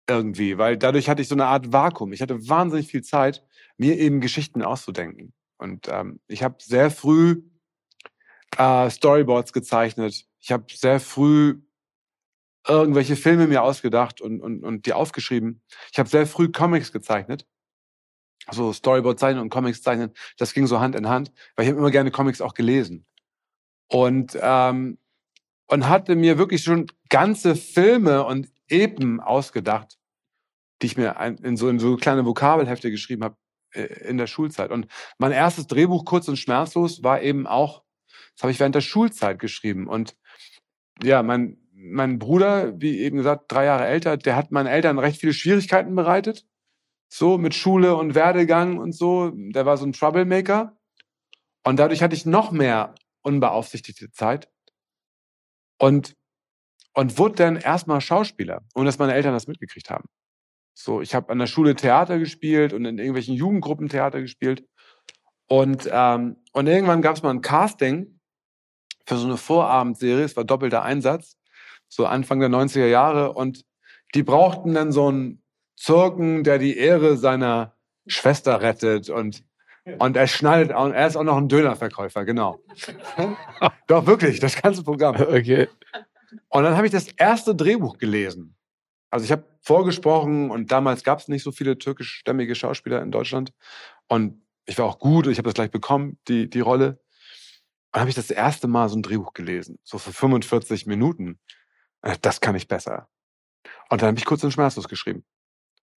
irgendwie, 0.09 0.59
weil 0.59 0.77
dadurch 0.77 1.09
hatte 1.09 1.23
ich 1.23 1.29
so 1.29 1.35
eine 1.35 1.47
Art 1.47 1.73
Vakuum. 1.73 2.13
Ich 2.13 2.23
hatte 2.23 2.49
wahnsinnig 2.49 2.89
viel 2.89 3.03
Zeit, 3.03 3.45
mir 3.77 3.99
eben 3.99 4.21
Geschichten 4.21 4.63
auszudenken. 4.63 5.33
Und 5.59 5.89
ähm, 5.89 6.21
ich 6.29 6.43
habe 6.43 6.57
sehr 6.61 6.91
früh 6.91 7.43
äh, 8.57 8.91
Storyboards 8.91 9.53
gezeichnet. 9.53 10.27
Ich 10.41 10.53
habe 10.53 10.67
sehr 10.73 11.01
früh 11.01 11.61
irgendwelche 12.67 13.17
Filme 13.17 13.47
mir 13.47 13.63
ausgedacht 13.63 14.21
und, 14.21 14.41
und, 14.41 14.65
und 14.65 14.87
die 14.87 14.93
aufgeschrieben. 14.93 15.63
Ich 15.93 15.99
habe 15.99 16.09
sehr 16.09 16.27
früh 16.27 16.51
Comics 16.51 16.93
gezeichnet. 16.93 17.47
Also 18.47 18.73
Storyboard 18.73 19.19
zeichnen 19.19 19.43
und 19.43 19.51
Comics 19.51 19.83
zeichnen, 19.83 20.13
das 20.37 20.55
ging 20.55 20.67
so 20.67 20.79
Hand 20.79 20.95
in 20.95 21.09
Hand, 21.09 21.33
weil 21.57 21.65
ich 21.65 21.71
habe 21.71 21.81
immer 21.81 21.91
gerne 21.91 22.11
Comics 22.13 22.41
auch 22.41 22.55
gelesen. 22.55 23.05
Und, 23.89 24.39
ähm, 24.41 24.99
und 25.69 25.89
hatte 25.89 26.15
mir 26.15 26.39
wirklich 26.39 26.63
schon 26.63 26.87
ganze 27.09 27.57
Filme 27.57 28.25
und 28.25 28.49
Epen 28.69 29.21
ausgedacht 29.21 29.99
die 30.83 30.87
ich 30.87 30.97
mir 30.97 31.17
in 31.43 31.57
so 31.57 31.69
in 31.69 31.79
so 31.79 31.97
kleine 31.97 32.25
Vokabelhefte 32.25 32.91
geschrieben 32.91 33.25
habe 33.25 33.37
äh, 33.73 33.85
in 34.09 34.19
der 34.19 34.27
Schulzeit. 34.27 34.71
Und 34.71 34.87
mein 35.19 35.33
erstes 35.33 35.67
Drehbuch 35.67 36.05
kurz 36.05 36.29
und 36.29 36.37
schmerzlos 36.37 37.03
war 37.03 37.23
eben 37.23 37.47
auch, 37.47 37.83
das 38.35 38.43
habe 38.43 38.53
ich 38.53 38.61
während 38.61 38.75
der 38.75 38.83
Schulzeit 38.83 39.39
geschrieben. 39.39 39.87
Und 39.89 40.17
ja, 41.03 41.23
mein 41.23 41.59
mein 41.79 42.19
Bruder, 42.19 42.81
wie 42.81 43.01
eben 43.01 43.19
gesagt, 43.19 43.53
drei 43.53 43.67
Jahre 43.67 43.87
älter, 43.87 44.17
der 44.17 44.35
hat 44.35 44.51
meinen 44.51 44.67
Eltern 44.67 44.99
recht 44.99 45.21
viele 45.21 45.35
Schwierigkeiten 45.35 45.95
bereitet. 45.95 46.47
So 47.09 47.37
mit 47.39 47.55
Schule 47.55 47.97
und 47.97 48.15
Werdegang 48.15 48.79
und 48.79 48.93
so. 48.93 49.31
Der 49.31 49.67
war 49.67 49.77
so 49.77 49.85
ein 49.85 49.93
Troublemaker. 49.93 50.77
Und 51.65 51.79
dadurch 51.79 52.03
hatte 52.03 52.17
ich 52.17 52.25
noch 52.25 52.51
mehr 52.51 52.95
unbeaufsichtigte 53.23 54.11
Zeit. 54.11 54.51
Und, 55.79 56.17
und 56.97 57.19
wurde 57.19 57.37
dann 57.37 57.57
erstmal 57.57 58.01
Schauspieler, 58.01 58.63
ohne 58.75 58.87
dass 58.87 58.99
meine 58.99 59.15
Eltern 59.15 59.35
das 59.35 59.47
mitgekriegt 59.47 59.91
haben. 59.91 60.09
So, 60.75 61.01
ich 61.01 61.15
habe 61.15 61.31
an 61.31 61.39
der 61.39 61.47
Schule 61.47 61.75
Theater 61.75 62.19
gespielt 62.19 62.73
und 62.73 62.85
in 62.85 62.99
irgendwelchen 62.99 63.35
Jugendgruppen 63.35 63.89
Theater 63.89 64.21
gespielt. 64.21 64.65
Und, 65.47 65.89
ähm, 65.93 66.37
und 66.53 66.67
irgendwann 66.67 67.03
gab 67.03 67.17
es 67.17 67.23
mal 67.23 67.31
ein 67.31 67.43
Casting 67.43 68.19
für 69.07 69.17
so 69.17 69.27
eine 69.27 69.37
Vorabendserie, 69.37 70.25
es 70.25 70.37
war 70.37 70.45
doppelter 70.45 70.83
Einsatz 70.83 71.37
so 71.89 72.07
Anfang 72.07 72.41
der 72.41 72.49
90er 72.49 72.87
Jahre. 72.87 73.33
Und 73.33 73.65
die 74.15 74.23
brauchten 74.23 74.75
dann 74.75 74.91
so 74.91 75.09
einen 75.09 75.43
Zirken, 75.77 76.45
der 76.45 76.59
die 76.59 76.77
Ehre 76.77 77.17
seiner 77.17 77.77
Schwester 78.07 78.61
rettet 78.63 79.11
und 79.11 79.45
und 80.01 80.17
er 80.17 80.27
schneidet 80.27 80.73
auch, 80.73 80.91
er 80.91 81.07
ist 81.07 81.17
auch 81.17 81.23
noch 81.23 81.37
ein 81.37 81.47
Dönerverkäufer, 81.47 82.25
genau. 82.25 82.59
Doch 83.87 84.05
wirklich, 84.07 84.41
das 84.41 84.61
ganze 84.61 84.83
Programm. 84.83 85.15
Okay. 85.15 85.69
Und 86.49 86.65
dann 86.65 86.77
habe 86.77 86.87
ich 86.87 86.93
das 86.93 87.09
erste 87.09 87.55
Drehbuch 87.55 87.99
gelesen. 87.99 88.57
Also 89.11 89.25
ich 89.25 89.33
habe 89.33 89.45
vorgesprochen 89.61 90.51
und 90.51 90.73
damals 90.73 91.05
gab 91.05 91.21
es 91.21 91.29
nicht 91.29 91.43
so 91.43 91.53
viele 91.53 91.79
türkischstämmige 91.79 92.55
Schauspieler 92.55 93.03
in 93.03 93.11
Deutschland. 93.11 93.53
Und 94.09 94.43
ich 94.67 94.79
war 94.79 94.87
auch 94.87 94.99
gut 94.99 95.27
und 95.27 95.33
ich 95.33 95.39
habe 95.39 95.47
das 95.47 95.55
gleich 95.55 95.71
bekommen, 95.71 96.19
die, 96.29 96.51
die 96.51 96.61
Rolle. 96.61 96.89
Und 96.89 96.99
dann 97.93 98.01
habe 98.01 98.11
ich 98.11 98.17
das 98.17 98.31
erste 98.31 98.69
Mal 98.69 98.89
so 98.89 98.97
ein 98.97 99.03
Drehbuch 99.03 99.33
gelesen, 99.33 99.79
so 99.85 99.99
für 99.99 100.13
45 100.13 100.87
Minuten. 100.87 101.39
Äh, 102.03 102.17
das 102.21 102.41
kann 102.41 102.57
ich 102.57 102.69
besser. 102.69 103.09
Und 103.89 104.03
dann 104.03 104.09
habe 104.09 104.19
ich 104.19 104.25
kurz 104.25 104.43
und 104.45 104.53
schmerzlos 104.53 104.89
geschrieben. 104.89 105.25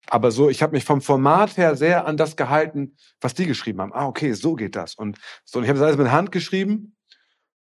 Aber 0.07 0.31
so, 0.31 0.49
ich 0.49 0.63
habe 0.63 0.73
mich 0.73 0.85
vom 0.85 1.03
Format 1.03 1.57
her 1.57 1.77
sehr 1.77 2.07
an 2.07 2.17
das 2.17 2.37
gehalten, 2.37 2.97
was 3.21 3.35
die 3.35 3.47
geschrieben 3.47 3.81
haben. 3.81 3.93
Ah, 3.93 4.07
okay, 4.07 4.33
so 4.33 4.55
geht 4.55 4.77
das. 4.77 4.95
Und 4.95 5.19
so, 5.45 5.59
und 5.59 5.65
ich 5.65 5.69
habe 5.69 5.79
das 5.79 5.87
alles 5.87 5.99
mit 5.99 6.11
Hand 6.11 6.33
geschrieben 6.33 6.97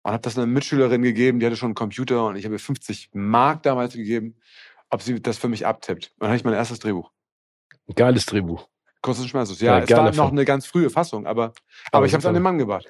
und 0.07 0.13
habe 0.13 0.21
das 0.21 0.37
einer 0.37 0.47
Mitschülerin 0.47 1.01
gegeben, 1.01 1.41
die 1.41 1.45
hatte 1.45 1.57
schon 1.57 1.67
einen 1.67 1.75
Computer 1.75 2.27
und 2.27 2.37
ich 2.37 2.45
habe 2.45 2.55
ihr 2.55 2.59
50 2.59 3.09
Mark 3.11 3.61
damals 3.63 3.93
gegeben, 3.93 4.37
ob 4.89 5.01
sie 5.01 5.21
das 5.21 5.37
für 5.37 5.49
mich 5.49 5.65
abtippt. 5.65 6.13
Und 6.13 6.21
dann 6.21 6.29
habe 6.29 6.37
ich 6.37 6.45
mein 6.45 6.53
erstes 6.53 6.79
Drehbuch. 6.79 7.11
Ein 7.89 7.95
geiles 7.95 8.25
Drehbuch. 8.25 8.69
Kurz 9.01 9.19
und 9.19 9.27
schmerzlos. 9.27 9.59
Ja, 9.59 9.79
ja 9.79 9.83
es 9.83 9.91
war 9.91 10.15
noch 10.15 10.31
eine 10.31 10.45
ganz 10.45 10.65
frühe 10.65 10.89
Fassung, 10.89 11.27
aber, 11.27 11.43
aber, 11.43 11.53
aber 11.91 12.05
ich 12.05 12.13
habe 12.13 12.19
es 12.19 12.25
an 12.25 12.33
den 12.33 12.41
Mann 12.41 12.57
gebracht. 12.57 12.87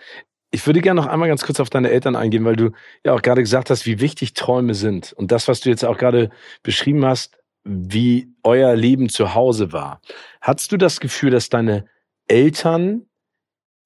Ich 0.51 0.63
würde 0.67 0.79
gerne 0.79 1.01
noch 1.01 1.07
einmal 1.07 1.27
ganz 1.27 1.43
kurz 1.43 1.59
auf 1.59 1.71
deine 1.71 1.89
Eltern 1.89 2.15
eingehen, 2.15 2.45
weil 2.45 2.55
du 2.55 2.69
ja 3.03 3.13
auch 3.13 3.23
gerade 3.23 3.41
gesagt 3.41 3.71
hast, 3.71 3.87
wie 3.87 3.99
wichtig 3.99 4.35
Träume 4.35 4.75
sind. 4.75 5.11
Und 5.13 5.31
das, 5.31 5.47
was 5.47 5.61
du 5.61 5.69
jetzt 5.69 5.85
auch 5.85 5.97
gerade 5.97 6.29
beschrieben 6.61 7.03
hast, 7.03 7.39
wie 7.63 8.31
euer 8.43 8.75
Leben 8.75 9.09
zu 9.09 9.33
Hause 9.33 9.73
war. 9.73 10.01
Hattest 10.39 10.71
du 10.71 10.77
das 10.77 10.99
Gefühl, 10.99 11.31
dass 11.31 11.49
deine 11.49 11.87
Eltern 12.27 13.06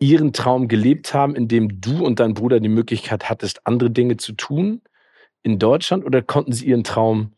ihren 0.02 0.34
Traum 0.34 0.68
gelebt 0.68 1.14
haben, 1.14 1.36
indem 1.36 1.80
du 1.80 2.04
und 2.06 2.20
dein 2.20 2.34
Bruder 2.34 2.60
die 2.60 2.70
Möglichkeit 2.70 3.30
hattest, 3.30 3.66
andere 3.66 3.90
Dinge 3.90 4.18
zu 4.18 4.34
tun 4.34 4.82
in 5.44 5.60
Deutschland? 5.60 6.06
Oder 6.06 6.22
konnten 6.22 6.52
sie 6.52 6.66
ihren 6.66 6.84
Traum, 6.84 7.34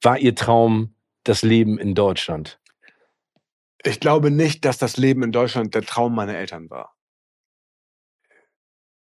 war 0.00 0.18
ihr 0.18 0.36
Traum 0.36 0.94
das 1.24 1.42
Leben 1.42 1.78
in 1.78 1.94
Deutschland? 1.94 2.60
Ich 3.82 3.98
glaube 3.98 4.30
nicht, 4.30 4.64
dass 4.64 4.78
das 4.78 4.96
Leben 4.96 5.24
in 5.24 5.32
Deutschland 5.32 5.74
der 5.74 5.82
Traum 5.82 6.14
meiner 6.14 6.36
Eltern 6.36 6.70
war 6.70 6.94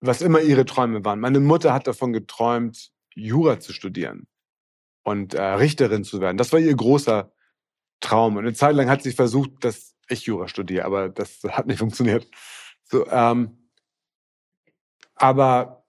was 0.02 0.20
immer 0.20 0.40
ihre 0.40 0.66
Träume 0.66 1.04
waren. 1.04 1.20
Meine 1.20 1.40
Mutter 1.40 1.72
hat 1.72 1.86
davon 1.86 2.12
geträumt, 2.12 2.90
Jura 3.14 3.60
zu 3.60 3.72
studieren 3.72 4.26
und 5.04 5.34
äh, 5.34 5.42
Richterin 5.42 6.04
zu 6.04 6.20
werden. 6.20 6.36
Das 6.36 6.52
war 6.52 6.58
ihr 6.58 6.74
großer 6.74 7.32
Traum. 8.00 8.36
Und 8.36 8.44
eine 8.44 8.52
Zeit 8.52 8.74
lang 8.74 8.90
hat 8.90 9.02
sie 9.02 9.12
versucht, 9.12 9.64
dass 9.64 9.94
ich 10.08 10.26
Jura 10.26 10.48
studiere, 10.48 10.84
aber 10.84 11.08
das 11.08 11.42
hat 11.44 11.66
nicht 11.66 11.78
funktioniert. 11.78 12.26
So, 12.92 13.06
ähm, 13.08 13.56
aber 15.14 15.86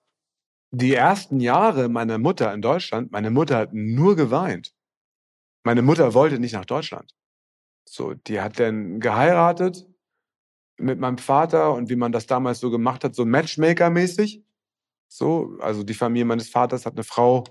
die 0.72 0.94
ersten 0.94 1.42
Jahre 1.42 1.90
meiner 1.90 2.18
Mutter 2.18 2.54
in 2.54 2.62
Deutschland, 2.62 3.12
meine 3.12 3.30
Mutter 3.30 3.58
hat 3.58 3.74
nur 3.74 4.16
geweint. 4.16 4.74
Meine 5.66 5.82
Mutter 5.82 6.14
wollte 6.14 6.40
nicht 6.40 6.54
nach 6.54 6.66
Deutschland. 6.66 7.14
So, 7.86 8.14
die 8.14 8.40
hat 8.40 8.60
dann 8.60 9.02
geheiratet 9.02 9.86
mit 10.78 11.00
meinem 11.00 11.18
Vater 11.18 11.74
und 11.74 11.90
wie 11.90 11.98
man 11.98 12.14
das 12.14 12.26
damals 12.26 12.60
so 12.60 12.72
gemacht 12.72 13.04
hat, 13.04 13.16
so 13.16 13.24
Matchmaker-mäßig. 13.26 14.44
So, 15.10 15.58
also 15.60 15.84
die 15.84 15.94
Familie 15.94 16.26
meines 16.26 16.50
Vaters 16.50 16.86
hat 16.86 16.94
eine 16.94 17.04
Frau 17.04 17.44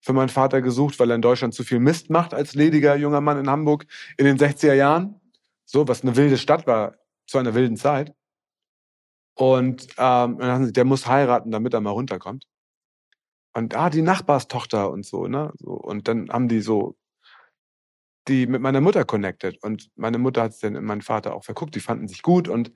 für 0.00 0.14
meinen 0.14 0.30
Vater 0.30 0.62
gesucht, 0.62 0.98
weil 0.98 1.10
er 1.10 1.16
in 1.16 1.22
Deutschland 1.22 1.54
zu 1.54 1.62
viel 1.62 1.78
Mist 1.78 2.08
macht 2.10 2.32
als 2.32 2.54
lediger 2.54 2.96
junger 2.96 3.20
Mann 3.20 3.38
in 3.38 3.50
Hamburg 3.50 3.86
in 4.16 4.24
den 4.24 4.38
60er 4.38 4.74
Jahren. 4.74 5.20
So, 5.66 5.86
was 5.86 6.02
eine 6.02 6.16
wilde 6.16 6.38
Stadt 6.38 6.66
war 6.66 6.96
zu 7.26 7.38
einer 7.38 7.54
wilden 7.54 7.76
Zeit. 7.76 8.14
Und 9.38 9.86
ähm, 9.98 10.38
dann 10.38 10.66
sie, 10.66 10.72
der 10.72 10.84
muss 10.84 11.06
heiraten, 11.06 11.52
damit 11.52 11.72
er 11.72 11.80
mal 11.80 11.90
runterkommt. 11.90 12.44
Und 13.54 13.76
ah, 13.76 13.88
die 13.88 14.02
Nachbarstochter 14.02 14.90
und 14.90 15.06
so, 15.06 15.28
ne? 15.28 15.52
So, 15.58 15.70
und 15.70 16.08
dann 16.08 16.28
haben 16.28 16.48
die 16.48 16.60
so 16.60 16.96
die 18.26 18.48
mit 18.48 18.60
meiner 18.60 18.80
Mutter 18.80 19.04
connected. 19.04 19.62
Und 19.62 19.90
meine 19.94 20.18
Mutter 20.18 20.42
hat 20.42 20.52
es 20.52 20.58
dann 20.58 20.74
in 20.74 20.84
meinen 20.84 21.02
Vater 21.02 21.34
auch 21.34 21.44
verguckt, 21.44 21.76
die 21.76 21.80
fanden 21.80 22.08
sich 22.08 22.22
gut 22.22 22.48
und, 22.48 22.72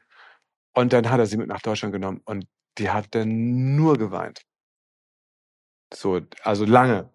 und 0.73 0.93
dann 0.93 1.11
hat 1.11 1.19
er 1.19 1.27
sie 1.27 1.37
mit 1.37 1.49
nach 1.49 1.63
Deutschland 1.63 1.93
genommen 1.93 2.21
und 2.25 2.47
die 2.79 2.91
hat 2.91 3.15
dann 3.15 3.75
nur 3.75 3.99
geweint. 3.99 4.43
So, 5.93 6.21
also 6.45 6.65
lange. 6.65 7.11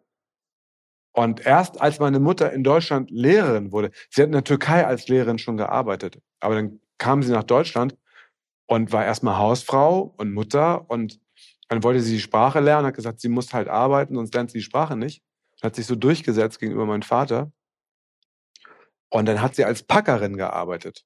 Und 1.13 1.45
erst 1.45 1.79
als 1.81 1.99
meine 1.99 2.19
Mutter 2.19 2.51
in 2.51 2.65
Deutschland 2.65 3.09
Lehrerin 3.11 3.71
wurde, 3.71 3.91
sie 4.09 4.21
hat 4.21 4.27
in 4.27 4.33
der 4.33 4.43
Türkei 4.43 4.85
als 4.85 5.07
Lehrerin 5.07 5.39
schon 5.39 5.57
gearbeitet, 5.57 6.21
aber 6.41 6.55
dann 6.55 6.81
kam 6.97 7.23
sie 7.23 7.31
nach 7.31 7.43
Deutschland 7.43 7.97
und 8.67 8.91
war 8.91 9.05
erstmal 9.05 9.37
Hausfrau 9.37 10.13
und 10.17 10.33
Mutter 10.33 10.89
und 10.89 11.19
dann 11.69 11.83
wollte 11.83 12.01
sie 12.01 12.13
die 12.13 12.21
Sprache 12.21 12.59
lernen, 12.59 12.87
hat 12.87 12.95
gesagt, 12.95 13.19
sie 13.19 13.29
muss 13.29 13.53
halt 13.53 13.67
arbeiten, 13.67 14.15
sonst 14.15 14.33
lernt 14.33 14.51
sie 14.51 14.59
die 14.59 14.63
Sprache 14.63 14.95
nicht. 14.95 15.23
Hat 15.61 15.75
sich 15.75 15.85
so 15.85 15.95
durchgesetzt 15.95 16.59
gegenüber 16.59 16.85
meinem 16.85 17.01
Vater. 17.01 17.51
Und 19.09 19.25
dann 19.25 19.41
hat 19.41 19.55
sie 19.55 19.65
als 19.65 19.83
Packerin 19.83 20.37
gearbeitet. 20.37 21.05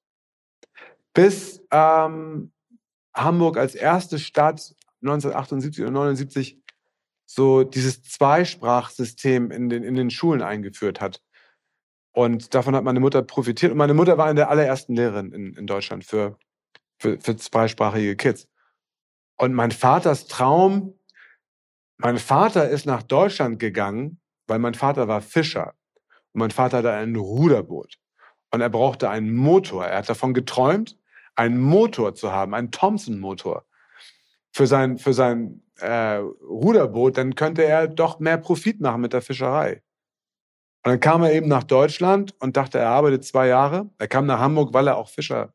Bis 1.14 1.62
ähm, 1.70 2.52
Hamburg 3.14 3.56
als 3.56 3.74
erste 3.74 4.18
Stadt 4.18 4.74
1978 5.02 5.82
oder 5.82 5.92
79 5.92 6.60
so 7.26 7.64
dieses 7.64 8.02
Zweisprachsystem 8.02 9.50
in 9.50 9.68
den, 9.68 9.82
in 9.82 9.94
den 9.94 10.10
Schulen 10.10 10.42
eingeführt 10.42 11.00
hat. 11.00 11.22
Und 12.12 12.54
davon 12.54 12.76
hat 12.76 12.84
meine 12.84 13.00
Mutter 13.00 13.22
profitiert. 13.22 13.72
Und 13.72 13.78
meine 13.78 13.94
Mutter 13.94 14.18
war 14.18 14.26
eine 14.26 14.40
der 14.40 14.50
allerersten 14.50 14.94
Lehrerinnen 14.94 15.32
in, 15.32 15.54
in 15.54 15.66
Deutschland 15.66 16.04
für, 16.04 16.38
für, 17.02 17.20
für 17.20 17.36
zweisprachige 17.36 18.16
Kids. 18.16 18.48
Und 19.36 19.54
mein 19.54 19.72
Vaters 19.72 20.28
Traum, 20.28 20.94
mein 21.98 22.18
Vater 22.18 22.68
ist 22.68 22.86
nach 22.86 23.02
Deutschland 23.02 23.58
gegangen, 23.58 24.20
weil 24.46 24.60
mein 24.60 24.74
Vater 24.74 25.08
war 25.08 25.20
Fischer. 25.20 25.74
Und 26.32 26.38
mein 26.38 26.50
Vater 26.52 26.78
hatte 26.78 26.92
ein 26.92 27.16
Ruderboot. 27.16 27.98
Und 28.52 28.60
er 28.60 28.70
brauchte 28.70 29.10
einen 29.10 29.34
Motor. 29.34 29.86
Er 29.86 29.98
hat 29.98 30.08
davon 30.08 30.32
geträumt, 30.32 30.96
einen 31.34 31.60
Motor 31.60 32.14
zu 32.14 32.30
haben, 32.30 32.54
einen 32.54 32.70
Thompson-Motor 32.70 33.64
für 34.52 34.66
sein, 34.66 34.98
für 34.98 35.12
sein 35.12 35.62
äh, 35.80 36.16
Ruderboot. 36.16 37.18
Dann 37.18 37.34
könnte 37.34 37.64
er 37.64 37.88
doch 37.88 38.20
mehr 38.20 38.38
Profit 38.38 38.80
machen 38.80 39.00
mit 39.00 39.12
der 39.12 39.22
Fischerei. 39.22 39.82
Und 40.84 40.90
dann 40.90 41.00
kam 41.00 41.22
er 41.22 41.32
eben 41.32 41.48
nach 41.48 41.64
Deutschland 41.64 42.34
und 42.40 42.56
dachte, 42.56 42.78
er 42.78 42.90
arbeitet 42.90 43.24
zwei 43.24 43.48
Jahre. 43.48 43.90
Er 43.98 44.08
kam 44.08 44.26
nach 44.26 44.38
Hamburg, 44.38 44.72
weil 44.72 44.86
er 44.86 44.96
auch 44.96 45.08
Fischer 45.08 45.52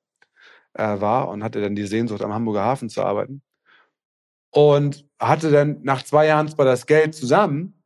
äh, 0.77 1.01
war 1.01 1.29
und 1.29 1.43
hatte 1.43 1.61
dann 1.61 1.75
die 1.75 1.87
Sehnsucht, 1.87 2.21
am 2.21 2.33
Hamburger 2.33 2.63
Hafen 2.63 2.89
zu 2.89 3.04
arbeiten. 3.04 3.41
Und 4.52 5.06
hatte 5.19 5.52
dann 5.52 5.81
nach 5.83 6.04
zwei 6.04 6.27
Jahren 6.27 6.47
zwar 6.47 6.65
das 6.65 6.85
Geld 6.85 7.13
zusammen, 7.15 7.83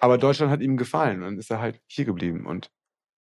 aber 0.00 0.18
Deutschland 0.18 0.52
hat 0.52 0.60
ihm 0.60 0.76
gefallen 0.76 1.22
und 1.22 1.38
ist 1.38 1.50
er 1.50 1.60
halt 1.60 1.80
hier 1.86 2.04
geblieben. 2.04 2.46
Und 2.46 2.70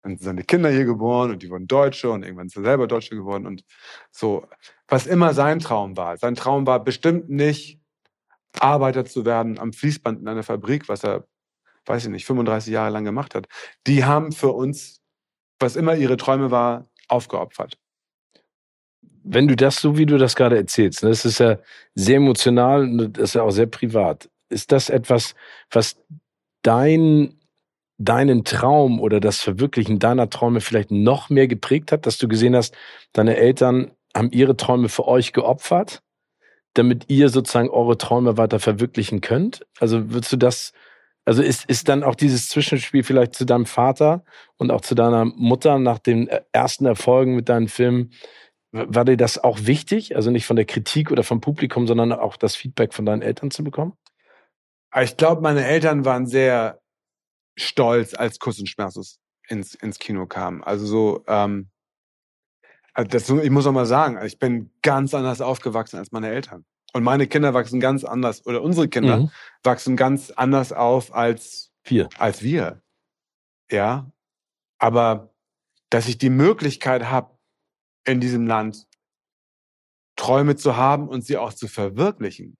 dann 0.03 0.13
sind 0.13 0.23
seine 0.25 0.45
Kinder 0.45 0.71
hier 0.71 0.85
geboren 0.85 1.31
und 1.31 1.43
die 1.43 1.51
wurden 1.51 1.67
Deutsche 1.67 2.11
und 2.11 2.23
irgendwann 2.25 2.49
ist 2.49 2.57
er 2.57 2.63
selber 2.63 2.87
Deutsche 2.87 3.17
geworden 3.17 3.47
und 3.47 3.65
so. 4.11 4.47
Was 4.89 5.07
immer 5.07 5.35
sein 5.35 5.61
Traum 5.61 5.97
war. 5.97 6.17
Sein 6.19 6.35
Traum 6.35 6.67
war 6.67 6.83
bestimmt 6.83 7.29
nicht, 7.29 7.81
Arbeiter 8.59 9.05
zu 9.05 9.25
werden 9.25 9.59
am 9.59 9.73
Fließband 9.73 10.21
in 10.21 10.29
einer 10.29 10.43
Fabrik, 10.43 10.89
was 10.89 11.05
er, 11.05 11.27
weiß 11.87 12.05
ich 12.05 12.11
nicht, 12.11 12.27
35 12.27 12.73
Jahre 12.73 12.91
lang 12.91 13.05
gemacht 13.05 13.35
hat. 13.35 13.47
Die 13.87 14.05
haben 14.05 14.33
für 14.33 14.53
uns, 14.53 15.01
was 15.61 15.77
immer 15.77 15.95
ihre 15.95 16.17
Träume 16.17 16.51
war, 16.51 16.89
aufgeopfert. 17.09 17.79
Wenn 19.31 19.49
du 19.49 19.57
das, 19.57 19.77
so 19.77 19.99
wie 19.99 20.07
du 20.07 20.19
das 20.19 20.37
gerade 20.37 20.57
erzählst, 20.57 21.03
ne, 21.03 21.11
das 21.11 21.25
ist 21.25 21.39
ja 21.39 21.59
sehr 21.95 22.17
emotional 22.17 22.83
und 22.83 23.17
das 23.17 23.31
ist 23.31 23.35
ja 23.35 23.43
auch 23.43 23.51
sehr 23.51 23.67
privat. 23.67 24.29
Ist 24.49 24.73
das 24.73 24.89
etwas, 24.91 25.35
was 25.71 25.97
dein 26.63 27.35
deinen 27.99 28.45
Traum 28.45 29.01
oder 29.01 29.21
das 29.21 29.41
Verwirklichen 29.41 29.99
deiner 29.99 30.31
Träume 30.31 30.61
vielleicht 30.61 30.91
noch 30.91 31.31
mehr 31.31 31.49
geprägt 31.49 31.93
hat, 31.93 32.07
dass 32.07 32.17
du 32.17 32.29
gesehen 32.29 32.55
hast, 32.55 32.75
deine 33.13 33.37
Eltern 33.37 33.91
haben 34.17 34.31
ihre 34.31 34.57
Träume 34.57 34.89
für 34.89 35.07
euch 35.07 35.33
geopfert, 35.33 36.01
damit 36.75 37.07
ihr 37.09 37.29
sozusagen 37.29 37.69
eure 37.69 37.99
Träume 37.99 38.37
weiter 38.37 38.61
verwirklichen 38.61 39.21
könnt? 39.21 39.67
Also 39.81 40.13
würdest 40.13 40.33
du 40.33 40.37
das, 40.37 40.73
also 41.25 41.43
ist, 41.43 41.65
ist 41.67 41.89
dann 41.89 42.05
auch 42.05 42.15
dieses 42.15 42.49
Zwischenspiel 42.49 43.03
vielleicht 43.03 43.35
zu 43.35 43.45
deinem 43.45 43.67
Vater 43.67 44.25
und 44.57 44.71
auch 44.71 44.81
zu 44.81 44.95
deiner 44.95 45.25
Mutter 45.25 45.79
nach 45.81 45.99
den 45.99 46.29
ersten 46.53 46.87
Erfolgen 46.87 47.35
mit 47.35 47.49
deinen 47.49 47.69
Filmen, 47.69 48.13
war 48.73 49.05
dir 49.05 49.17
das 49.17 49.43
auch 49.43 49.61
wichtig? 49.63 50.17
Also 50.17 50.31
nicht 50.31 50.47
von 50.47 50.57
der 50.57 50.67
Kritik 50.67 51.11
oder 51.11 51.23
vom 51.23 51.41
Publikum, 51.41 51.87
sondern 51.87 52.13
auch 52.13 52.37
das 52.37 52.55
Feedback 52.55 52.93
von 52.93 53.07
deinen 53.07 53.23
Eltern 53.23 53.51
zu 53.51 53.65
bekommen? 53.65 53.95
Ich 55.01 55.17
glaube, 55.17 55.43
meine 55.43 55.65
Eltern 55.65 56.05
waren 56.05 56.27
sehr 56.27 56.81
stolz, 57.57 58.15
als 58.15 58.39
Kuss 58.39 58.59
und 58.61 58.69
Schmerzlos 58.69 59.21
ins, 59.49 59.75
ins 59.75 59.99
Kino 59.99 60.27
kam. 60.27 60.63
Also 60.63 60.87
so, 60.87 61.25
ähm, 61.27 61.71
also 62.95 63.09
das, 63.09 63.29
ich 63.29 63.51
muss 63.51 63.67
auch 63.67 63.73
mal 63.73 63.87
sagen, 63.87 64.19
ich 64.25 64.39
bin 64.39 64.71
ganz 64.83 65.15
anders 65.15 65.41
aufgewachsen 65.41 65.99
als 65.99 66.13
meine 66.13 66.29
Eltern. 66.29 66.65
Und 66.95 67.05
meine 67.05 67.27
Kinder 67.27 67.53
wachsen 67.55 67.81
ganz 67.81 68.05
anders, 68.05 68.47
oder 68.47 68.63
unsere 68.63 68.89
Kinder 68.89 69.19
mhm. 69.19 69.31
wachsen 69.63 69.97
ganz 69.97 70.31
anders 70.31 70.73
auf 70.73 71.15
als 71.15 71.71
wir. 71.85 72.09
Als 72.19 72.43
wir. 72.43 72.83
Ja. 73.71 74.11
Aber 74.79 75.35
dass 75.91 76.09
ich 76.09 76.19
die 76.19 76.31
Möglichkeit 76.31 77.11
habe, 77.11 77.38
in 78.05 78.21
diesem 78.21 78.47
Land 78.47 78.87
Träume 80.19 80.57
zu 80.57 80.77
haben 80.77 81.09
und 81.09 81.25
sie 81.25 81.37
auch 81.37 81.55
zu 81.55 81.69
verwirklichen. 81.69 82.59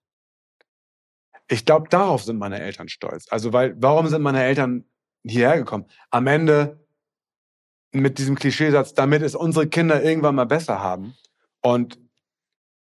Ich 1.47 1.65
glaube, 1.65 1.89
darauf 1.89 2.23
sind 2.23 2.37
meine 2.37 2.59
Eltern 2.59 2.89
stolz. 2.89 3.25
Also, 3.29 3.53
weil, 3.53 3.75
warum 3.81 4.07
sind 4.07 4.21
meine 4.21 4.43
Eltern 4.43 4.85
hierher 5.23 5.57
gekommen? 5.57 5.85
Am 6.09 6.25
Ende 6.27 6.85
mit 7.91 8.17
diesem 8.17 8.35
Klischeesatz, 8.35 8.93
damit 8.93 9.21
es 9.23 9.35
unsere 9.35 9.67
Kinder 9.67 10.03
irgendwann 10.03 10.35
mal 10.35 10.45
besser 10.45 10.81
haben. 10.81 11.15
Und 11.61 11.99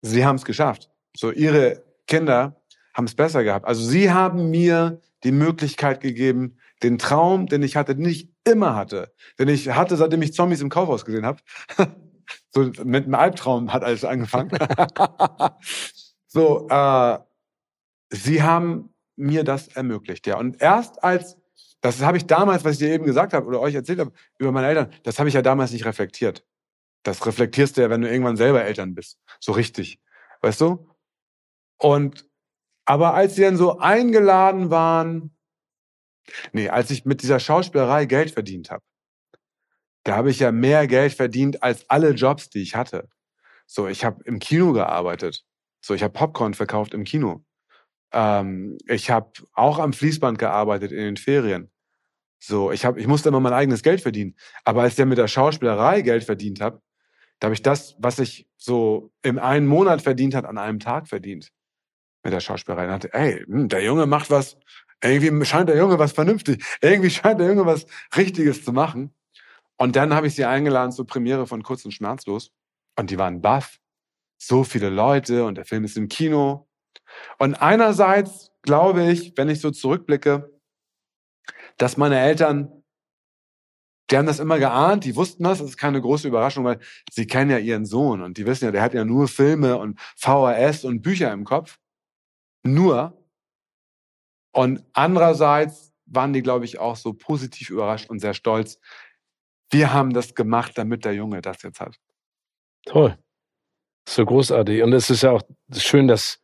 sie 0.02 0.26
haben 0.26 0.36
es 0.36 0.46
geschafft. 0.46 0.90
So, 1.16 1.32
ihre 1.32 1.84
Kinder 2.08 2.62
haben 2.94 3.06
es 3.06 3.16
besser 3.16 3.44
gehabt. 3.44 3.66
Also, 3.66 3.84
sie 3.84 4.12
haben 4.12 4.50
mir 4.50 5.02
die 5.24 5.32
Möglichkeit 5.32 6.00
gegeben, 6.00 6.58
den 6.84 6.98
Traum, 7.00 7.48
den 7.48 7.64
ich 7.64 7.76
hatte, 7.76 7.96
den 7.96 8.06
ich 8.06 8.30
immer 8.46 8.76
hatte, 8.76 9.14
den 9.40 9.48
ich 9.48 9.70
hatte, 9.70 9.96
seitdem 9.96 10.22
ich 10.22 10.34
Zombies 10.34 10.62
im 10.62 10.70
Kaufhaus 10.70 11.06
gesehen 11.06 11.26
habe, 11.26 11.40
So 12.52 12.72
mit 12.84 13.06
einem 13.06 13.16
Albtraum 13.16 13.72
hat 13.74 13.84
alles 13.84 14.06
angefangen. 14.06 14.52
so, 16.28 16.68
äh, 16.70 17.20
sie 18.10 18.44
haben 18.44 18.94
mir 19.16 19.44
das 19.44 19.68
ermöglicht, 19.70 20.28
ja. 20.28 20.38
Und 20.38 20.62
erst 20.62 21.04
als, 21.04 21.38
das 21.82 22.02
habe 22.02 22.18
ich 22.18 22.26
damals, 22.26 22.64
was 22.64 22.74
ich 22.74 22.80
dir 22.80 22.90
eben 22.90 23.06
gesagt 23.06 23.34
habe 23.34 23.46
oder 23.46 23.60
euch 23.60 23.76
erzählt 23.76 24.00
habe 24.00 24.12
über 24.38 24.52
meine 24.52 24.68
Eltern, 24.68 24.92
das 25.04 25.20
habe 25.20 25.30
ich 25.30 25.36
ja 25.36 25.42
damals 25.42 25.72
nicht 25.72 25.86
reflektiert. 25.86 26.46
Das 27.04 27.26
reflektierst 27.26 27.78
du 27.78 27.82
ja, 27.82 27.90
wenn 27.90 28.02
du 28.02 28.10
irgendwann 28.10 28.38
selber 28.38 28.64
Eltern 28.64 28.96
bist. 28.96 29.20
So 29.40 29.52
richtig. 29.52 30.00
Weißt 30.42 30.62
du? 30.62 30.90
Und, 31.78 32.30
aber 32.86 33.14
als 33.14 33.36
sie 33.36 33.42
dann 33.42 33.58
so 33.58 33.80
eingeladen 33.80 34.70
waren, 34.70 35.36
nee, 36.54 36.70
als 36.70 36.92
ich 36.92 37.06
mit 37.06 37.22
dieser 37.22 37.40
Schauspielerei 37.40 38.06
Geld 38.06 38.32
verdient 38.32 38.72
habe, 38.72 38.84
da 40.04 40.16
habe 40.16 40.30
ich 40.30 40.40
ja 40.40 40.52
mehr 40.52 40.88
Geld 40.88 41.14
verdient 41.14 41.64
als 41.64 41.90
alle 41.90 42.12
Jobs, 42.12 42.50
die 42.50 42.62
ich 42.62 42.76
hatte. 42.76 43.10
So, 43.66 43.88
ich 43.88 44.04
habe 44.04 44.22
im 44.26 44.40
Kino 44.40 44.74
gearbeitet. 44.74 45.44
So, 45.82 45.94
ich 45.94 46.04
habe 46.04 46.14
Popcorn 46.14 46.54
verkauft 46.54 46.94
im 46.94 47.04
Kino. 47.04 47.44
Ähm, 48.12 48.78
ich 48.88 49.10
habe 49.10 49.32
auch 49.54 49.80
am 49.80 49.94
Fließband 49.94 50.38
gearbeitet 50.38 50.92
in 50.92 51.00
den 51.00 51.18
Ferien. 51.18 51.72
So, 52.40 52.72
ich 52.72 52.86
habe, 52.86 53.00
ich 53.00 53.08
musste 53.08 53.30
immer 53.30 53.40
mein 53.40 53.54
eigenes 53.54 53.84
Geld 53.84 54.02
verdienen. 54.02 54.36
Aber 54.66 54.82
als 54.82 55.00
ich 55.00 55.06
mit 55.06 55.18
der 55.18 55.28
Schauspielerei 55.28 56.02
Geld 56.02 56.26
verdient 56.26 56.62
habe, 56.62 56.82
da 57.40 57.48
habe 57.48 57.56
ich 57.56 57.62
das, 57.62 57.96
was 58.00 58.20
ich 58.20 58.48
so 58.58 59.12
im 59.22 59.40
einen 59.40 59.68
Monat 59.68 60.02
verdient 60.02 60.36
hat, 60.36 60.46
an 60.46 60.58
einem 60.58 60.80
Tag 60.80 61.08
verdient 61.08 61.52
mit 62.24 62.34
der 62.34 62.40
Schauspielerei. 62.40 62.84
Und 62.86 62.92
dachte, 62.92 63.14
ey, 63.14 63.44
hm, 63.46 63.70
der 63.70 63.84
Junge 63.84 64.06
macht 64.06 64.30
was. 64.30 64.58
Irgendwie 65.02 65.46
scheint 65.46 65.70
der 65.70 65.78
Junge 65.78 66.00
was 66.00 66.14
vernünftig. 66.14 66.64
Irgendwie 66.82 67.10
scheint 67.10 67.40
der 67.40 67.48
Junge 67.48 67.66
was 67.66 67.86
Richtiges 68.16 68.64
zu 68.64 68.72
machen. 68.72 69.14
Und 69.78 69.96
dann 69.96 70.14
habe 70.14 70.28
ich 70.28 70.36
sie 70.36 70.46
eingeladen 70.46 70.92
zur 70.92 71.06
Premiere 71.06 71.48
von 71.48 71.64
Kurz 71.64 71.84
und 71.86 71.92
Schmerzlos. 71.92 72.52
Und 72.98 73.10
die 73.10 73.18
waren 73.18 73.42
baff. 73.42 73.80
So 74.38 74.64
viele 74.64 74.90
Leute 74.90 75.46
und 75.46 75.56
der 75.56 75.66
Film 75.66 75.84
ist 75.84 75.98
im 75.98 76.08
Kino. 76.10 76.68
Und 77.40 77.56
einerseits 77.56 78.52
glaube 78.62 79.10
ich, 79.12 79.34
wenn 79.38 79.50
ich 79.50 79.62
so 79.62 79.72
zurückblicke, 79.72 80.52
dass 81.78 81.98
meine 81.98 82.20
Eltern, 82.20 82.84
die 84.10 84.18
haben 84.18 84.26
das 84.26 84.40
immer 84.40 84.60
geahnt, 84.60 85.06
die 85.06 85.16
wussten 85.16 85.44
das, 85.44 85.60
das 85.60 85.70
ist 85.70 85.78
keine 85.78 86.02
große 86.02 86.28
Überraschung, 86.28 86.66
weil 86.66 86.80
sie 87.12 87.26
kennen 87.26 87.52
ja 87.52 87.58
ihren 87.58 87.86
Sohn 87.86 88.22
und 88.22 88.38
die 88.38 88.46
wissen 88.46 88.66
ja, 88.66 88.72
der 88.72 88.82
hat 88.82 88.94
ja 88.94 89.06
nur 89.06 89.28
Filme 89.28 89.78
und 89.78 90.00
VHS 90.18 90.84
und 90.84 91.02
Bücher 91.02 91.32
im 91.32 91.46
Kopf. 91.46 91.80
Nur. 92.64 93.18
Und 94.52 94.86
andererseits 94.94 95.94
waren 96.06 96.34
die, 96.34 96.44
glaube 96.44 96.66
ich, 96.66 96.80
auch 96.80 96.96
so 96.96 97.14
positiv 97.14 97.70
überrascht 97.70 98.10
und 98.10 98.20
sehr 98.20 98.34
stolz, 98.34 98.80
wir 99.74 99.94
haben 99.94 100.14
das 100.14 100.36
gemacht, 100.36 100.78
damit 100.78 101.06
der 101.06 101.14
Junge 101.14 101.42
das 101.42 101.62
jetzt 101.64 101.80
hat. 101.80 101.98
Toll. 102.86 103.18
So 104.08 104.26
großartig. 104.26 104.84
Und 104.84 104.94
es 104.94 105.10
ist 105.10 105.24
ja 105.24 105.32
auch 105.32 105.42
schön, 105.76 106.08
dass 106.08 106.40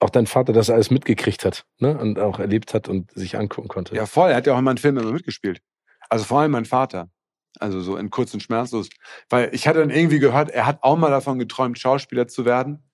auch 0.00 0.10
dein 0.10 0.26
Vater 0.26 0.52
das 0.52 0.70
alles 0.70 0.90
mitgekriegt 0.90 1.44
hat 1.44 1.64
ne? 1.78 1.98
und 1.98 2.18
auch 2.18 2.38
erlebt 2.38 2.72
hat 2.72 2.88
und 2.88 3.10
sich 3.12 3.36
angucken 3.36 3.68
konnte. 3.68 3.94
Ja, 3.94 4.06
voll. 4.06 4.30
Er 4.30 4.36
hat 4.36 4.46
ja 4.46 4.54
auch 4.54 4.58
in 4.58 4.64
meinen 4.64 4.78
Filmen 4.78 5.02
immer 5.02 5.12
mitgespielt. 5.12 5.60
Also 6.08 6.24
vor 6.24 6.40
allem 6.40 6.52
mein 6.52 6.64
Vater. 6.64 7.10
Also 7.58 7.80
so 7.80 7.96
in 7.96 8.10
kurz 8.10 8.32
und 8.34 8.42
schmerzlos. 8.42 8.88
Weil 9.28 9.50
ich 9.52 9.66
hatte 9.66 9.80
dann 9.80 9.90
irgendwie 9.90 10.20
gehört, 10.20 10.50
er 10.50 10.66
hat 10.66 10.82
auch 10.82 10.96
mal 10.96 11.10
davon 11.10 11.38
geträumt, 11.38 11.78
Schauspieler 11.78 12.28
zu 12.28 12.44
werden. 12.44 12.87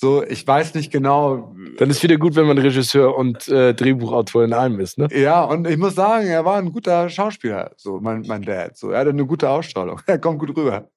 So, 0.00 0.22
ich 0.22 0.46
weiß 0.46 0.74
nicht 0.74 0.92
genau. 0.92 1.54
Dann 1.78 1.90
ist 1.90 2.02
wieder 2.02 2.16
gut, 2.16 2.36
wenn 2.36 2.46
man 2.46 2.58
Regisseur 2.58 3.16
und 3.16 3.48
äh, 3.48 3.74
Drehbuchautor 3.74 4.44
in 4.44 4.52
einem 4.52 4.80
ist, 4.80 4.98
ne? 4.98 5.08
Ja, 5.12 5.44
und 5.44 5.66
ich 5.66 5.76
muss 5.76 5.94
sagen, 5.94 6.26
er 6.26 6.44
war 6.44 6.58
ein 6.58 6.72
guter 6.72 7.08
Schauspieler, 7.08 7.72
so 7.76 8.00
mein, 8.00 8.22
mein 8.26 8.42
Dad. 8.42 8.76
So, 8.76 8.90
er 8.90 9.00
hatte 9.00 9.10
eine 9.10 9.26
gute 9.26 9.48
Ausstrahlung. 9.48 10.00
Er 10.06 10.18
kommt 10.18 10.38
gut 10.38 10.56
rüber. 10.56 10.90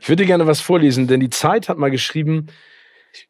Ich 0.00 0.08
würde 0.08 0.26
gerne 0.26 0.46
was 0.46 0.60
vorlesen, 0.60 1.06
denn 1.06 1.20
die 1.20 1.30
Zeit 1.30 1.68
hat 1.68 1.78
mal 1.78 1.90
geschrieben 1.90 2.46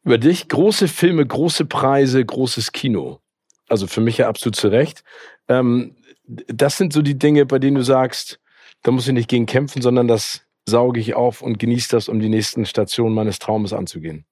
über 0.04 0.18
dich: 0.18 0.48
große 0.48 0.88
Filme, 0.88 1.26
große 1.26 1.64
Preise, 1.66 2.24
großes 2.24 2.72
Kino. 2.72 3.20
Also 3.68 3.86
für 3.86 4.00
mich 4.00 4.18
ja 4.18 4.28
absolut 4.28 4.56
zu 4.56 4.68
Recht. 4.68 5.04
Ähm, 5.48 5.96
das 6.24 6.76
sind 6.76 6.92
so 6.92 7.02
die 7.02 7.18
Dinge, 7.18 7.46
bei 7.46 7.58
denen 7.58 7.76
du 7.76 7.82
sagst, 7.82 8.40
da 8.82 8.90
muss 8.90 9.06
ich 9.06 9.14
nicht 9.14 9.28
gegen 9.28 9.46
kämpfen, 9.46 9.82
sondern 9.82 10.08
das 10.08 10.42
sauge 10.68 11.00
ich 11.00 11.14
auf 11.14 11.42
und 11.42 11.58
genieße 11.58 11.88
das, 11.90 12.08
um 12.08 12.20
die 12.20 12.28
nächsten 12.28 12.66
Stationen 12.66 13.14
meines 13.14 13.38
Traumes 13.38 13.72
anzugehen. 13.72 14.26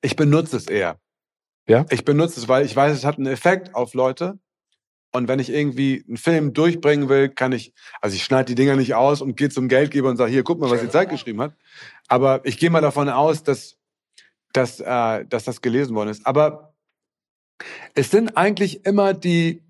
Ich 0.00 0.16
benutze 0.16 0.56
es 0.56 0.66
eher. 0.66 1.00
Ja? 1.66 1.84
Ich 1.90 2.04
benutze 2.04 2.40
es, 2.40 2.48
weil 2.48 2.64
ich 2.64 2.74
weiß, 2.74 2.96
es 2.96 3.04
hat 3.04 3.18
einen 3.18 3.26
Effekt 3.26 3.74
auf 3.74 3.94
Leute. 3.94 4.38
Und 5.10 5.26
wenn 5.26 5.38
ich 5.38 5.50
irgendwie 5.50 6.04
einen 6.06 6.18
Film 6.18 6.52
durchbringen 6.52 7.08
will, 7.08 7.30
kann 7.30 7.52
ich, 7.52 7.72
also 8.00 8.14
ich 8.14 8.24
schneide 8.24 8.46
die 8.46 8.54
Dinger 8.54 8.76
nicht 8.76 8.94
aus 8.94 9.22
und 9.22 9.36
gehe 9.36 9.48
zum 9.48 9.68
Geldgeber 9.68 10.10
und 10.10 10.16
sage, 10.16 10.30
hier, 10.30 10.44
guck 10.44 10.60
mal, 10.60 10.70
was 10.70 10.82
die 10.82 10.90
Zeit 10.90 11.08
geschrieben 11.08 11.40
hat. 11.40 11.54
Aber 12.08 12.44
ich 12.44 12.58
gehe 12.58 12.70
mal 12.70 12.82
davon 12.82 13.08
aus, 13.08 13.42
dass, 13.42 13.78
dass, 14.52 14.80
äh, 14.80 15.24
dass 15.24 15.44
das 15.44 15.62
gelesen 15.62 15.94
worden 15.96 16.10
ist. 16.10 16.26
Aber 16.26 16.74
es 17.94 18.10
sind 18.10 18.36
eigentlich 18.36 18.84
immer 18.84 19.14
die, 19.14 19.62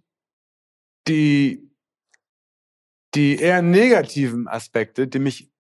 die, 1.07 1.71
die 3.15 3.37
eher 3.37 3.63
negativen 3.63 4.49
Aspekte, 4.49 5.07
die 5.07 5.21
mich 5.21 5.51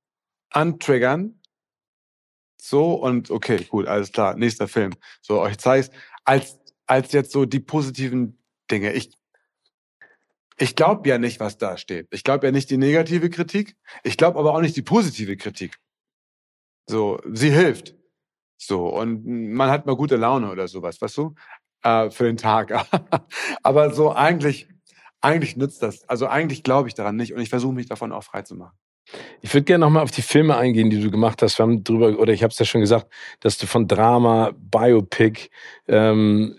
antriggern, 0.50 1.37
so 2.60 2.94
und 2.94 3.30
okay, 3.30 3.64
gut, 3.64 3.86
alles 3.86 4.12
klar, 4.12 4.34
nächster 4.36 4.68
Film. 4.68 4.92
So, 5.20 5.40
euch 5.40 5.58
zeig's, 5.58 5.90
als, 6.24 6.58
als 6.86 7.12
jetzt 7.12 7.32
so 7.32 7.44
die 7.44 7.60
positiven 7.60 8.38
Dinge. 8.70 8.92
Ich, 8.92 9.12
ich 10.56 10.74
glaube 10.76 11.08
ja 11.08 11.18
nicht, 11.18 11.40
was 11.40 11.58
da 11.58 11.76
steht. 11.76 12.08
Ich 12.10 12.24
glaube 12.24 12.46
ja 12.46 12.52
nicht 12.52 12.70
die 12.70 12.76
negative 12.76 13.30
Kritik. 13.30 13.76
Ich 14.02 14.16
glaube 14.16 14.38
aber 14.38 14.54
auch 14.54 14.60
nicht 14.60 14.76
die 14.76 14.82
positive 14.82 15.36
Kritik. 15.36 15.78
So, 16.88 17.20
sie 17.30 17.50
hilft. 17.50 17.94
So, 18.56 18.88
und 18.88 19.24
man 19.24 19.70
hat 19.70 19.86
mal 19.86 19.96
gute 19.96 20.16
Laune 20.16 20.50
oder 20.50 20.66
sowas, 20.66 21.00
weißt 21.00 21.16
du? 21.18 21.34
Äh, 21.82 22.10
für 22.10 22.24
den 22.24 22.36
Tag. 22.36 22.72
aber 23.62 23.94
so 23.94 24.12
eigentlich, 24.12 24.68
eigentlich 25.20 25.56
nützt 25.56 25.82
das. 25.82 26.08
Also 26.08 26.26
eigentlich 26.26 26.64
glaube 26.64 26.88
ich 26.88 26.94
daran 26.94 27.16
nicht 27.16 27.32
und 27.32 27.40
ich 27.40 27.50
versuche 27.50 27.74
mich 27.74 27.86
davon 27.86 28.12
auch 28.12 28.24
frei 28.24 28.42
zu 28.42 28.56
machen. 28.56 28.76
Ich 29.40 29.54
würde 29.54 29.64
gerne 29.64 29.84
nochmal 29.84 30.02
auf 30.02 30.10
die 30.10 30.22
Filme 30.22 30.56
eingehen, 30.56 30.90
die 30.90 31.00
du 31.00 31.10
gemacht 31.10 31.42
hast. 31.42 31.58
Wir 31.58 31.62
haben 31.64 31.84
drüber, 31.84 32.18
oder 32.18 32.32
ich 32.32 32.42
habe 32.42 32.50
es 32.50 32.58
ja 32.58 32.66
schon 32.66 32.80
gesagt, 32.80 33.06
dass 33.40 33.58
du 33.58 33.66
von 33.66 33.88
Drama, 33.88 34.52
Biopic 34.56 35.48
ähm, 35.86 36.56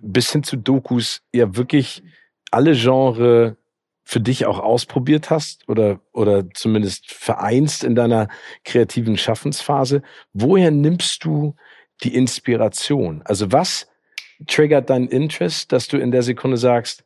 bis 0.00 0.32
hin 0.32 0.42
zu 0.42 0.56
Dokus 0.56 1.22
ja 1.32 1.56
wirklich 1.56 2.02
alle 2.50 2.74
Genre 2.74 3.56
für 4.04 4.20
dich 4.20 4.46
auch 4.46 4.58
ausprobiert 4.58 5.30
hast 5.30 5.68
oder, 5.68 6.00
oder 6.12 6.50
zumindest 6.50 7.10
vereinst 7.10 7.84
in 7.84 7.94
deiner 7.94 8.28
kreativen 8.64 9.16
Schaffensphase. 9.16 10.02
Woher 10.32 10.70
nimmst 10.70 11.24
du 11.24 11.54
die 12.02 12.14
Inspiration? 12.14 13.22
Also 13.24 13.52
was 13.52 13.88
triggert 14.46 14.90
dein 14.90 15.06
Interest, 15.06 15.70
dass 15.70 15.88
du 15.88 15.98
in 15.98 16.10
der 16.10 16.22
Sekunde 16.22 16.56
sagst, 16.56 17.04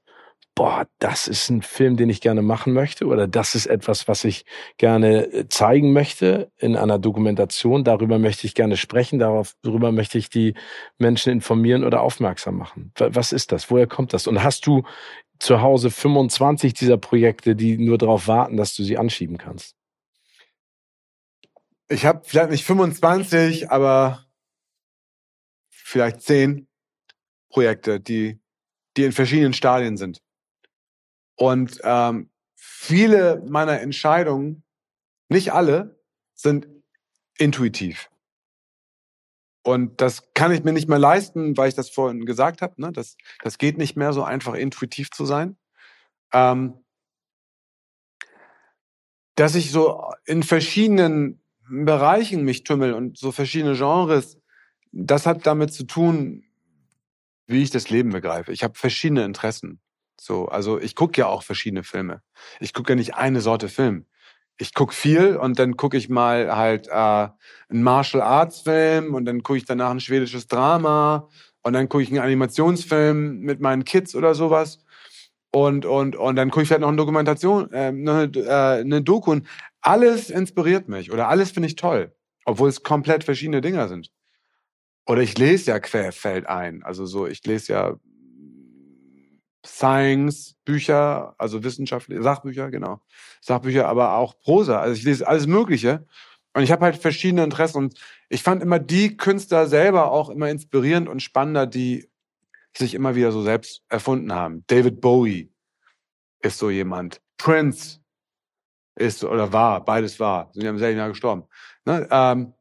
boah, 0.57 0.89
das 0.99 1.29
ist 1.29 1.51
ein 1.51 1.63
Film, 1.63 1.97
den 1.97 2.09
ich 2.09 2.21
gerne 2.21 2.41
machen 2.43 2.73
möchte 2.73 3.07
oder 3.07 3.29
das 3.29 3.55
ist 3.55 3.67
etwas, 3.67 4.09
was 4.09 4.25
ich 4.25 4.47
gerne 4.79 5.27
äh, 5.27 5.49
zeigen 5.49 5.93
möchte 5.93 6.51
in 6.57 6.77
einer 6.77 6.99
Dokumentation. 6.99 7.85
Darüber 7.85 8.19
möchte 8.19 8.47
ich 8.47 8.55
gerne 8.55 8.77
sprechen, 8.77 9.21
darüber 9.21 9.93
möchte 9.93 10.19
ich 10.19 10.31
die 10.31 10.55
Menschen 10.99 11.31
informieren 11.31 11.85
oder 11.85 12.01
aufmerksam 12.01 12.57
machen. 12.57 12.91
Was 12.97 13.33
ist 13.33 13.53
das? 13.53 13.71
Woher 13.71 13.87
kommt 13.87 14.15
das? 14.15 14.27
Und 14.27 14.43
hast 14.43 14.67
du 14.67 14.83
zu 15.39 15.61
Hause 15.61 15.91
25 15.91 16.73
dieser 16.73 16.97
Projekte, 16.97 17.55
die 17.55 17.77
nur 17.77 17.99
darauf 17.99 18.27
warten, 18.27 18.57
dass 18.57 18.75
du 18.75 18.83
sie 18.83 18.97
anschieben 18.97 19.37
kannst? 19.37 19.77
Ich 21.89 22.07
habe 22.07 22.23
vielleicht 22.25 22.51
nicht 22.51 22.65
25, 22.65 23.71
aber 23.71 24.25
vielleicht 25.69 26.23
10 26.23 26.67
Projekte, 27.51 28.01
die, 28.01 28.41
die 28.97 29.05
in 29.05 29.13
verschiedenen 29.13 29.53
Stadien 29.53 29.99
sind. 29.99 30.26
Und 31.37 31.81
ähm, 31.85 32.31
viele 32.55 33.43
meiner 33.49 33.81
Entscheidungen, 33.81 34.65
nicht 35.29 35.53
alle, 35.53 36.01
sind 36.35 36.69
intuitiv. 37.39 38.11
Und 39.63 40.01
das 40.01 40.33
kann 40.33 40.53
ich 40.53 40.63
mir 40.63 40.73
nicht 40.73 40.89
mehr 40.89 40.99
leisten, 40.99 41.57
weil 41.57 41.69
ich 41.69 41.75
das 41.75 41.91
vorhin 41.91 42.25
gesagt 42.25 42.63
habe. 42.63 42.81
Ne? 42.81 42.93
Das, 42.93 43.17
das 43.43 43.59
geht 43.59 43.79
nicht 43.79 43.97
mehr 43.97 44.13
so 44.13 44.23
einfach 44.23 44.55
intuitiv 44.55 45.11
zu 45.11 45.27
sein. 45.27 45.57
Ähm, 46.33 46.85
dass 49.35 49.55
ich 49.55 49.71
so 49.71 50.13
in 50.25 50.43
verschiedenen 50.43 51.41
Bereichen 51.69 52.45
mich 52.45 52.65
tümmel 52.65 52.95
und 52.95 53.19
so 53.19 53.33
verschiedene 53.33 53.77
Genres, 53.77 54.39
das 54.93 55.27
hat 55.27 55.47
damit 55.47 55.73
zu 55.73 55.85
tun, 55.85 56.45
wie 57.47 57.63
ich 57.63 57.71
das 57.71 57.91
Leben 57.91 58.11
begreife. 58.11 58.53
Ich 58.53 58.63
habe 58.63 58.79
verschiedene 58.79 59.25
Interessen. 59.25 59.81
So, 60.21 60.47
also 60.47 60.81
ich 60.81 60.95
gucke 60.95 61.21
ja 61.21 61.27
auch 61.27 61.43
verschiedene 61.43 61.85
Filme. 61.85 62.23
Ich 62.61 62.73
gucke 62.73 62.93
ja 62.93 62.97
nicht 62.97 63.15
eine 63.15 63.41
Sorte 63.41 63.69
Film. 63.69 64.07
Ich 64.59 64.73
gucke 64.73 64.95
viel 64.95 65.37
und 65.37 65.59
dann 65.59 65.77
gucke 65.77 65.97
ich 65.97 66.09
mal 66.09 66.57
halt 66.57 66.89
äh, 66.89 66.91
einen 66.93 67.83
Martial 67.83 68.23
Arts 68.23 68.61
Film 68.63 69.15
und 69.15 69.27
dann 69.27 69.43
gucke 69.43 69.59
ich 69.59 69.67
danach 69.67 69.91
ein 69.91 70.01
schwedisches 70.01 70.49
Drama 70.49 71.29
und 71.63 71.75
dann 71.75 71.89
gucke 71.89 72.03
ich 72.03 72.11
einen 72.11 72.21
Animationsfilm 72.21 73.41
mit 73.41 73.61
meinen 73.61 73.85
Kids 73.85 74.15
oder 74.15 74.35
sowas 74.35 74.79
und 75.53 75.87
und 75.87 76.17
und 76.17 76.37
dann 76.37 76.51
gucke 76.51 76.63
ich 76.63 76.69
vielleicht 76.69 76.83
noch 76.83 76.89
eine 76.89 76.97
Dokumentation, 76.97 77.73
äh, 77.73 77.87
eine, 77.87 78.31
äh, 78.35 78.81
eine 78.81 79.03
Doku. 79.03 79.33
Und 79.33 79.47
alles 79.81 80.31
inspiriert 80.31 80.89
mich 80.89 81.13
oder 81.13 81.29
alles 81.29 81.51
finde 81.51 81.69
ich 81.69 81.77
toll, 81.77 82.15
obwohl 82.45 82.69
es 82.69 82.83
komplett 82.83 83.25
verschiedene 83.25 83.61
Dinger 83.61 83.89
sind. 83.89 84.11
Oder 85.07 85.23
ich 85.23 85.39
lese 85.39 85.71
ja 85.71 85.79
querfeld 85.79 86.47
ein, 86.47 86.83
also 86.83 87.07
so 87.07 87.27
ich 87.27 87.45
lese 87.47 87.73
ja 87.73 87.95
Science, 89.67 90.55
Bücher, 90.65 91.35
also 91.39 91.65
wissenschaftliche 91.65 92.23
Sachbücher, 92.23 92.71
genau. 92.71 93.01
Sachbücher, 93.41 93.89
aber 93.89 94.17
auch 94.17 94.39
Prosa. 94.39 94.81
Also 94.81 94.95
ich 94.95 95.05
lese 95.05 95.27
alles 95.27 95.47
Mögliche. 95.47 96.07
Und 96.55 96.63
ich 96.63 96.73
habe 96.73 96.85
halt 96.85 96.97
verschiedene 96.97 97.45
Interessen. 97.45 97.79
Und 97.79 97.99
ich 98.29 98.43
fand 98.43 98.63
immer 98.63 98.79
die 98.79 99.17
Künstler 99.17 99.67
selber 99.67 100.11
auch 100.11 100.31
immer 100.31 100.49
inspirierend 100.49 101.09
und 101.09 101.21
spannender, 101.23 101.67
die 101.67 102.09
sich 102.77 102.95
immer 102.95 103.15
wieder 103.15 103.33
so 103.33 103.43
selbst 103.43 103.83
erfunden 103.89 104.33
haben. 104.33 104.65
David 104.67 105.01
Bowie 105.01 105.53
ist 106.41 106.59
so 106.59 106.71
jemand. 106.71 107.21
Prince 107.37 108.01
ist 108.95 109.25
oder 109.25 109.53
war, 109.53 109.85
beides 109.85 110.19
war, 110.21 110.51
sind 110.53 110.65
ja 110.65 110.71
im 110.71 110.79
selben 110.79 110.99
Jahr 110.99 111.09
gestorben. 111.09 111.45
Ne? 111.85 112.07
Ähm, 112.11 112.55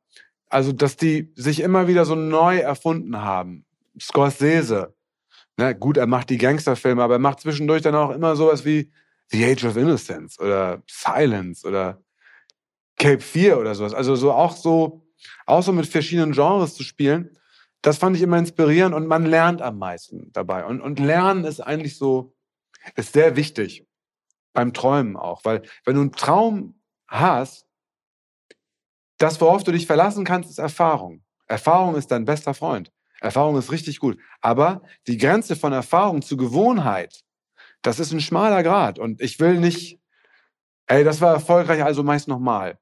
also, 0.50 0.72
dass 0.72 0.98
die 0.98 1.32
sich 1.36 1.62
immer 1.62 1.88
wieder 1.88 2.06
so 2.06 2.16
neu 2.16 2.58
erfunden 2.58 3.22
haben. 3.22 3.66
Scorsese, 4.00 4.95
na 5.58 5.68
ne, 5.68 5.76
gut, 5.76 5.98
er 5.98 6.08
macht 6.08 6.30
die 6.30 6.38
Gangsterfilme, 6.38 7.02
aber 7.02 7.16
er 7.16 7.20
macht 7.20 7.40
zwischendurch 7.40 7.82
dann 7.82 7.96
auch 7.96 8.12
immer 8.12 8.36
sowas 8.36 8.66
wie 8.66 8.92
The 9.30 9.46
Age 9.46 9.66
of 9.66 9.78
Innocence 9.78 10.40
oder 10.40 10.84
Silence 10.88 11.66
oder 11.66 12.04
Cape 12.98 13.22
4 13.22 13.60
oder 13.60 13.76
sowas. 13.76 13.94
Also 13.94 14.16
so 14.16 14.32
auch 14.32 14.56
so, 14.56 15.08
auch 15.46 15.64
so 15.64 15.72
mit 15.72 15.88
verschiedenen 15.88 16.34
Genres 16.34 16.76
zu 16.76 16.84
spielen, 16.84 17.38
das 17.82 17.98
fand 17.98 18.16
ich 18.16 18.22
immer 18.22 18.38
inspirierend 18.38 18.96
und 18.96 19.08
man 19.08 19.26
lernt 19.26 19.62
am 19.62 19.78
meisten 19.78 20.32
dabei. 20.34 20.66
Und, 20.66 20.82
und 20.82 21.00
Lernen 21.00 21.46
ist 21.46 21.60
eigentlich 21.62 21.98
so, 21.98 22.36
ist 22.96 23.14
sehr 23.14 23.36
wichtig. 23.36 23.88
Beim 24.54 24.74
Träumen 24.74 25.18
auch. 25.18 25.46
Weil 25.46 25.62
wenn 25.84 25.96
du 25.96 26.02
einen 26.02 26.12
Traum 26.12 26.82
hast, 27.08 27.68
das, 29.18 29.40
worauf 29.40 29.64
du 29.64 29.72
dich 29.72 29.86
verlassen 29.86 30.26
kannst, 30.26 30.50
ist 30.50 30.58
Erfahrung. 30.58 31.24
Erfahrung 31.48 31.96
ist 31.96 32.10
dein 32.10 32.26
bester 32.26 32.54
Freund. 32.54 32.92
Erfahrung 33.26 33.58
ist 33.58 33.72
richtig 33.72 34.00
gut. 34.00 34.20
Aber 34.42 34.84
die 35.08 35.18
Grenze 35.18 35.56
von 35.56 35.74
Erfahrung 35.74 36.22
zu 36.22 36.38
Gewohnheit, 36.38 37.24
das 37.82 38.00
ist 38.00 38.12
ein 38.12 38.22
schmaler 38.22 38.62
Grad. 38.64 39.00
Und 39.00 39.20
ich 39.20 39.40
will 39.40 39.60
nicht, 39.60 40.00
ey, 40.88 41.04
das 41.04 41.22
war 41.22 41.34
erfolgreich, 41.34 41.84
also 41.84 42.04
meist 42.04 42.28
nochmal. 42.28 42.78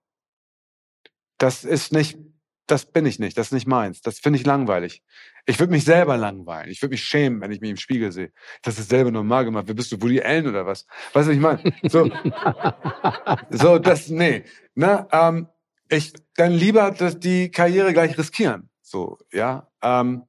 Das 1.38 1.64
ist 1.64 1.94
nicht, 1.94 2.18
das 2.68 2.86
bin 2.86 3.06
ich 3.06 3.20
nicht, 3.20 3.38
das 3.38 3.48
ist 3.48 3.54
nicht 3.54 3.68
meins. 3.68 4.02
Das 4.02 4.20
finde 4.20 4.38
ich 4.38 4.46
langweilig. 4.46 5.02
Ich 5.46 5.60
würde 5.60 5.72
mich 5.72 5.86
selber 5.86 6.18
langweilen. 6.18 6.70
Ich 6.70 6.82
würde 6.82 6.91
mich 6.91 7.04
schämen, 7.04 7.39
wenn 7.39 7.52
ich 7.52 7.62
mich 7.62 7.72
im 7.72 7.78
Spiegel 7.78 8.12
sehe. 8.12 8.32
Das 8.62 8.78
ist 8.80 8.89
selber 8.89 9.12
normal 9.12 9.46
gemacht. 9.46 9.68
Wie 9.70 9.74
bist 9.74 9.91
du, 9.94 10.02
Woody 10.02 10.22
Allen 10.22 10.48
oder 10.48 10.66
was? 10.66 10.86
Weißt 11.14 11.28
du, 11.28 11.32
was 11.32 11.36
ich 11.36 11.39
meine? 11.39 11.74
So, 11.89 12.10
so 13.50 13.80
das, 13.80 14.10
nee. 14.10 14.44
Na, 14.76 15.08
ähm, 15.12 15.48
ich, 15.89 16.14
dann 16.36 16.52
lieber 16.52 16.91
dass 16.91 17.18
die 17.20 17.50
Karriere 17.50 17.94
gleich 17.94 18.18
riskieren. 18.18 18.70
So, 18.82 19.18
ja. 19.32 19.70
Ähm, 19.82 20.24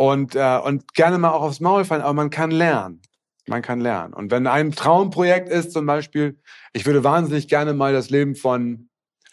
und, 0.00 0.34
äh, 0.34 0.58
und 0.64 0.94
gerne 0.94 1.18
mal 1.18 1.32
auch 1.32 1.42
aufs 1.42 1.60
Maul 1.60 1.84
fallen, 1.84 2.00
aber 2.00 2.14
man 2.14 2.30
kann 2.30 2.50
lernen. 2.50 3.02
Man 3.46 3.60
kann 3.60 3.82
lernen. 3.82 4.14
Und 4.14 4.30
wenn 4.30 4.46
ein 4.46 4.72
Traumprojekt 4.72 5.50
ist, 5.50 5.72
zum 5.72 5.84
Beispiel, 5.84 6.40
ich 6.72 6.86
würde 6.86 7.04
wahnsinnig 7.04 7.48
gerne 7.48 7.74
mal 7.74 7.92
das 7.92 8.08
Leben 8.08 8.34
von 8.34 8.88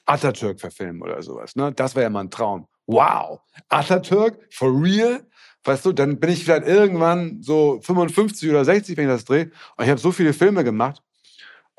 Atatürk 0.05 0.59
verfilmen 0.59 1.01
oder 1.01 1.23
sowas. 1.23 1.55
Ne? 1.55 1.71
Das 1.71 1.95
wäre 1.95 2.03
ja 2.03 2.09
mal 2.09 2.25
ein 2.25 2.31
Traum. 2.31 2.67
Wow, 2.85 3.39
Atatürk, 3.69 4.45
for 4.51 4.69
real? 4.83 5.25
Weißt 5.63 5.85
du, 5.85 5.93
dann 5.93 6.19
bin 6.19 6.31
ich 6.31 6.43
vielleicht 6.43 6.67
irgendwann 6.67 7.41
so 7.41 7.79
55 7.81 8.49
oder 8.49 8.65
60, 8.65 8.97
wenn 8.97 9.05
ich 9.05 9.13
das 9.13 9.23
drehe. 9.23 9.51
Und 9.77 9.85
ich 9.85 9.89
habe 9.89 10.01
so 10.01 10.11
viele 10.11 10.33
Filme 10.33 10.65
gemacht. 10.65 11.01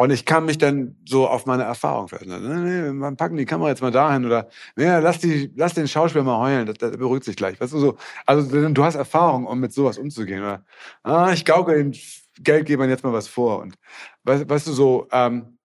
Und 0.00 0.10
ich 0.10 0.24
kann 0.24 0.44
mich 0.44 0.58
dann 0.58 0.96
so 1.04 1.26
auf 1.26 1.44
meine 1.44 1.64
Erfahrung 1.64 2.06
festhalten. 2.06 2.64
Nee, 2.64 2.92
nee, 2.92 3.16
packen 3.16 3.36
die 3.36 3.44
Kamera 3.44 3.70
jetzt 3.70 3.82
mal 3.82 3.90
dahin 3.90 4.24
oder 4.24 4.48
nee, 4.76 4.86
lass, 4.86 5.18
die, 5.18 5.52
lass 5.56 5.74
den 5.74 5.88
Schauspieler 5.88 6.22
mal 6.22 6.38
heulen, 6.38 6.66
das, 6.66 6.78
das 6.78 6.96
beruhigt 6.96 7.24
sich 7.24 7.34
gleich. 7.34 7.60
Weißt 7.60 7.72
du, 7.72 7.80
so, 7.80 7.98
also 8.24 8.68
du 8.68 8.84
hast 8.84 8.94
Erfahrung, 8.94 9.44
um 9.44 9.58
mit 9.58 9.72
sowas 9.72 9.98
umzugehen. 9.98 10.40
Oder, 10.40 10.64
ah, 11.02 11.32
ich 11.32 11.44
gauke 11.44 11.74
den 11.74 11.96
Geldgebern 12.38 12.88
jetzt 12.88 13.02
mal 13.02 13.12
was 13.12 13.26
vor. 13.26 13.58
Und 13.58 13.74
weißt, 14.22 14.48
weißt 14.48 14.68
du, 14.68 14.72
so, 14.72 15.08
ähm, 15.10 15.58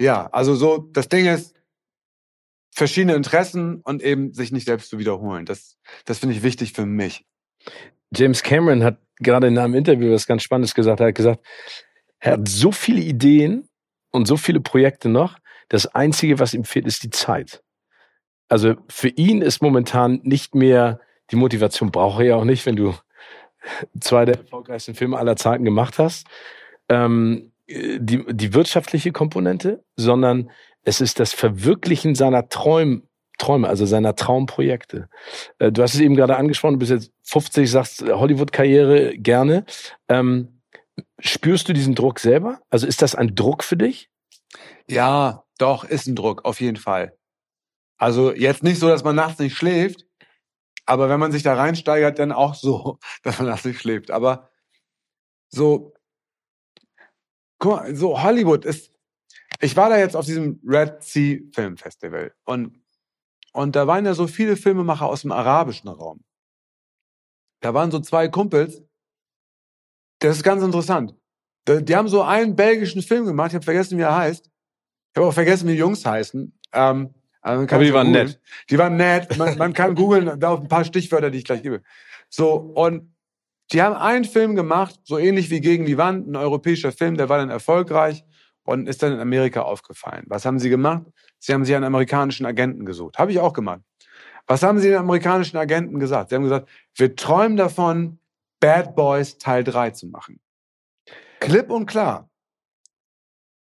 ja, 0.00 0.26
also 0.32 0.54
so, 0.54 0.78
das 0.78 1.10
Ding 1.10 1.26
ist, 1.26 1.54
verschiedene 2.70 3.14
Interessen 3.14 3.82
und 3.82 4.02
eben 4.02 4.32
sich 4.32 4.50
nicht 4.50 4.64
selbst 4.66 4.88
zu 4.88 4.98
wiederholen. 4.98 5.44
Das, 5.44 5.76
das 6.06 6.20
finde 6.20 6.34
ich 6.34 6.42
wichtig 6.42 6.72
für 6.72 6.86
mich. 6.86 7.26
James 8.14 8.42
Cameron 8.42 8.82
hat 8.82 8.98
gerade 9.18 9.46
in 9.46 9.58
einem 9.58 9.74
Interview 9.74 10.12
was 10.12 10.26
ganz 10.26 10.42
Spannendes 10.42 10.74
gesagt. 10.74 11.00
Er 11.00 11.08
hat 11.08 11.14
gesagt, 11.14 11.44
er 12.20 12.32
hat 12.32 12.48
so 12.48 12.72
viele 12.72 13.00
Ideen 13.00 13.68
und 14.10 14.26
so 14.26 14.36
viele 14.36 14.60
Projekte 14.60 15.08
noch. 15.08 15.38
Das 15.68 15.86
Einzige, 15.86 16.38
was 16.38 16.54
ihm 16.54 16.64
fehlt, 16.64 16.86
ist 16.86 17.02
die 17.02 17.10
Zeit. 17.10 17.62
Also 18.48 18.74
für 18.88 19.08
ihn 19.08 19.42
ist 19.42 19.62
momentan 19.62 20.20
nicht 20.22 20.54
mehr 20.54 21.00
die 21.30 21.36
Motivation, 21.36 21.90
brauche 21.90 22.22
er 22.22 22.28
ja 22.28 22.36
auch 22.36 22.44
nicht, 22.44 22.64
wenn 22.66 22.76
du 22.76 22.94
zwei 24.00 24.24
der 24.24 24.38
erfolgreichsten 24.38 24.94
Filme 24.94 25.18
aller 25.18 25.36
Zeiten 25.36 25.64
gemacht 25.64 25.98
hast, 25.98 26.26
ähm, 26.88 27.52
die, 27.68 28.24
die 28.28 28.54
wirtschaftliche 28.54 29.10
Komponente, 29.10 29.84
sondern 29.96 30.50
es 30.84 31.00
ist 31.00 31.18
das 31.18 31.32
Verwirklichen 31.32 32.14
seiner 32.14 32.48
Träume, 32.48 33.02
Träume, 33.38 33.68
also 33.68 33.84
seiner 33.84 34.14
Traumprojekte. 34.14 35.08
Äh, 35.58 35.72
du 35.72 35.82
hast 35.82 35.94
es 35.94 36.00
eben 36.00 36.14
gerade 36.14 36.36
angesprochen, 36.36 36.74
du 36.74 36.78
bist 36.78 36.92
jetzt 36.92 37.12
50, 37.24 37.70
sagst 37.70 38.02
Hollywood-Karriere 38.02 39.18
gerne. 39.18 39.64
Ähm, 40.08 40.55
Spürst 41.18 41.68
du 41.68 41.72
diesen 41.72 41.94
Druck 41.94 42.20
selber? 42.20 42.60
Also 42.70 42.86
ist 42.86 43.02
das 43.02 43.14
ein 43.14 43.34
Druck 43.34 43.64
für 43.64 43.76
dich? 43.76 44.10
Ja, 44.88 45.44
doch, 45.58 45.84
ist 45.84 46.06
ein 46.06 46.16
Druck, 46.16 46.44
auf 46.44 46.60
jeden 46.60 46.76
Fall. 46.76 47.16
Also 47.98 48.34
jetzt 48.34 48.62
nicht 48.62 48.78
so, 48.78 48.88
dass 48.88 49.04
man 49.04 49.16
nachts 49.16 49.38
nicht 49.38 49.56
schläft, 49.56 50.06
aber 50.84 51.08
wenn 51.08 51.20
man 51.20 51.32
sich 51.32 51.42
da 51.42 51.54
reinsteigert, 51.54 52.18
dann 52.18 52.32
auch 52.32 52.54
so, 52.54 52.98
dass 53.22 53.38
man 53.38 53.48
nachts 53.48 53.64
nicht 53.64 53.80
schläft. 53.80 54.10
Aber 54.10 54.50
so, 55.48 55.94
guck 57.58 57.72
mal, 57.72 57.96
so 57.96 58.22
Hollywood 58.22 58.64
ist, 58.64 58.92
ich 59.60 59.76
war 59.76 59.88
da 59.88 59.98
jetzt 59.98 60.16
auf 60.16 60.26
diesem 60.26 60.60
Red 60.64 61.02
Sea 61.02 61.40
Film 61.54 61.76
Festival 61.76 62.34
und, 62.44 62.82
und 63.52 63.74
da 63.74 63.86
waren 63.86 64.04
ja 64.04 64.14
so 64.14 64.26
viele 64.26 64.56
Filmemacher 64.56 65.06
aus 65.06 65.22
dem 65.22 65.32
arabischen 65.32 65.88
Raum. 65.88 66.24
Da 67.60 67.72
waren 67.72 67.90
so 67.90 68.00
zwei 68.00 68.28
Kumpels, 68.28 68.82
das 70.20 70.36
ist 70.36 70.42
ganz 70.42 70.62
interessant. 70.62 71.14
Die 71.68 71.96
haben 71.96 72.08
so 72.08 72.22
einen 72.22 72.54
belgischen 72.56 73.02
Film 73.02 73.26
gemacht, 73.26 73.48
ich 73.50 73.54
habe 73.56 73.64
vergessen, 73.64 73.98
wie 73.98 74.02
er 74.02 74.16
heißt. 74.16 74.46
Ich 74.46 75.16
habe 75.16 75.26
auch 75.28 75.34
vergessen, 75.34 75.66
wie 75.68 75.72
die 75.72 75.78
Jungs 75.78 76.04
heißen. 76.06 76.58
Ähm, 76.72 77.14
aber, 77.40 77.72
aber 77.72 77.84
die 77.84 77.92
waren 77.92 78.08
googlen. 78.08 78.26
nett. 78.26 78.40
Die 78.70 78.78
waren 78.78 78.96
nett. 78.96 79.36
Man, 79.36 79.56
man 79.58 79.72
kann 79.72 79.94
googeln, 79.94 80.38
da 80.38 80.50
auf 80.50 80.60
ein 80.60 80.68
paar 80.68 80.84
Stichwörter, 80.84 81.30
die 81.30 81.38
ich 81.38 81.44
gleich 81.44 81.62
gebe. 81.62 81.82
So, 82.28 82.54
und 82.54 83.12
Die 83.72 83.82
haben 83.82 83.96
einen 83.96 84.24
Film 84.24 84.54
gemacht, 84.54 85.00
so 85.04 85.18
ähnlich 85.18 85.50
wie 85.50 85.60
Gegen 85.60 85.86
die 85.86 85.98
Wand, 85.98 86.28
ein 86.28 86.36
europäischer 86.36 86.92
Film, 86.92 87.16
der 87.16 87.28
war 87.28 87.38
dann 87.38 87.50
erfolgreich 87.50 88.24
und 88.62 88.88
ist 88.88 89.02
dann 89.02 89.12
in 89.12 89.20
Amerika 89.20 89.62
aufgefallen. 89.62 90.24
Was 90.28 90.44
haben 90.44 90.58
sie 90.58 90.70
gemacht? 90.70 91.02
Sie 91.38 91.52
haben 91.52 91.64
sich 91.64 91.74
einen 91.74 91.84
amerikanischen 91.84 92.46
Agenten 92.46 92.84
gesucht. 92.84 93.18
Habe 93.18 93.32
ich 93.32 93.40
auch 93.40 93.52
gemacht. 93.52 93.80
Was 94.46 94.62
haben 94.62 94.78
sie 94.78 94.88
den 94.88 94.98
amerikanischen 94.98 95.56
Agenten 95.56 95.98
gesagt? 95.98 96.30
Sie 96.30 96.36
haben 96.36 96.44
gesagt, 96.44 96.68
wir 96.94 97.16
träumen 97.16 97.56
davon, 97.56 98.20
Bad 98.60 98.94
Boys 98.94 99.38
Teil 99.38 99.64
3 99.64 99.90
zu 99.90 100.06
machen. 100.08 100.40
Klipp 101.40 101.70
und 101.70 101.86
klar. 101.86 102.30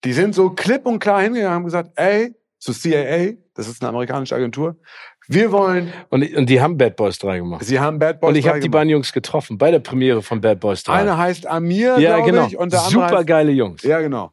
Die 0.04 0.14
sind 0.14 0.34
so 0.34 0.50
klipp 0.50 0.86
und 0.86 1.00
klar 1.00 1.22
hingegangen 1.22 1.50
und 1.50 1.56
haben 1.56 1.66
gesagt, 1.66 1.92
ey, 1.96 2.36
zu 2.60 2.74
CIA, 2.74 3.34
das 3.54 3.68
ist 3.68 3.82
eine 3.82 3.90
amerikanische 3.90 4.36
Agentur, 4.36 4.78
wir 5.28 5.52
wollen. 5.52 5.94
Und, 6.10 6.36
und 6.36 6.50
die 6.50 6.62
haben 6.62 6.78
Bad 6.78 6.96
Boys 6.96 7.18
3 7.20 7.40
gemacht. 7.40 7.64
Sie 7.64 7.80
haben 7.80 8.00
Bad 8.00 8.20
Boys 8.20 8.28
3 8.28 8.30
Und 8.30 8.36
ich 8.36 8.48
habe 8.48 8.60
die 8.60 8.70
beiden 8.70 8.90
Jungs 8.90 9.14
getroffen 9.14 9.58
bei 9.58 9.72
der 9.72 9.80
Premiere 9.80 10.22
von 10.22 10.42
Bad 10.42 10.60
Boys 10.60 10.84
3. 10.84 10.94
Einer 10.94 11.18
heißt 11.18 11.48
Amir, 11.48 12.00
ja, 12.00 12.18
glaube 12.18 12.32
genau. 12.32 12.48
ich, 12.48 12.58
und 12.58 12.74
der 12.74 12.82
andere 12.82 12.92
Super 12.92 13.18
heißt, 13.18 13.28
geile 13.28 13.52
Jungs. 13.52 13.84
Ja, 13.84 14.00
genau. 14.02 14.32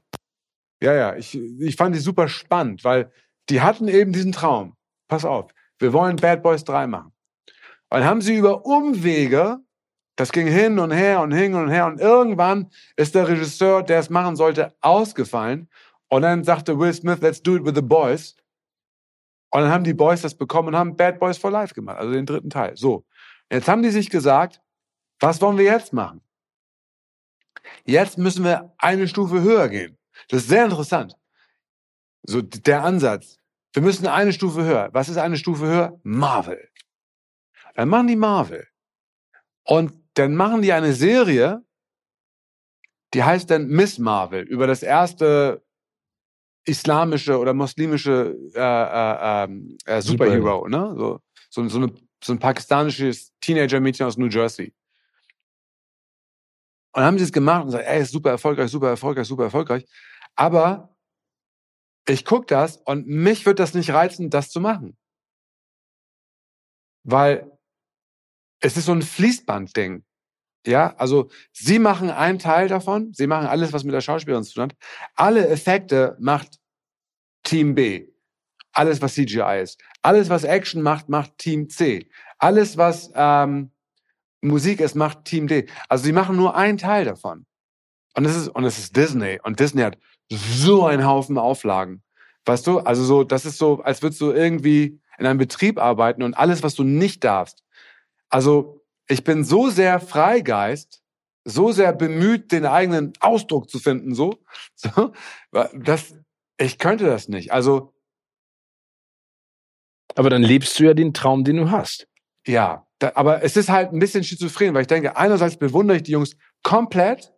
Ja, 0.82 0.94
ja, 0.94 1.16
ich, 1.16 1.38
ich 1.61 1.76
fand 1.76 1.94
die 1.94 2.01
super 2.01 2.28
spannend, 2.28 2.84
weil 2.84 3.11
die 3.49 3.61
hatten 3.61 3.88
eben 3.88 4.12
diesen 4.12 4.32
Traum. 4.32 4.74
Pass 5.09 5.24
auf, 5.24 5.51
wir 5.78 5.92
wollen 5.92 6.16
Bad 6.16 6.42
Boys 6.42 6.64
3 6.64 6.86
machen. 6.86 7.12
Und 7.90 8.01
dann 8.01 8.05
haben 8.05 8.20
sie 8.20 8.36
über 8.36 8.66
Umwege, 8.66 9.59
das 10.19 10.33
ging 10.33 10.49
hin 10.49 10.81
und 10.81 10.91
her 10.91 11.21
und 11.21 11.31
hin 11.31 11.55
und 11.55 11.71
her 11.71 11.87
und 11.87 12.01
irgendwann 12.01 12.73
ist 12.97 13.14
der 13.14 13.29
Regisseur, 13.29 13.85
der 13.85 14.01
es 14.01 14.11
machen 14.11 14.35
sollte, 14.35 14.75
ausgefallen. 14.81 15.71
Und 16.09 16.23
dann 16.23 16.43
sagte 16.43 16.77
Will 16.77 16.93
Smith, 16.93 17.21
let's 17.21 17.41
do 17.41 17.55
it 17.55 17.64
with 17.64 17.77
the 17.77 17.83
boys. 17.83 18.35
Und 19.51 19.61
dann 19.62 19.71
haben 19.71 19.85
die 19.85 19.95
Boys 19.95 20.23
das 20.23 20.35
bekommen 20.35 20.69
und 20.69 20.77
haben 20.77 20.97
Bad 20.97 21.21
Boys 21.21 21.39
for 21.39 21.53
Life 21.53 21.73
gemacht, 21.73 21.99
also 21.99 22.12
den 22.12 22.27
dritten 22.27 22.51
Teil. 22.51 22.77
So, 22.77 23.07
jetzt 23.49 23.69
haben 23.69 23.81
die 23.85 23.91
sich 23.91 24.11
gesagt, 24.11 24.61
was 25.21 25.41
wollen 25.41 25.57
wir 25.57 25.66
jetzt 25.66 25.93
machen? 25.93 26.21
Jetzt 27.85 28.19
müssen 28.19 28.43
wir 28.43 28.75
eine 28.79 29.07
Stufe 29.07 29.41
höher 29.41 29.69
gehen. 29.69 29.99
Das 30.31 30.43
ist 30.43 30.49
sehr 30.49 30.64
interessant. 30.64 31.16
So 32.25 32.43
der 32.43 32.83
Ansatz. 32.83 33.39
Wir 33.73 33.83
müssen 33.83 34.09
eine 34.09 34.33
Stufe 34.33 34.64
höher. 34.64 34.89
Was 34.93 35.09
ist 35.09 35.16
eine 35.16 35.37
Stufe 35.37 35.66
höher? 35.66 36.01
Marvel. 36.03 36.69
Dann 37.77 37.89
machen 37.89 38.09
die 38.09 38.16
Marvel. 38.16 38.66
Und 39.62 39.93
dann 40.19 40.35
machen 40.35 40.62
die 40.62 40.73
eine 40.73 40.93
Serie, 40.93 41.64
die 43.14 43.23
heißt 43.23 43.51
dann 43.51 43.69
Miss 43.69 43.99
Marvel, 43.99 44.43
über 44.43 44.66
das 44.66 44.83
erste 44.83 45.64
islamische 46.64 47.39
oder 47.39 47.55
muslimische 47.55 48.37
äh, 48.55 48.61
äh, 48.61 49.45
ähm, 49.45 49.79
äh, 49.87 50.03
Superhero, 50.03 50.69
ne? 50.69 50.95
So, 50.97 51.21
so, 51.51 51.69
so, 51.69 51.79
eine, 51.79 51.95
so 52.23 52.33
ein 52.33 52.39
pakistanisches 52.39 53.33
Teenager-Mädchen 53.41 54.07
aus 54.07 54.19
New 54.19 54.29
Jersey. 54.29 54.75
Und 56.93 57.01
dann 57.01 57.05
haben 57.05 57.19
sie 57.19 57.25
es 57.25 57.33
gemacht 57.33 57.62
und 57.62 57.66
gesagt, 57.69 57.87
ey, 57.87 58.03
ist 58.03 58.12
super 58.12 58.31
erfolgreich, 58.31 58.71
super 58.71 58.89
erfolgreich, 58.89 59.27
super 59.27 59.45
erfolgreich. 59.45 59.87
Aber 60.35 60.95
ich 62.07 62.25
guck 62.25 62.47
das 62.47 62.77
und 62.79 63.07
mich 63.07 63.47
wird 63.47 63.59
das 63.59 63.75
nicht 63.75 63.91
reizen, 63.91 64.31
das 64.31 64.51
zu 64.51 64.61
machen. 64.61 64.99
Weil 67.05 67.59
es 68.61 68.77
ist 68.77 68.87
so 68.87 68.93
ein 68.93 69.03
Fließbandding. 69.03 70.05
Ja, 70.69 70.95
also 70.99 71.31
sie 71.51 71.79
machen 71.79 72.11
einen 72.11 72.39
Teil 72.39 72.69
davon, 72.69 73.14
sie 73.14 73.27
machen 73.27 73.47
alles, 73.47 73.73
was 73.73 73.85
mit 73.85 73.95
der 73.95 74.03
Schauspielerin 74.03 74.45
zu 74.45 74.53
tun 74.53 74.64
hat. 74.64 74.77
Alle 75.14 75.49
Effekte 75.49 76.14
macht 76.21 76.59
Team 77.43 77.75
B. 77.75 78.09
Alles, 78.73 79.01
was 79.01 79.14
CGI 79.14 79.61
ist. 79.62 79.81
Alles, 80.03 80.29
was 80.29 80.45
Action 80.45 80.83
macht, 80.83 81.09
macht 81.09 81.39
Team 81.39 81.71
C. 81.71 82.11
Alles, 82.37 82.77
was 82.77 83.11
ähm, 83.14 83.71
Musik 84.43 84.81
ist, 84.81 84.95
macht 84.95 85.25
Team 85.25 85.47
D. 85.47 85.66
Also 85.89 86.05
sie 86.05 86.12
machen 86.12 86.37
nur 86.37 86.55
einen 86.55 86.77
Teil 86.77 87.07
davon. 87.07 87.47
Und 88.14 88.27
es 88.27 88.37
ist, 88.37 88.49
und 88.49 88.64
es 88.64 88.79
ist 88.79 88.95
Disney. 88.95 89.41
Und 89.43 89.61
Disney 89.61 89.81
hat 89.81 89.97
so 90.31 90.85
einen 90.85 91.07
Haufen 91.07 91.39
Auflagen. 91.39 92.03
Weißt 92.45 92.66
du? 92.66 92.81
Also 92.81 93.05
so, 93.05 93.25
das 93.25 93.47
ist 93.47 93.57
so, 93.57 93.81
als 93.81 94.03
würdest 94.03 94.21
du 94.21 94.33
irgendwie 94.33 95.01
in 95.19 95.25
einem 95.25 95.39
Betrieb 95.39 95.79
arbeiten 95.79 96.23
und 96.23 96.35
alles, 96.35 96.62
was 96.62 96.75
du 96.75 96.85
nicht 96.85 97.25
darfst. 97.25 97.64
Also, 98.29 98.78
ich 99.09 99.25
bin 99.25 99.45
so 99.45 99.71
sehr 99.71 100.01
Freigeist, 100.01 101.03
so 101.45 101.73
sehr 101.73 101.93
bemüht, 101.93 102.53
den 102.53 102.67
eigenen 102.67 103.13
Ausdruck 103.21 103.71
zu 103.71 103.79
finden, 103.79 104.15
so, 104.15 104.39
so 104.75 105.13
dass 105.73 106.15
ich 106.59 106.79
könnte 106.79 107.07
das 107.07 107.29
nicht. 107.29 107.53
Also, 107.53 107.95
Aber 110.15 110.31
dann 110.31 110.43
lebst 110.43 110.79
du 110.79 110.85
ja 110.85 110.95
den 110.95 111.15
Traum, 111.15 111.45
den 111.45 111.57
du 111.57 111.71
hast. 111.71 112.07
ja, 112.47 112.85
da, 112.99 113.13
aber 113.15 113.45
es 113.45 113.57
ist 113.57 113.69
halt 113.69 113.93
ein 113.93 114.01
bisschen 114.01 114.25
schizophren, 114.25 114.75
weil 114.75 114.83
ich 114.83 114.89
denke, 114.89 115.17
einerseits 115.17 115.57
bewundere 115.57 115.99
ich 115.99 116.03
die 116.03 116.13
Jungs 116.13 116.37
komplett 116.65 117.33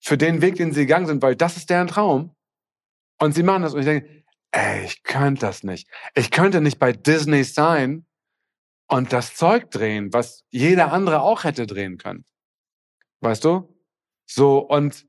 für 0.00 0.16
den 0.16 0.40
Weg, 0.42 0.54
den 0.56 0.72
sie 0.72 0.82
gegangen 0.82 1.06
sind, 1.06 1.22
weil 1.22 1.34
das 1.34 1.56
ist 1.56 1.68
deren 1.70 1.88
Traum. 1.88 2.36
Und 3.18 3.34
sie 3.34 3.42
machen 3.42 3.62
das 3.62 3.74
und 3.74 3.80
ich 3.80 3.86
denke, 3.86 4.24
ey, 4.52 4.84
ich 4.84 5.02
könnte 5.02 5.40
das 5.40 5.64
nicht. 5.64 5.88
Ich 6.14 6.30
könnte 6.30 6.60
nicht 6.60 6.78
bei 6.78 6.92
Disney 6.92 7.42
sein 7.42 8.06
und 8.88 9.12
das 9.12 9.34
Zeug 9.34 9.70
drehen, 9.70 10.12
was 10.12 10.44
jeder 10.50 10.92
andere 10.92 11.20
auch 11.20 11.44
hätte 11.44 11.66
drehen 11.66 11.98
können. 11.98 12.24
Weißt 13.20 13.44
du? 13.44 13.74
So, 14.26 14.58
und, 14.58 15.06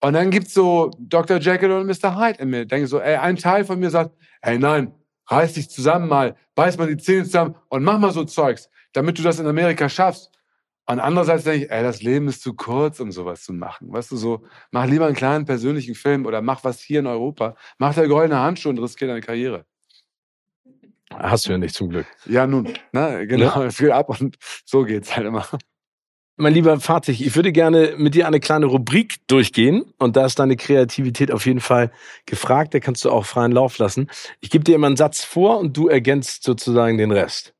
und 0.00 0.12
dann 0.14 0.30
gibt's 0.30 0.54
so 0.54 0.90
Dr. 0.98 1.38
Jekyll 1.38 1.72
und 1.72 1.86
Mr. 1.86 2.16
Hyde 2.16 2.42
in 2.42 2.50
mir. 2.50 2.62
Ich 2.62 2.68
denke 2.68 2.86
so, 2.86 3.00
ey, 3.00 3.16
ein 3.16 3.36
Teil 3.36 3.64
von 3.64 3.78
mir 3.78 3.90
sagt, 3.90 4.16
ey, 4.42 4.58
nein, 4.58 4.94
reiß 5.26 5.54
dich 5.54 5.70
zusammen 5.70 6.08
mal, 6.08 6.36
beiß 6.54 6.78
mal 6.78 6.88
die 6.88 6.96
Zähne 6.96 7.24
zusammen 7.24 7.54
und 7.68 7.84
mach 7.84 7.98
mal 7.98 8.12
so 8.12 8.24
Zeugs, 8.24 8.68
damit 8.92 9.18
du 9.18 9.22
das 9.22 9.38
in 9.38 9.46
Amerika 9.46 9.88
schaffst. 9.88 10.30
Und 10.86 10.98
andererseits 10.98 11.44
denke 11.44 11.66
ich, 11.66 11.70
ey, 11.70 11.82
das 11.82 12.02
Leben 12.02 12.28
ist 12.28 12.42
zu 12.42 12.54
kurz, 12.54 12.98
um 13.00 13.12
sowas 13.12 13.44
zu 13.44 13.52
machen. 13.52 13.92
Weißt 13.92 14.10
du, 14.10 14.16
so, 14.16 14.44
mach 14.72 14.86
lieber 14.86 15.06
einen 15.06 15.14
kleinen 15.14 15.44
persönlichen 15.44 15.94
Film 15.94 16.26
oder 16.26 16.42
mach 16.42 16.64
was 16.64 16.80
hier 16.80 17.00
in 17.00 17.06
Europa. 17.06 17.54
Mach 17.78 17.94
der 17.94 18.08
goldene 18.08 18.40
Handschuh 18.40 18.68
und 18.68 18.78
riskier 18.78 19.06
deine 19.08 19.20
Karriere. 19.20 19.64
Hast 21.18 21.46
du 21.46 21.52
ja 21.52 21.58
nicht 21.58 21.74
zum 21.74 21.90
Glück. 21.90 22.06
Ja, 22.26 22.46
nun, 22.46 22.72
ne, 22.92 23.26
genau, 23.26 23.62
es 23.62 23.78
geht 23.78 23.90
ab 23.90 24.08
und 24.08 24.36
so 24.64 24.84
geht's 24.84 25.16
halt 25.16 25.26
immer. 25.26 25.46
Mein 26.36 26.54
lieber 26.54 26.80
Fatih, 26.80 27.12
ich 27.12 27.36
würde 27.36 27.52
gerne 27.52 27.94
mit 27.98 28.14
dir 28.14 28.26
eine 28.26 28.40
kleine 28.40 28.66
Rubrik 28.66 29.16
durchgehen 29.26 29.84
und 29.98 30.16
da 30.16 30.24
ist 30.24 30.38
deine 30.38 30.56
Kreativität 30.56 31.30
auf 31.30 31.44
jeden 31.44 31.60
Fall 31.60 31.92
gefragt, 32.24 32.72
da 32.72 32.80
kannst 32.80 33.04
du 33.04 33.10
auch 33.10 33.26
freien 33.26 33.52
Lauf 33.52 33.76
lassen. 33.78 34.10
Ich 34.40 34.48
gebe 34.48 34.64
dir 34.64 34.74
immer 34.74 34.86
einen 34.86 34.96
Satz 34.96 35.22
vor 35.22 35.58
und 35.58 35.76
du 35.76 35.88
ergänzt 35.88 36.42
sozusagen 36.42 36.96
den 36.96 37.10
Rest. 37.12 37.54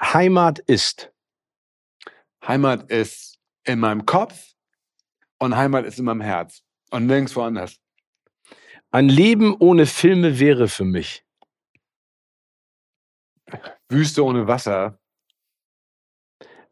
Heimat 0.00 0.58
ist. 0.58 1.12
Heimat 2.46 2.90
ist 2.90 3.38
in 3.64 3.78
meinem 3.78 4.04
Kopf 4.04 4.54
und 5.38 5.56
Heimat 5.56 5.84
ist 5.84 5.98
in 5.98 6.06
meinem 6.06 6.22
Herz 6.22 6.62
und 6.90 7.06
nirgends 7.06 7.36
woanders. 7.36 7.76
Ein 8.90 9.08
Leben 9.08 9.54
ohne 9.58 9.86
Filme 9.86 10.40
wäre 10.40 10.66
für 10.66 10.84
mich. 10.84 11.24
Wüste 13.88 14.24
ohne 14.24 14.46
Wasser. 14.46 14.98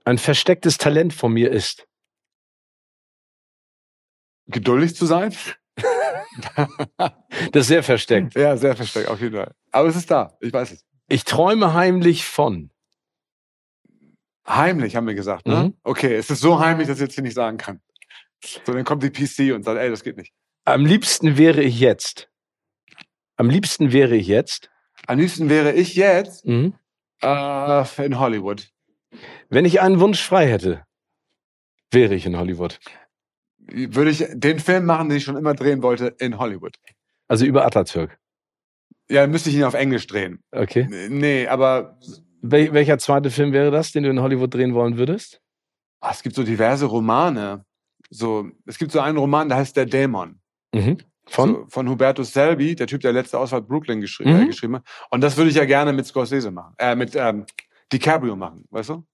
Ein 0.05 0.18
verstecktes 0.18 0.79
Talent 0.79 1.12
von 1.12 1.33
mir 1.33 1.51
ist. 1.51 1.87
Geduldig 4.47 4.97
zu 4.97 5.07
sein? 5.07 5.35
Das 7.53 7.62
ist 7.62 7.68
sehr 7.68 7.83
versteckt. 7.83 8.35
Ja, 8.37 8.57
sehr 8.57 8.76
versteckt, 8.76 9.09
auf 9.09 9.20
jeden 9.20 9.35
Fall. 9.35 9.53
Aber 9.72 9.89
es 9.89 9.97
ist 9.97 10.11
da, 10.11 10.37
ich 10.41 10.53
weiß 10.53 10.70
es. 10.70 10.85
Ich 11.09 11.24
träume 11.24 11.74
heimlich 11.74 12.26
von. 12.26 12.70
Heimlich, 14.47 14.95
haben 14.95 15.07
wir 15.07 15.14
gesagt, 15.14 15.47
ne? 15.47 15.64
Mhm. 15.64 15.74
Okay, 15.83 16.14
es 16.14 16.31
ist 16.31 16.41
so 16.41 16.61
heimlich, 16.61 16.87
dass 16.87 16.99
ich 16.99 17.03
jetzt 17.03 17.14
hier 17.14 17.24
nicht 17.24 17.35
sagen 17.35 17.59
kann. 17.59 17.81
So, 18.45 18.72
dann 18.72 18.85
kommt 18.85 19.03
die 19.03 19.11
PC 19.11 19.55
und 19.55 19.64
sagt, 19.64 19.79
ey, 19.79 19.91
das 19.91 20.05
geht 20.05 20.16
nicht. 20.16 20.33
Am 20.64 20.87
liebsten 20.87 21.37
wäre 21.37 21.62
ich 21.62 21.81
jetzt. 21.81 22.31
Am 23.37 23.51
liebsten 23.51 23.93
wäre 23.93 24.16
ich 24.16 24.26
jetzt. 24.26 24.70
Am 25.09 25.18
liebsten 25.18 25.48
wäre 25.48 25.72
ich 25.72 25.94
jetzt 25.96 26.44
Mhm. 26.46 26.74
äh, 27.22 28.04
in 28.04 28.18
Hollywood. 28.20 28.68
Wenn 29.48 29.64
ich 29.64 29.80
einen 29.80 30.00
Wunsch 30.00 30.22
frei 30.22 30.46
hätte, 30.48 30.84
wäre 31.90 32.14
ich 32.14 32.26
in 32.26 32.36
Hollywood. 32.36 32.78
Würde 33.59 34.11
ich 34.11 34.24
den 34.34 34.59
Film 34.61 34.84
machen, 34.84 35.09
den 35.09 35.16
ich 35.18 35.24
schon 35.24 35.36
immer 35.36 35.54
drehen 35.54 35.82
wollte, 35.82 36.09
in 36.18 36.38
Hollywood. 36.38 36.76
Also 37.26 37.46
über 37.46 37.64
Atatürk. 37.64 38.18
Ja, 39.11 39.26
müsste 39.26 39.48
ich 39.48 39.56
ihn 39.56 39.64
auf 39.64 39.74
Englisch 39.74 40.06
drehen. 40.06 40.42
Okay. 40.52 40.86
Nee, 41.09 41.46
aber 41.48 41.98
Wel 42.42 42.72
welcher 42.72 42.98
zweite 42.98 43.30
Film 43.30 43.52
wäre 43.52 43.70
das, 43.70 43.90
den 43.92 44.04
du 44.04 44.11
in 44.11 44.20
Hollywood 44.20 44.52
drehen 44.54 44.74
wollen 44.74 44.96
würdest? 44.98 45.40
ah, 46.00 46.11
es 46.12 46.22
gibt 46.22 46.36
so 46.36 46.44
diverse 46.44 46.84
Romane. 46.86 47.64
So, 48.11 48.48
es 48.66 48.78
gibt 48.78 48.92
so 48.92 49.00
einen 49.00 49.18
Roman, 49.18 49.48
der 49.48 49.59
heißt 49.59 49.76
Der 49.76 49.86
Dämon. 49.86 50.40
Mhm. 50.74 50.98
Von? 51.29 51.55
So, 51.55 51.66
von 51.68 51.89
Hubertus 51.89 52.33
Selby, 52.33 52.74
der 52.74 52.87
Typ, 52.87 53.01
der 53.03 53.12
letzte 53.12 53.39
Ausfahrt 53.39 53.68
Brooklyn 53.68 54.01
geschri 54.01 54.24
äh, 54.24 54.33
Mhm. 54.45 54.47
geschrieben 54.47 54.76
hat. 54.76 54.85
Und 55.11 55.20
das 55.20 55.37
würde 55.37 55.51
ich 55.51 55.57
ja 55.57 55.64
gerne 55.64 55.93
mit 55.93 56.07
Scorsese 56.07 56.51
machen. 56.51 56.74
Äh, 56.79 56.97
mit 56.97 57.14
ähm, 57.14 57.45
DiCaprio 57.93 58.35
machen, 58.37 58.64
weißt 58.70 58.91
du? 58.91 59.05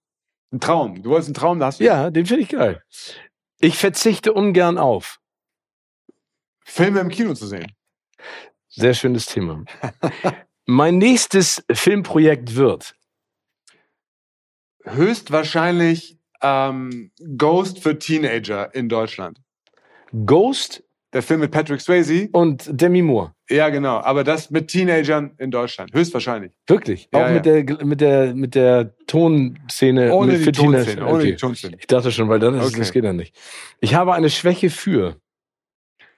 Ein 0.51 0.59
Traum. 0.59 1.01
Du 1.03 1.09
wolltest 1.09 1.29
einen 1.29 1.33
Traum, 1.35 1.59
da 1.59 1.67
hast 1.67 1.79
du 1.79 1.83
Ja, 1.83 2.09
den 2.09 2.25
finde 2.25 2.43
ich 2.43 2.49
geil. 2.49 2.81
Ich 3.59 3.77
verzichte 3.77 4.33
ungern 4.33 4.77
auf. 4.77 5.19
Filme 6.63 6.99
im 6.99 7.09
Kino 7.09 7.33
zu 7.33 7.47
sehen. 7.47 7.71
Sehr 8.69 8.93
schönes 8.93 9.25
Thema. 9.25 9.63
mein 10.65 10.97
nächstes 10.97 11.63
Filmprojekt 11.71 12.55
wird. 12.55 12.95
Höchstwahrscheinlich 14.83 16.17
ähm, 16.41 17.11
Ghost 17.37 17.79
für 17.79 17.97
Teenager 17.97 18.73
in 18.75 18.89
Deutschland. 18.89 19.41
Ghost 20.25 20.83
Der 21.15 21.23
Film 21.23 21.39
mit 21.39 21.51
Patrick 21.51 21.79
Swayze. 21.79 22.27
und 22.33 22.69
Demi 22.69 23.01
Moore. 23.01 23.33
Ja, 23.49 23.69
genau. 23.69 23.99
Aber 24.01 24.25
das 24.25 24.49
mit 24.51 24.67
Teenagern 24.67 25.31
in 25.37 25.49
Deutschland. 25.49 25.93
Höchstwahrscheinlich. 25.93 26.51
Wirklich? 26.67 27.07
Ja, 27.13 27.25
Auch 27.25 27.31
mit, 27.31 27.45
der, 27.45 27.85
mit, 27.85 28.01
der, 28.01 28.35
mit 28.35 28.53
der 28.53 28.93
Tonszene 29.07 30.11
Ohne 30.13 30.33
mit 30.33 30.45
die? 30.47 30.51
Tonszene. 30.51 31.05
Ohne 31.05 31.13
Okay. 31.19 31.31
die 31.31 31.35
Tonszene. 31.37 31.77
Ich 31.79 31.87
dachte 31.87 32.11
schon, 32.11 32.27
weil 32.27 32.39
dann 32.39 32.55
ist, 32.55 32.65
Okay. 32.67 32.79
das 32.79 32.91
geht 32.91 33.05
dann 33.05 33.15
nicht. 33.15 33.33
Ich 33.79 33.95
habe 33.95 34.13
eine 34.13 34.29
Schwäche 34.29 34.69
für. 34.69 35.15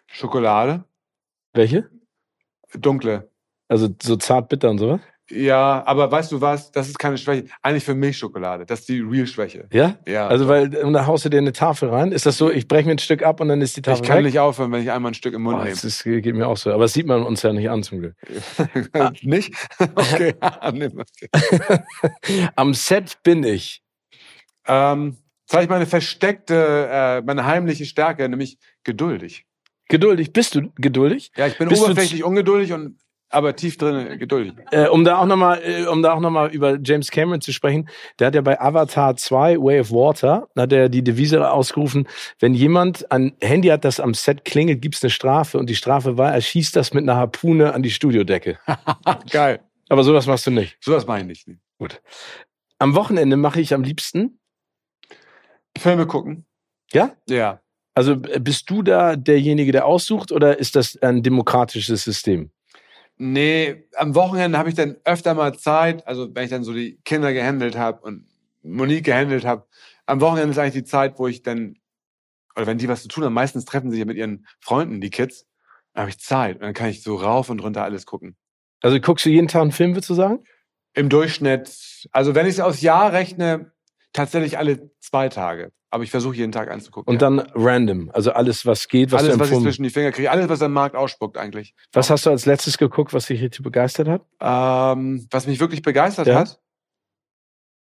Schokolade. 0.08 0.84
Welche? 1.54 1.88
Dunkle. 2.74 3.30
Also 3.68 3.89
so 4.02 4.16
zart 4.16 4.50
bitter 4.50 4.72
und 4.72 4.80
sowas? 4.80 5.02
Ja, 5.30 5.84
aber 5.86 6.09
weißt 6.09 6.32
du 6.32 6.39
was? 6.39 6.71
Das 6.71 6.88
ist 6.88 6.97
keine 6.97 7.17
Schwäche. 7.17 7.45
Eigentlich 7.61 7.84
für 7.84 7.95
Milchschokolade. 7.95 8.65
Das 8.65 8.80
ist 8.82 8.89
die 8.89 9.01
Real-Schwäche. 9.01 9.67
Ja? 9.73 9.97
Ja. 10.07 10.28
Also 10.28 10.47
weil 10.47 10.73
und 10.78 10.93
da 10.93 11.05
haust 11.05 11.25
du 11.25 11.30
dir 11.30 11.39
eine 11.39 11.51
Tafel 11.51 11.89
rein. 11.89 12.13
Ist 12.13 12.25
das 12.25 12.38
so, 12.38 12.49
ich 12.49 12.67
breche 12.67 12.86
mir 12.86 12.93
ein 12.93 12.99
Stück 12.99 13.23
ab 13.23 13.41
und 13.41 13.49
dann 13.49 13.59
ist 13.61 13.75
die 13.75 13.82
Tafel 13.82 14.01
ich 14.01 14.07
kann 14.07 14.17
weg? 14.19 14.25
nicht 14.25 14.39
aufhören, 14.39 14.71
wenn 14.71 14.82
ich 14.82 14.91
einmal 14.91 15.11
ein 15.11 15.15
Stück 15.15 15.34
im 15.34 15.41
Mund 15.41 15.55
Oh, 15.57 15.59
nehme. 15.59 15.71
das 15.71 15.84
ist, 15.84 16.03
geht 16.03 16.34
mir 16.34 16.47
auch 16.47 16.55
so. 16.55 16.71
Aber 16.71 16.84
das 16.84 16.93
sieht 16.93 17.07
man 17.07 17.23
uns 17.23 17.41
ja 17.41 17.51
nicht 17.51 17.69
an 17.69 17.84
zum 17.84 17.99
Glück. 17.99 18.15
nicht? 19.21 19.53
okay. 19.95 20.34
Okay. 20.97 22.49
Am 22.55 22.73
Set 22.73 23.17
bin 23.23 23.43
ich. 23.43 23.82
Ähm, 24.67 25.17
zeige 25.45 25.63
ich 25.65 25.69
meine 25.69 25.86
versteckte, 25.86 26.88
äh, 26.91 27.21
meine 27.21 27.45
heimliche 27.45 27.86
Stärke, 27.86 28.28
nämlich 28.30 28.57
geduldig. 28.84 29.45
Geduldig. 29.89 30.34
Bist 30.34 30.55
du 30.55 30.71
geduldig? 30.75 31.32
Ja, 31.36 31.47
ich 31.47 31.57
bin 31.57 31.69
Bist 31.69 31.84
oberflächlich 31.84 32.23
ungeduldig 32.23 32.73
und 32.73 32.97
aber 33.30 33.55
tief 33.55 33.78
drin 33.78 34.17
geduldig. 34.19 34.53
Äh, 34.71 34.88
um 34.88 35.03
da 35.03 35.17
auch 35.17 35.25
nochmal, 35.25 35.61
äh, 35.63 35.86
um 35.86 36.01
da 36.01 36.13
auch 36.13 36.19
noch 36.19 36.30
mal 36.30 36.49
über 36.51 36.78
James 36.82 37.11
Cameron 37.11 37.41
zu 37.41 37.51
sprechen, 37.51 37.89
der 38.19 38.28
hat 38.28 38.36
ja 38.36 38.41
bei 38.41 38.59
Avatar 38.59 39.15
2, 39.15 39.57
Way 39.57 39.80
of 39.82 39.91
Water, 39.91 40.47
hat 40.55 40.71
er 40.71 40.89
die 40.89 41.03
Devise 41.03 41.49
ausgerufen, 41.51 42.07
wenn 42.39 42.53
jemand 42.53 43.11
ein 43.11 43.36
Handy 43.41 43.67
hat, 43.69 43.86
das 43.86 43.99
am 43.99 44.13
Set 44.13 44.45
klingelt, 44.45 44.82
gibt's 44.82 45.03
eine 45.03 45.09
Strafe 45.09 45.57
und 45.57 45.69
die 45.69 45.75
Strafe 45.75 46.17
war, 46.17 46.34
er 46.34 46.41
schießt 46.41 46.75
das 46.75 46.93
mit 46.93 47.03
einer 47.03 47.15
Harpune 47.15 47.73
an 47.73 47.84
die 47.84 47.91
Studiodecke. 47.91 48.59
Geil. 49.30 49.59
Aber 49.89 50.03
sowas 50.03 50.25
machst 50.28 50.47
du 50.47 50.51
nicht. 50.51 50.78
Sowas 50.82 51.07
meine 51.07 51.32
ich 51.32 51.47
nicht. 51.47 51.59
Gut. 51.78 52.01
Am 52.80 52.95
Wochenende 52.95 53.38
mache 53.38 53.61
ich 53.61 53.73
am 53.73 53.84
liebsten, 53.84 54.39
Filme 55.78 56.07
gucken. 56.07 56.45
ja? 56.91 57.15
Ja. 57.30 57.61
Also 57.93 58.13
äh, 58.13 58.39
bist 58.39 58.69
du 58.69 58.84
da 58.84 59.15
derjenige, 59.15 59.71
der 59.71 59.86
aussucht 59.86 60.32
oder 60.32 60.59
ist 60.59 60.75
das 60.75 60.97
ein 61.01 61.23
demokratisches 61.23 62.03
System? 62.03 62.51
Nee, 63.18 63.88
am 63.95 64.13
Wochenende 64.13 64.57
habe 64.57 64.70
ich 64.70 64.76
dann 64.76 64.97
öfter 65.03 65.34
mal 65.34 65.57
Zeit, 65.57 66.05
also 66.07 66.34
wenn 66.36 66.43
ich 66.43 66.51
dann 66.51 66.63
so 66.63 66.74
die 66.74 66.99
Kinder 67.03 67.34
gehandelt 67.34 67.76
habe 67.76 68.01
und 68.01 68.28
Monique 68.61 69.05
gehandelt 69.05 69.45
habe. 69.45 69.65
Am 70.05 70.22
Wochenende 70.22 70.51
ist 70.51 70.59
eigentlich 70.59 70.84
die 70.84 70.89
Zeit, 70.89 71.18
wo 71.18 71.28
ich 71.28 71.41
dann, 71.41 71.78
oder 72.55 72.68
wenn 72.68 72.78
die 72.78 72.88
was 72.88 73.01
zu 73.01 73.07
tun 73.07 73.24
haben, 73.24 73.34
meistens 73.34 73.65
treffen 73.65 73.89
sie 73.89 73.95
sich 73.95 73.99
ja 73.99 74.05
mit 74.05 74.18
ihren 74.18 74.45
Freunden, 74.59 75.01
die 75.01 75.09
Kids, 75.09 75.47
dann 75.93 76.01
habe 76.01 76.11
ich 76.11 76.20
Zeit 76.20 76.57
und 76.57 76.61
dann 76.61 76.74
kann 76.74 76.89
ich 76.89 77.01
so 77.01 77.15
rauf 77.15 77.49
und 77.49 77.61
runter 77.63 77.84
alles 77.84 78.05
gucken. 78.05 78.36
Also 78.82 78.99
guckst 78.99 79.26
du 79.26 79.30
jeden 79.30 79.47
Tag 79.47 79.63
einen 79.63 79.72
Film, 79.72 79.95
würdest 79.95 80.09
du 80.09 80.13
sagen? 80.13 80.43
Im 80.93 81.09
Durchschnitt, 81.09 82.07
also 82.11 82.36
wenn 82.36 82.45
ich 82.45 82.53
es 82.53 82.59
aufs 82.59 82.82
Jahr 82.82 83.13
rechne, 83.13 83.72
tatsächlich 84.18 84.57
alle 84.57 84.91
zwei 84.99 85.30
Tage. 85.30 85.72
Aber 85.89 86.03
ich 86.03 86.11
versuche 86.11 86.36
jeden 86.36 86.51
Tag 86.51 86.70
anzugucken. 86.70 87.13
Und 87.13 87.22
ja. 87.22 87.30
dann 87.30 87.39
random, 87.55 88.11
also 88.13 88.32
alles, 88.32 88.65
was 88.65 88.89
geht, 88.89 89.11
was 89.11 89.24
alles, 89.24 89.39
was 89.39 89.51
ich 89.51 89.59
zwischen 89.59 89.84
die 89.84 89.89
Finger 89.89 90.11
kriege, 90.11 90.30
alles, 90.30 90.49
was 90.49 90.59
der 90.59 90.68
Markt 90.68 90.95
ausspuckt 90.95 91.38
eigentlich. 91.38 91.74
Was 91.93 92.09
hast 92.09 92.26
du 92.26 92.30
als 92.30 92.45
letztes 92.45 92.78
geguckt, 92.78 93.13
was 93.13 93.28
dich 93.28 93.41
richtig 93.41 93.63
begeistert 93.63 94.09
hat? 94.09 94.26
Ähm, 94.41 95.28
was 95.32 95.47
mich 95.47 95.59
wirklich 95.59 95.82
begeistert 95.82 96.28
Ja. 96.28 96.39
hat, 96.39 96.59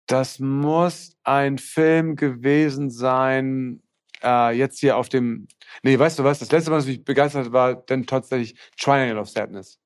das 0.07 0.41
muss 0.41 1.17
ein 1.23 1.59
Film 1.59 2.17
gewesen 2.17 2.91
sein, 2.91 3.83
äh, 4.23 4.57
jetzt 4.57 4.81
hier 4.81 4.97
auf 4.97 5.09
dem, 5.09 5.47
nee, 5.83 5.97
weißt 5.97 6.19
du 6.19 6.25
was, 6.25 6.41
das 6.41 6.51
letzte, 6.51 6.73
was 6.73 6.87
mich 6.87 7.05
begeistert 7.05 7.47
hat, 7.47 7.53
war 7.53 7.75
dann 7.75 8.07
tatsächlich 8.07 8.57
Triangle 8.81 9.19
of 9.19 9.29
Sadness. 9.29 9.79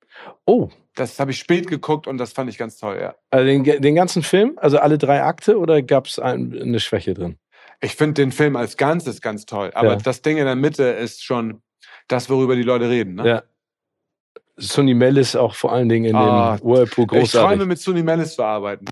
Oh, 0.44 0.68
Das 0.94 1.18
habe 1.20 1.30
ich 1.30 1.38
spät 1.38 1.66
geguckt 1.68 2.06
und 2.06 2.18
das 2.18 2.32
fand 2.32 2.48
ich 2.50 2.58
ganz 2.58 2.78
toll, 2.78 2.98
ja. 3.00 3.14
also 3.30 3.44
den, 3.46 3.64
den 3.64 3.94
ganzen 3.94 4.22
Film, 4.22 4.54
also 4.56 4.78
alle 4.78 4.96
drei 4.98 5.22
Akte 5.22 5.58
oder 5.58 5.82
gab 5.82 6.06
es 6.06 6.18
ein, 6.18 6.56
eine 6.60 6.80
Schwäche 6.80 7.14
drin? 7.14 7.38
Ich 7.80 7.94
finde 7.96 8.14
den 8.14 8.32
Film 8.32 8.56
als 8.56 8.76
Ganzes 8.78 9.20
ganz 9.20 9.44
toll, 9.44 9.70
aber 9.74 9.90
Ja. 9.92 9.96
das 9.96 10.22
Ding 10.22 10.38
in 10.38 10.46
der 10.46 10.56
Mitte 10.56 10.84
ist 10.84 11.22
schon 11.24 11.60
das, 12.08 12.30
worüber 12.30 12.56
die 12.56 12.62
Leute 12.62 12.88
reden. 12.88 13.16
Ne? 13.16 13.28
Ja. 13.28 13.42
Sonny 14.56 14.94
Mellis 14.94 15.36
auch 15.36 15.54
vor 15.54 15.72
allen 15.72 15.88
Dingen 15.90 16.06
in 16.06 16.16
Ah, 16.16 16.56
dem 16.56 16.64
Whirlpool 16.66 17.04
Ich 17.04 17.08
träume 17.10 17.20
großartig. 17.20 17.66
mit 17.66 17.78
Suni 17.78 18.02
Mellis 18.02 18.34
zu 18.36 18.42
arbeiten. 18.42 18.86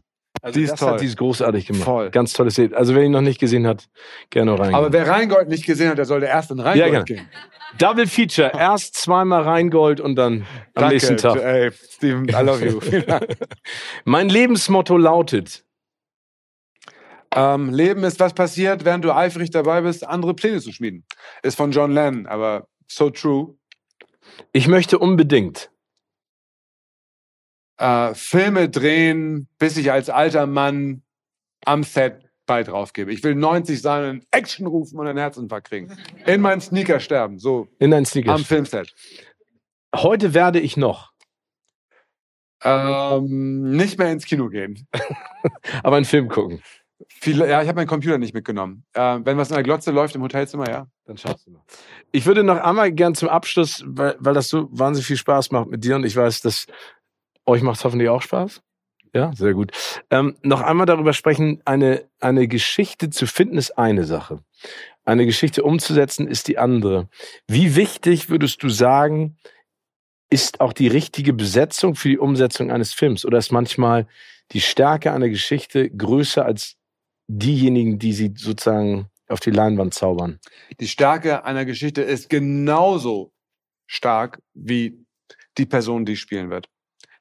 Also 0.45 0.59
die 0.59 0.65
ist 0.65 0.73
das 0.73 0.81
toll. 0.81 0.91
hat 0.93 1.01
sie 1.01 1.15
großartig 1.15 1.67
gemacht. 1.67 1.85
Voll. 1.85 2.11
Ganz 2.11 2.35
tolles 2.35 2.57
Serie. 2.57 2.77
Also 2.77 2.95
wer 2.95 3.03
ihn 3.03 3.13
noch 3.13 3.23
nicht 3.23 3.41
gesehen 3.41 3.67
hat, 3.67 3.89
gerne 4.29 4.59
rein. 4.59 4.75
Aber 4.75 4.93
wer 4.93 5.09
Rheingold 5.09 5.49
nicht 5.49 5.65
gesehen 5.65 5.89
hat, 5.89 5.97
der 5.97 6.05
sollte 6.05 6.27
erst 6.27 6.51
in 6.51 6.61
Rheingold 6.61 6.79
Ja, 6.79 6.89
genau. 6.89 7.05
gehen. 7.05 7.27
Double 7.79 8.07
Feature. 8.07 8.53
Erst 8.55 8.95
zweimal 8.95 9.41
Rheingold 9.41 10.01
und 10.03 10.17
dann 10.17 10.45
am 10.75 10.91
nächsten 10.91 11.17
Tag. 11.17 11.41
Ey, 11.43 11.71
Steven, 11.73 12.29
I 12.29 12.43
love 12.45 12.63
you. 12.63 12.79
Mein 14.05 14.29
Lebensmotto 14.29 14.99
lautet, 14.99 15.65
ähm, 17.35 17.71
Leben 17.71 18.05
ist, 18.05 18.21
was 18.21 18.35
passiert, 18.35 18.85
während 18.85 19.03
du 19.03 19.13
eifrig 19.17 19.51
dabei 19.51 19.81
bist, 19.81 20.07
andere 20.07 20.35
Pläne 20.35 20.61
zu 20.61 20.73
schmieden. 20.73 21.07
Ist 21.43 21.57
von 21.57 21.71
John 21.73 21.91
Lennon, 21.91 22.27
aber 22.27 22.69
so 22.87 23.09
true. 23.09 23.55
ich 24.53 24.69
möchte 24.69 24.99
unbedingt. 24.99 25.71
Äh, 27.79 28.15
Filme 28.15 28.69
drehen, 28.69 29.49
bis 29.59 29.77
ich 29.77 29.91
als 29.91 30.09
alter 30.11 30.47
Mann 30.47 31.03
am 31.65 31.83
Set 31.83 32.21
bei 32.47 32.63
drauf 32.63 32.93
gebe. 32.93 33.13
Ich 33.13 33.23
will 33.25 33.35
90 33.35 33.81
sein, 33.81 34.05
einen 34.05 34.27
Action 34.31 34.67
rufen 34.67 34.99
und 34.99 35.07
einen 35.07 35.19
Herzinfarkt 35.19 35.69
kriegen. 35.69 35.97
In 36.27 36.41
meinen 36.43 36.61
Sneaker 36.61 37.01
sterben, 37.01 37.39
so 37.39 37.69
In 37.79 37.93
ein 37.95 38.05
Sneaker. 38.05 38.35
am 38.35 38.45
Filmset. 38.45 38.95
Heute 39.95 40.35
werde 40.35 40.61
ich 40.61 40.77
noch, 40.77 41.13
Ähm, 42.63 43.73
nicht 43.77 43.99
mehr 43.99 44.11
ins 44.13 44.25
Kino 44.25 44.49
gehen. 44.49 44.87
aber 45.83 45.97
einen 45.97 46.05
Film 46.05 46.29
gucken. 46.29 46.63
Viele, 47.09 47.49
ja, 47.49 47.61
ich 47.61 47.69
habe 47.69 47.77
meinen 47.77 47.89
Computer 47.89 48.17
nicht 48.19 48.35
mitgenommen. 48.35 48.85
Äh, 48.95 49.21
wenn 49.25 49.37
was 49.37 49.51
in 49.51 49.55
der 49.55 49.63
Glotze 49.63 49.91
läuft 49.91 50.15
im 50.15 50.23
Hotelzimmer, 50.23 50.69
ja. 50.71 50.87
Dann 51.07 51.19
schaust 51.19 51.47
du 51.47 51.51
noch. 51.53 51.65
Ich 52.13 52.25
würde 52.25 52.43
noch 52.45 52.57
einmal 52.57 52.93
gern 52.93 53.15
zum 53.15 53.29
Abschluss, 53.29 53.83
weil, 53.87 54.17
weil 54.19 54.33
das 54.33 54.49
so 54.49 54.69
wahnsinnig 54.71 55.07
viel 55.07 55.17
Spaß 55.17 55.51
macht 55.51 55.69
mit 55.69 55.85
dir 55.85 55.97
und 55.97 56.05
ich 56.05 56.17
weiß, 56.17 56.41
dass 56.41 56.67
euch 57.47 57.63
macht 57.63 57.79
es 57.79 57.85
hoffentlich 57.85 58.09
auch 58.09 58.23
Spaß. 58.23 58.63
Ja, 59.15 59.33
sehr 59.35 59.55
gut. 59.55 59.71
Ähm, 60.11 60.37
noch 60.43 60.61
einmal 60.61 60.87
darüber 60.87 61.13
sprechen, 61.13 61.63
eine, 61.65 62.05
eine 62.21 62.49
Geschichte 62.49 63.11
zu 63.11 63.27
finden 63.27 63.59
ist 63.59 63.79
eine 63.79 64.05
Sache. 64.05 64.43
Eine 65.05 65.25
Geschichte 65.25 65.63
umzusetzen 65.63 66.27
ist 66.27 66.49
die 66.49 66.59
andere. 66.59 67.09
Wie 67.47 67.77
wichtig 67.77 68.29
würdest 68.29 68.63
du 68.63 68.69
sagen, 68.69 69.37
ist 70.31 70.61
auch 70.61 70.73
die 70.73 70.89
richtige 70.89 71.33
Besetzung 71.33 71.95
für 71.95 72.09
die 72.09 72.19
Umsetzung 72.19 72.73
eines 72.73 72.93
Films? 72.93 73.25
Oder 73.25 73.39
ist 73.39 73.53
manchmal 73.53 74.09
die 74.51 74.61
Stärke 74.61 75.13
einer 75.13 75.29
Geschichte 75.29 75.91
größer 75.91 76.45
als 76.45 76.77
diejenigen, 77.29 78.01
die 78.01 78.13
sie 78.13 78.33
sozusagen 78.37 79.11
auf 79.29 79.39
die 79.39 79.53
Leinwand 79.53 79.95
zaubern? 79.95 80.41
Die 80.81 80.89
Stärke 80.89 81.45
einer 81.45 81.65
Geschichte 81.65 82.03
ist 82.03 82.29
genauso 82.29 83.33
stark 83.87 84.43
wie 84.55 84.99
die 85.57 85.67
Person, 85.67 86.05
die 86.05 86.17
spielen 86.17 86.51
wird. 86.51 86.69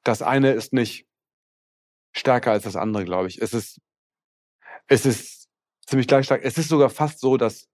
Das 0.03 0.21
eine 0.21 0.51
ist 0.51 0.73
nicht 0.73 1.07
stärker 2.15 2.51
als 2.51 2.63
das 2.63 2.75
andere, 2.75 3.05
glaube 3.05 3.27
ich. 3.27 3.41
Es 3.41 3.53
ist, 3.53 3.79
es 4.87 5.05
ist 5.05 5.49
ziemlich 5.85 6.07
gleich 6.07 6.25
stark. 6.25 6.41
Es 6.43 6.57
ist 6.57 6.69
sogar 6.69 6.89
fast 6.89 7.19
so, 7.19 7.37
dass 7.37 7.67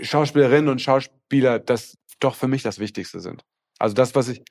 Schauspielerinnen 0.00 0.68
und 0.68 0.80
Schauspieler 0.80 1.58
das 1.58 1.96
doch 2.20 2.34
für 2.34 2.48
mich 2.48 2.62
das 2.62 2.78
Wichtigste 2.78 3.20
sind. 3.20 3.44
Also 3.78 3.94
das, 3.94 4.14
was 4.14 4.28
ich 4.28 4.42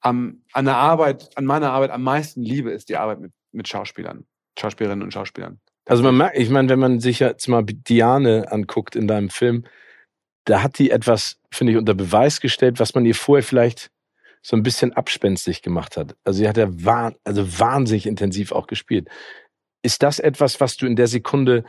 am, 0.00 0.42
an 0.52 0.64
der 0.64 0.76
Arbeit, 0.76 1.36
an 1.36 1.44
meiner 1.44 1.72
Arbeit 1.72 1.90
am 1.90 2.02
meisten 2.02 2.42
liebe, 2.42 2.70
ist 2.70 2.88
die 2.88 2.96
Arbeit 2.96 3.20
mit, 3.20 3.32
mit 3.52 3.68
Schauspielern, 3.68 4.26
Schauspielerinnen 4.58 5.02
und 5.02 5.12
Schauspielern. 5.12 5.60
Also 5.86 6.02
man 6.02 6.16
merkt, 6.16 6.38
ich 6.38 6.50
meine, 6.50 6.68
wenn 6.68 6.78
man 6.78 7.00
sich 7.00 7.20
jetzt 7.20 7.48
mal 7.48 7.62
Diane 7.64 8.50
anguckt 8.50 8.96
in 8.96 9.06
deinem 9.06 9.30
Film, 9.30 9.66
da 10.44 10.62
hat 10.62 10.78
die 10.78 10.90
etwas, 10.90 11.40
finde 11.50 11.72
ich, 11.72 11.78
unter 11.78 11.94
Beweis 11.94 12.40
gestellt, 12.40 12.80
was 12.80 12.94
man 12.94 13.06
ihr 13.06 13.14
vorher 13.14 13.42
vielleicht 13.42 13.90
so 14.44 14.56
ein 14.56 14.62
bisschen 14.62 14.92
abspenstig 14.92 15.62
gemacht 15.62 15.96
hat. 15.96 16.16
Also 16.22 16.38
sie 16.38 16.48
hat 16.48 16.58
ja 16.58 16.68
wahn, 16.68 17.16
also 17.24 17.58
wahnsinnig 17.58 18.06
intensiv 18.06 18.52
auch 18.52 18.66
gespielt. 18.66 19.08
Ist 19.82 20.02
das 20.02 20.18
etwas, 20.18 20.60
was 20.60 20.76
du 20.76 20.86
in 20.86 20.96
der 20.96 21.06
Sekunde 21.06 21.64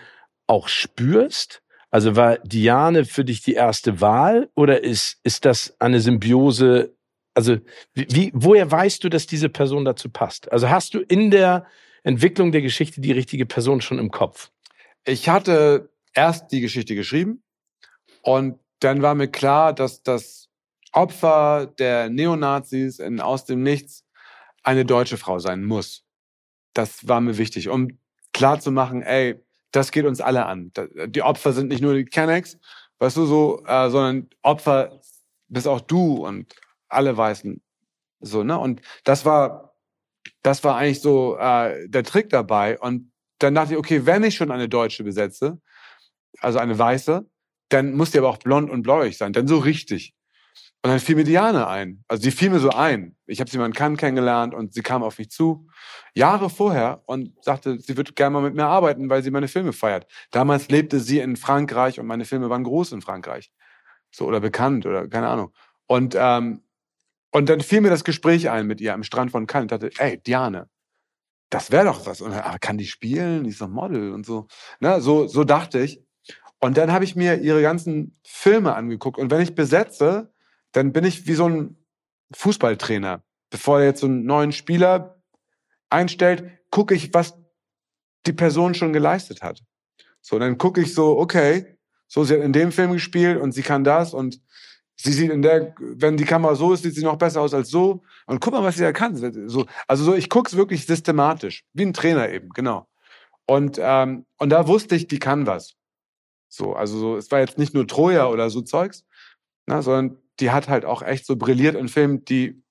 auch 0.46 0.68
spürst? 0.68 1.62
Also 1.90 2.18
war 2.18 2.38
Diane 2.40 3.06
für 3.06 3.24
dich 3.24 3.42
die 3.42 3.54
erste 3.54 4.02
Wahl 4.02 4.50
oder 4.56 4.84
ist, 4.84 5.20
ist 5.24 5.46
das 5.46 5.74
eine 5.80 6.02
Symbiose? 6.02 6.94
Also 7.34 7.58
wie, 7.94 8.32
woher 8.34 8.70
weißt 8.70 9.02
du, 9.06 9.10
dass 9.10 9.26
diese 9.26 9.48
Person 9.48 9.86
dazu 9.86 10.10
passt? 10.10 10.52
Also 10.52 10.70
hast 10.70 10.94
du 10.94 11.00
in 11.00 11.32
der 11.32 11.66
Entwicklung 12.04 12.52
der 12.52 12.62
Geschichte 12.62 13.00
die 13.00 13.14
richtige 13.14 13.46
Person 13.46 13.80
schon 13.80 14.00
im 14.00 14.12
Kopf? 14.12 14.52
Ich 15.06 15.30
hatte 15.30 15.90
erst 16.14 16.52
die 16.52 16.60
Geschichte 16.60 16.94
geschrieben 16.94 17.42
und 18.22 18.60
dann 18.82 19.02
war 19.02 19.16
mir 19.16 19.30
klar, 19.30 19.72
dass 19.72 20.04
das 20.04 20.45
Opfer 20.96 21.68
der 21.78 22.10
Neonazis 22.10 23.00
in 23.00 23.20
Aus 23.20 23.46
dem 23.46 23.64
Nichts 23.64 24.06
eine 24.64 24.86
deutsche 24.86 25.18
Frau 25.18 25.40
sein 25.40 25.64
muss. 25.64 26.06
Das 26.74 27.08
war 27.08 27.20
mir 27.22 27.38
wichtig, 27.38 27.70
um 27.70 28.00
klar 28.34 28.60
zu 28.60 28.72
machen, 28.72 29.04
ey, 29.04 29.36
das 29.72 29.92
geht 29.92 30.06
uns 30.06 30.22
alle 30.22 30.46
an. 30.46 30.72
Die 31.08 31.22
Opfer 31.22 31.52
sind 31.52 31.68
nicht 31.68 31.82
nur 31.82 31.94
die 31.94 32.06
Kennex, 32.06 32.58
weißt 33.00 33.18
du 33.18 33.26
so, 33.26 33.64
äh, 33.66 33.90
sondern 33.90 34.30
Opfer 34.42 35.02
bist 35.50 35.68
auch 35.68 35.82
du 35.82 36.26
und 36.26 36.56
alle 36.88 37.16
Weißen. 37.16 37.62
So, 38.22 38.44
ne? 38.44 38.58
Und 38.58 38.82
das 39.04 39.26
war, 39.26 39.76
das 40.44 40.64
war 40.64 40.78
eigentlich 40.78 41.02
so 41.02 41.38
äh, 41.38 41.90
der 41.90 42.04
Trick 42.04 42.30
dabei. 42.30 42.80
Und 42.80 43.12
dann 43.40 43.54
dachte 43.54 43.74
ich, 43.74 43.78
okay, 43.78 44.06
wenn 44.06 44.24
ich 44.24 44.36
schon 44.36 44.52
eine 44.52 44.70
Deutsche 44.70 45.04
besetze, 45.04 45.60
also 46.40 46.60
eine 46.60 46.80
Weiße, 46.80 47.30
dann 47.70 47.96
muss 47.96 48.12
die 48.12 48.18
aber 48.18 48.30
auch 48.30 48.38
blond 48.38 48.70
und 48.70 48.84
bläulich 48.84 49.18
sein, 49.18 49.34
dann 49.34 49.48
so 49.48 49.58
richtig. 49.58 50.14
Und 50.86 50.92
dann 50.92 51.00
fiel 51.00 51.16
mir 51.16 51.24
Diane 51.24 51.68
ein. 51.68 52.04
Also 52.08 52.22
die 52.22 52.30
fiel 52.30 52.52
mir 52.52 52.60
so 52.60 52.70
ein. 52.70 53.16
Ich 53.26 53.40
habe 53.40 53.50
sie 53.50 53.58
mal 53.58 53.66
in 53.66 53.74
Cannes 53.74 53.98
kennengelernt 53.98 54.54
und 54.54 54.76
sie 54.76 54.84
kam 54.84 55.02
auf 55.02 55.18
mich 55.18 55.32
zu, 55.32 55.68
Jahre 56.14 56.48
vorher, 56.48 57.02
und 57.08 57.44
sagte, 57.44 57.80
sie 57.80 57.98
würde 57.98 58.14
gerne 58.14 58.36
mal 58.36 58.44
mit 58.44 58.54
mir 58.54 58.68
arbeiten, 58.68 59.10
weil 59.10 59.24
sie 59.24 59.32
meine 59.32 59.48
Filme 59.48 59.74
feiert. 59.74 60.06
Damals 60.30 60.70
lebte 60.70 61.00
sie 61.00 61.18
in 61.18 61.38
Frankreich 61.38 62.00
und 62.00 62.06
meine 62.06 62.24
Filme 62.24 62.52
waren 62.52 62.64
groß 62.64 62.92
in 62.92 63.02
Frankreich. 63.02 63.52
So, 64.12 64.28
oder 64.28 64.40
bekannt, 64.40 64.86
oder 64.86 65.08
keine 65.08 65.28
Ahnung. 65.28 65.54
Und, 65.88 66.16
ähm, 66.16 66.62
und 67.32 67.50
dann 67.50 67.62
fiel 67.62 67.82
mir 67.82 67.90
das 67.90 68.04
Gespräch 68.04 68.52
ein 68.52 68.68
mit 68.68 68.80
ihr 68.80 68.94
am 68.94 69.02
Strand 69.02 69.32
von 69.32 69.48
Cannes. 69.48 69.72
Ich 69.72 69.80
dachte, 69.80 69.90
ey, 69.98 70.22
Diane, 70.22 70.70
das 71.50 71.72
wäre 71.72 71.86
doch 71.86 72.06
was. 72.06 72.22
Und 72.22 72.30
dann, 72.30 72.42
aber 72.42 72.60
kann 72.60 72.78
die 72.78 72.86
spielen? 72.86 73.46
Die 73.46 73.50
ist 73.50 73.62
doch 73.62 73.70
Model 73.70 74.14
und 74.14 74.24
so. 74.24 74.46
Na, 74.80 75.00
so, 75.00 75.26
so 75.26 75.46
dachte 75.46 75.80
ich. 75.80 76.00
Und 76.60 76.78
dann 76.78 76.92
habe 76.92 77.06
ich 77.06 77.16
mir 77.16 77.42
ihre 77.42 77.64
ganzen 77.64 78.16
Filme 78.24 78.76
angeguckt. 78.76 79.18
Und 79.18 79.32
wenn 79.32 79.42
ich 79.42 79.56
besetze, 79.56 80.32
dann 80.76 80.92
bin 80.92 81.06
ich 81.06 81.26
wie 81.26 81.34
so 81.34 81.48
ein 81.48 81.78
Fußballtrainer. 82.34 83.24
Bevor 83.50 83.80
er 83.80 83.86
jetzt 83.86 84.02
so 84.02 84.08
einen 84.08 84.26
neuen 84.26 84.52
Spieler 84.52 85.22
einstellt, 85.90 86.44
gucke 86.70 86.94
ich, 86.94 87.14
was 87.14 87.38
die 88.26 88.34
Person 88.34 88.74
schon 88.74 88.92
geleistet 88.92 89.42
hat. 89.42 89.62
So, 90.20 90.38
dann 90.38 90.58
gucke 90.58 90.82
ich 90.82 90.94
so, 90.94 91.18
okay, 91.18 91.78
so, 92.08 92.24
sie 92.24 92.34
hat 92.34 92.42
in 92.42 92.52
dem 92.52 92.72
Film 92.72 92.92
gespielt 92.92 93.40
und 93.40 93.54
sie 93.54 93.62
kann 93.62 93.84
das 93.84 94.14
und 94.14 94.42
sie 94.98 95.14
sieht 95.14 95.32
in 95.32 95.42
der, 95.42 95.76
wenn 95.80 96.18
die 96.18 96.26
Kamera 96.26 96.56
so 96.56 96.74
ist, 96.74 96.84
sieht 96.84 96.96
sie 96.96 97.04
noch 97.04 97.18
besser 97.18 97.42
aus 97.42 97.54
als 97.54 97.70
so. 97.70 98.04
Und 98.26 98.42
guck 98.42 98.54
mal, 98.54 98.64
was 98.64 98.76
sie 98.76 98.84
da 98.84 98.92
kann. 98.92 99.16
So, 99.48 99.66
also 99.88 100.04
so, 100.04 100.16
ich 100.16 100.30
gucke 100.30 100.50
es 100.50 100.58
wirklich 100.58 100.86
systematisch, 100.86 101.64
wie 101.74 101.86
ein 101.86 101.94
Trainer 101.94 102.30
eben, 102.30 102.50
genau. 102.50 102.88
Und, 103.46 103.80
ähm, 103.80 104.26
und 104.38 104.50
da 104.50 104.68
wusste 104.68 104.96
ich, 104.96 105.08
die 105.08 105.20
kann 105.20 105.48
was. 105.48 105.76
So, 106.50 106.74
also 106.74 106.98
so, 106.98 107.18
es 107.18 107.32
war 107.32 107.40
jetzt 107.40 107.58
nicht 107.58 107.74
nur 107.74 107.88
Troja 107.88 108.28
oder 108.28 108.50
so 108.50 108.62
Zeugs, 108.62 109.06
na, 109.68 109.82
sondern 109.82 110.18
die 110.40 110.52
hat 110.52 110.68
halt 110.68 110.86
auch 110.86 111.02
echt 111.02 111.26
so 111.26 111.36
brilliert 111.36 111.76
in 111.76 111.88
Filmen, 111.88 112.26
die 112.26 112.62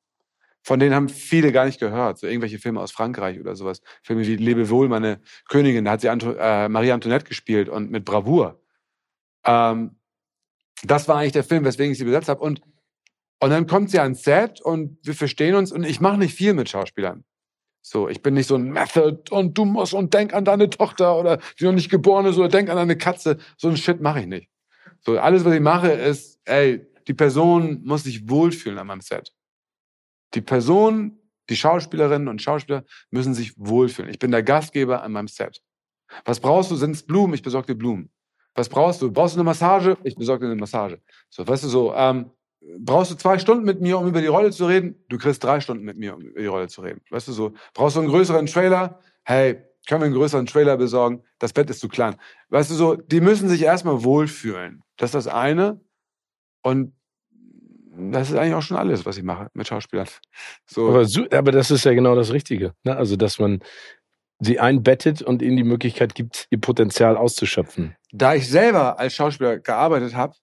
von 0.63 0.81
denen 0.81 0.95
haben 0.95 1.11
viele 1.11 1.53
gar 1.53 1.67
nicht 1.67 1.79
gehört. 1.79 2.19
So 2.19 2.27
irgendwelche 2.27 2.59
Filme 2.59 2.81
aus 2.81 2.91
Frankreich 2.91 3.39
oder 3.39 3.55
sowas. 3.55 3.83
Filme 4.03 4.27
wie 4.27 4.37
Lebe 4.37 4.71
wohl, 4.71 4.89
meine 4.89 5.21
Königin, 5.49 5.85
da 5.85 5.93
hat 5.93 6.01
sie 6.01 6.09
Anto 6.09 6.33
äh, 6.33 6.69
Marie 6.71 6.93
Antoinette 6.93 7.27
gespielt 7.27 7.69
und 7.69 7.91
mit 7.91 8.07
Bravour. 8.07 8.63
Ähm, 9.45 9.97
das 10.83 11.07
war 11.07 11.19
eigentlich 11.19 11.33
der 11.33 11.45
Film, 11.45 11.65
weswegen 11.65 11.93
ich 11.93 11.99
sie 11.99 12.05
besetzt 12.05 12.31
habe. 12.31 12.41
Und, 12.41 12.63
und 13.41 13.51
dann 13.51 13.67
kommt 13.67 13.91
sie 13.91 13.99
ans 14.01 14.23
Set 14.23 14.63
und 14.63 14.99
wir 15.03 15.15
verstehen 15.15 15.55
uns 15.55 15.71
und 15.71 15.85
ich 15.85 16.01
mache 16.01 16.19
nicht 16.19 16.35
viel 16.35 16.55
mit 16.55 16.71
Schauspielern. 16.71 17.25
So, 17.83 18.09
ich 18.09 18.23
bin 18.23 18.33
nicht 18.33 18.47
so 18.47 18.55
ein 18.55 18.71
Method 18.71 19.31
und 19.31 19.59
du 19.59 19.67
musst 19.67 19.93
und 19.93 20.15
denk 20.15 20.33
an 20.33 20.47
deine 20.47 20.71
Tochter 20.71 21.19
oder 21.19 21.39
die 21.61 21.65
noch 21.65 21.73
nicht 21.73 21.91
geboren 21.91 22.25
ist 22.25 22.39
oder 22.39 22.49
denk 22.49 22.71
an 22.71 22.77
deine 22.77 22.97
Katze. 22.97 23.37
So 23.59 23.69
ein 23.69 23.77
Shit 23.77 24.01
mache 24.01 24.21
ich 24.21 24.27
nicht. 24.27 24.49
So, 25.07 25.19
alles, 25.19 25.45
was 25.45 25.55
ich 25.55 25.61
mache, 25.61 25.91
ist, 25.91 26.41
ey, 26.45 26.87
die 27.07 27.15
Person 27.15 27.83
muss 27.85 28.05
sich 28.05 28.29
wohlfühlen 28.29 28.79
an 28.79 28.87
meinem 28.87 29.01
Set. 29.01 29.33
Die 30.35 30.41
Person, 30.41 31.19
die 31.51 31.57
Schauspielerinnen 31.57 32.29
und 32.29 32.41
Schauspieler 32.41 32.85
müssen 33.11 33.35
sich 33.35 33.53
wohlfühlen. 33.59 34.11
Ich 34.11 34.19
bin 34.19 34.31
der 34.31 34.43
Gastgeber 34.43 35.03
an 35.03 35.13
meinem 35.13 35.29
Set. 35.29 35.63
Was 36.25 36.41
brauchst 36.41 36.71
du? 36.71 36.77
Sind's 36.77 37.03
Blumen? 37.03 37.35
Ich 37.35 37.43
besorge 37.43 37.69
dir 37.69 37.79
Blumen. 37.79 38.11
Was 38.55 38.69
brauchst 38.69 39.03
du? 39.03 39.11
Brauchst 39.11 39.35
du 39.35 39.41
eine 39.41 39.45
Massage? 39.45 39.97
Ich 40.05 40.17
besorge 40.17 40.47
dir 40.47 40.53
eine 40.53 40.61
Massage. 40.61 41.01
So, 41.29 41.47
weißt 41.47 41.65
du 41.65 41.69
so, 41.69 41.95
ähm, 41.95 42.31
brauchst 42.79 43.11
du 43.11 43.17
zwei 43.17 43.39
Stunden 43.39 43.65
mit 43.65 43.81
mir, 43.81 43.99
um 43.99 44.07
über 44.07 44.21
die 44.21 44.29
Rolle 44.29 44.53
zu 44.53 44.67
reden? 44.67 44.95
Du 45.09 45.19
kriegst 45.19 45.43
drei 45.43 45.61
Stunden 45.61 45.85
mit 45.85 45.99
mir, 45.99 46.15
um 46.15 46.23
über 46.23 46.41
die 46.41 46.47
Rolle 46.47 46.69
zu 46.69 46.81
reden. 46.83 47.01
Weißt 47.11 47.29
du 47.29 47.33
so, 47.33 47.55
brauchst 47.75 47.97
du 47.97 48.01
einen 48.01 48.09
größeren 48.09 48.47
Trailer? 48.47 49.01
Hey, 49.25 49.65
können 49.87 50.01
wir 50.01 50.07
einen 50.07 50.15
größeren 50.15 50.47
Trailer 50.47 50.77
besorgen? 50.77 51.23
Das 51.39 51.53
Bett 51.53 51.69
ist 51.69 51.81
zu 51.81 51.89
klein. 51.89 52.17
Weißt 52.49 52.71
du 52.71 52.75
so, 52.75 52.95
die 52.95 53.21
müssen 53.21 53.49
sich 53.49 53.63
erstmal 53.63 54.03
wohlfühlen. 54.05 54.84
Das 54.97 55.09
ist 55.09 55.15
das 55.15 55.27
eine. 55.27 55.81
Und 56.63 56.95
das 57.97 58.31
ist 58.31 58.37
eigentlich 58.37 58.55
auch 58.55 58.63
schon 58.63 58.77
alles, 58.77 59.07
was 59.07 59.17
ich 59.17 59.25
mache 59.25 59.49
mit 59.55 59.69
Schauspielern. 59.69 60.09
So. 60.67 60.89
Aber, 60.89 61.07
aber 61.37 61.53
das 61.53 61.71
ist 61.71 61.85
ja 61.85 61.95
genau 61.95 62.15
das 62.15 62.33
Richtige. 62.33 62.75
Ne? 62.85 62.97
Also, 62.97 63.17
dass 63.17 63.39
man 63.39 63.61
sie 64.41 64.59
einbettet 64.59 65.23
und 65.23 65.43
ihnen 65.43 65.57
die 65.57 65.65
Möglichkeit 65.65 66.15
gibt, 66.15 66.47
ihr 66.51 66.61
Potenzial 66.61 67.17
auszuschöpfen. 67.17 67.97
Da 68.13 68.35
ich 68.35 68.49
selber 68.49 68.99
als 68.99 69.15
Schauspieler 69.15 69.59
gearbeitet 69.59 70.15
habe, 70.15 70.35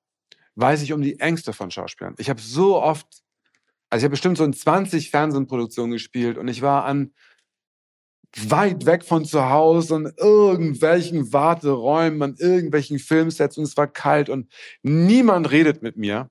weiß 0.55 0.81
ich 0.81 0.93
um 0.93 1.01
die 1.01 1.19
Ängste 1.19 1.53
von 1.53 1.71
Schauspielern. 1.71 2.15
Ich 2.17 2.29
habe 2.29 2.41
so 2.41 2.81
oft, 2.81 3.07
also 3.89 4.01
ich 4.01 4.05
habe 4.05 4.11
bestimmt 4.11 4.37
so 4.37 4.43
in 4.43 4.53
20 4.53 5.09
Fernsehproduktionen 5.09 5.91
gespielt 5.91 6.37
und 6.37 6.47
ich 6.47 6.61
war 6.61 6.85
an 6.85 7.13
weit 8.37 8.85
weg 8.85 9.03
von 9.03 9.25
zu 9.25 9.49
Hause 9.49 9.95
in 9.95 10.13
irgendwelchen 10.17 11.33
Warteräumen, 11.33 12.21
an 12.21 12.35
irgendwelchen 12.37 12.99
Filmsets 12.99 13.57
und 13.57 13.65
es 13.65 13.75
war 13.77 13.87
kalt 13.87 14.29
und 14.29 14.51
niemand 14.83 15.51
redet 15.51 15.81
mit 15.81 15.97
mir. 15.97 16.29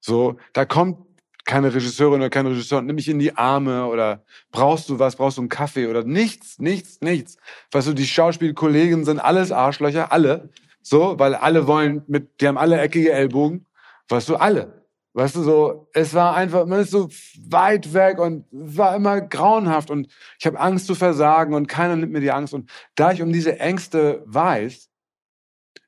So, 0.00 0.38
da 0.52 0.64
kommt 0.64 0.98
keine 1.44 1.72
Regisseurin 1.74 2.20
oder 2.20 2.30
kein 2.30 2.46
Regisseur, 2.46 2.82
nimm 2.82 2.96
mich 2.96 3.08
in 3.08 3.18
die 3.18 3.36
Arme 3.36 3.86
oder 3.86 4.24
brauchst 4.50 4.88
du 4.88 4.98
was, 4.98 5.16
brauchst 5.16 5.36
du 5.36 5.42
einen 5.42 5.48
Kaffee 5.48 5.86
oder 5.86 6.04
nichts, 6.04 6.58
nichts, 6.58 7.00
nichts. 7.00 7.36
Weißt 7.72 7.88
du, 7.88 7.92
die 7.92 8.06
Schauspielkollegen 8.06 9.04
sind 9.04 9.18
alles 9.18 9.52
Arschlöcher, 9.52 10.12
alle. 10.12 10.50
So, 10.82 11.18
weil 11.18 11.34
alle 11.34 11.66
wollen 11.66 12.02
mit, 12.06 12.40
die 12.40 12.48
haben 12.48 12.58
alle 12.58 12.80
eckige 12.80 13.12
Ellbogen. 13.12 13.66
Weißt 14.08 14.28
du, 14.28 14.36
alle. 14.36 14.79
Weißt 15.12 15.34
du, 15.34 15.42
so, 15.42 15.88
es 15.92 16.14
war 16.14 16.36
einfach, 16.36 16.66
man 16.66 16.80
ist 16.80 16.92
so 16.92 17.08
weit 17.48 17.92
weg 17.92 18.18
und 18.18 18.46
war 18.52 18.94
immer 18.94 19.20
grauenhaft 19.20 19.90
und 19.90 20.06
ich 20.38 20.46
habe 20.46 20.60
Angst 20.60 20.86
zu 20.86 20.94
versagen 20.94 21.54
und 21.54 21.66
keiner 21.66 21.96
nimmt 21.96 22.12
mir 22.12 22.20
die 22.20 22.30
Angst. 22.30 22.54
Und 22.54 22.70
da 22.94 23.10
ich 23.10 23.20
um 23.20 23.32
diese 23.32 23.58
Ängste 23.58 24.22
weiß, 24.26 24.88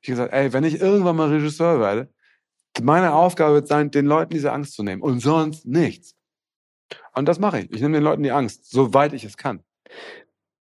ich 0.01 0.07
gesagt, 0.07 0.33
ey, 0.33 0.51
wenn 0.51 0.65
ich 0.65 0.81
irgendwann 0.81 1.15
mal 1.15 1.29
Regisseur 1.29 1.79
werde, 1.79 2.13
meine 2.81 3.13
Aufgabe 3.13 3.53
wird 3.53 3.67
sein, 3.67 3.91
den 3.91 4.05
Leuten 4.05 4.33
diese 4.33 4.51
Angst 4.51 4.73
zu 4.73 4.83
nehmen 4.83 5.01
und 5.01 5.19
sonst 5.19 5.65
nichts. 5.65 6.15
Und 7.13 7.27
das 7.27 7.39
mache 7.39 7.59
ich. 7.59 7.71
Ich 7.71 7.81
nehme 7.81 7.93
den 7.93 8.03
Leuten 8.03 8.23
die 8.23 8.31
Angst, 8.31 8.69
soweit 8.69 9.13
ich 9.13 9.23
es 9.23 9.37
kann. 9.37 9.63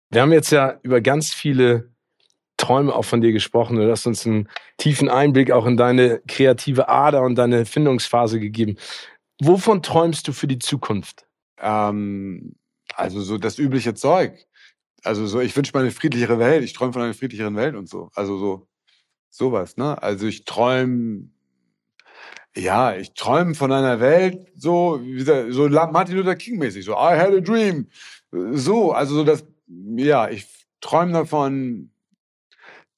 Wir 0.09 0.21
haben 0.21 0.33
jetzt 0.33 0.51
ja 0.51 0.79
über 0.83 1.01
ganz 1.01 1.33
viele 1.33 1.90
Träume 2.61 2.93
auch 2.93 3.05
von 3.05 3.21
dir 3.21 3.31
gesprochen. 3.31 3.75
Du 3.75 3.89
hast 3.91 4.05
uns 4.05 4.25
einen 4.25 4.47
tiefen 4.77 5.09
Einblick 5.09 5.51
auch 5.51 5.65
in 5.65 5.77
deine 5.77 6.21
kreative 6.27 6.87
Ader 6.89 7.23
und 7.23 7.35
deine 7.35 7.65
Findungsphase 7.65 8.39
gegeben. 8.39 8.77
Wovon 9.41 9.81
träumst 9.81 10.27
du 10.27 10.33
für 10.33 10.47
die 10.47 10.59
Zukunft? 10.59 11.25
Ähm, 11.59 12.55
also 12.93 13.21
so 13.21 13.37
das 13.37 13.57
übliche 13.57 13.95
Zeug. 13.95 14.45
Also 15.03 15.25
so, 15.25 15.39
ich 15.39 15.55
wünsche 15.55 15.71
mir 15.75 15.81
eine 15.81 15.91
friedlichere 15.91 16.37
Welt. 16.37 16.63
Ich 16.63 16.73
träume 16.73 16.93
von 16.93 17.01
einer 17.01 17.15
friedlicheren 17.15 17.55
Welt 17.55 17.75
und 17.75 17.89
so. 17.89 18.11
Also 18.13 18.37
so 18.37 18.67
sowas, 19.31 19.77
ne? 19.77 20.01
Also 20.01 20.27
ich 20.27 20.45
träume, 20.45 21.29
ja, 22.55 22.95
ich 22.95 23.13
träume 23.13 23.55
von 23.55 23.71
einer 23.71 23.99
Welt 23.99 24.51
so, 24.55 24.99
so 25.49 25.69
Martin 25.69 26.17
Luther 26.17 26.35
King 26.35 26.59
mäßig, 26.59 26.85
so 26.85 26.93
I 26.93 27.17
had 27.17 27.33
a 27.33 27.39
dream. 27.39 27.87
So, 28.31 28.91
also 28.91 29.15
so 29.15 29.23
das, 29.23 29.43
ja, 29.67 30.29
ich 30.29 30.45
träume 30.81 31.13
davon, 31.13 31.90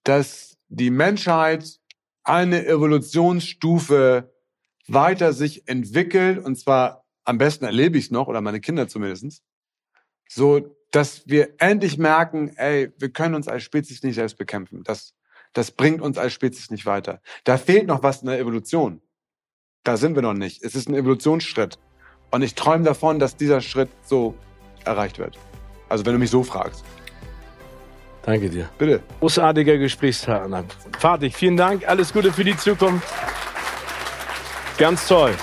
dass 0.04 0.58
die 0.68 0.90
Menschheit 0.90 1.80
eine 2.24 2.66
Evolutionsstufe 2.66 4.34
weiter 4.88 5.34
sich 5.34 5.68
entwickelt, 5.68 6.44
und 6.44 6.58
zwar 6.58 7.06
am 7.24 7.38
besten 7.38 7.66
erlebe 7.66 7.98
ich 7.98 8.06
es 8.06 8.12
noch, 8.12 8.28
oder 8.28 8.42
meine 8.42 8.60
Kinder 8.60 8.88
zumindestens, 8.88 9.44
so 10.28 10.76
dass 10.92 11.28
wir 11.28 11.56
endlich 11.58 11.98
merken, 11.98 12.56
ey, 12.56 12.92
wir 13.00 13.10
können 13.10 13.34
uns 13.34 13.48
als 13.48 13.64
Spezies 13.64 14.04
nicht 14.04 14.16
selbst 14.16 14.38
bekämpfen. 14.38 14.84
Das, 14.84 15.16
das 15.54 15.72
bringt 15.72 16.02
uns 16.02 16.20
als 16.20 16.34
Spezies 16.34 16.70
nicht 16.70 16.86
weiter. 16.86 17.20
Da 17.46 17.58
fehlt 17.58 17.88
noch 17.88 18.04
was 18.04 18.22
in 18.22 18.28
der 18.28 18.40
Evolution. 18.40 19.02
Da 19.84 19.98
sind 19.98 20.14
wir 20.16 20.22
noch 20.22 20.36
nicht. 20.36 20.64
Es 20.64 20.76
ist 20.76 20.88
ein 20.88 20.94
Evolutionsschritt. 20.94 21.80
Und 22.30 22.44
ich 22.44 22.54
träume 22.54 22.84
davon, 22.84 23.18
dass 23.18 23.36
dieser 23.36 23.60
Schritt 23.62 23.90
so 24.06 24.36
erreicht 24.86 25.18
wird. 25.18 25.40
Also 25.90 26.06
wenn 26.06 26.14
du 26.14 26.20
mich 26.20 26.30
so 26.30 26.44
fragst. 26.44 26.86
Danke 28.24 28.50
dir. 28.50 28.70
Bitte. 28.78 29.02
Großartiger 29.20 29.78
Gesprächspartner. 29.78 30.64
Fertig. 30.98 31.36
Vielen 31.36 31.58
Dank. 31.58 31.88
Alles 31.88 32.14
Gute 32.14 32.32
für 32.32 32.44
die 32.44 32.56
Zukunft. 32.58 33.08
Ganz 34.78 35.08
toll. 35.08 35.36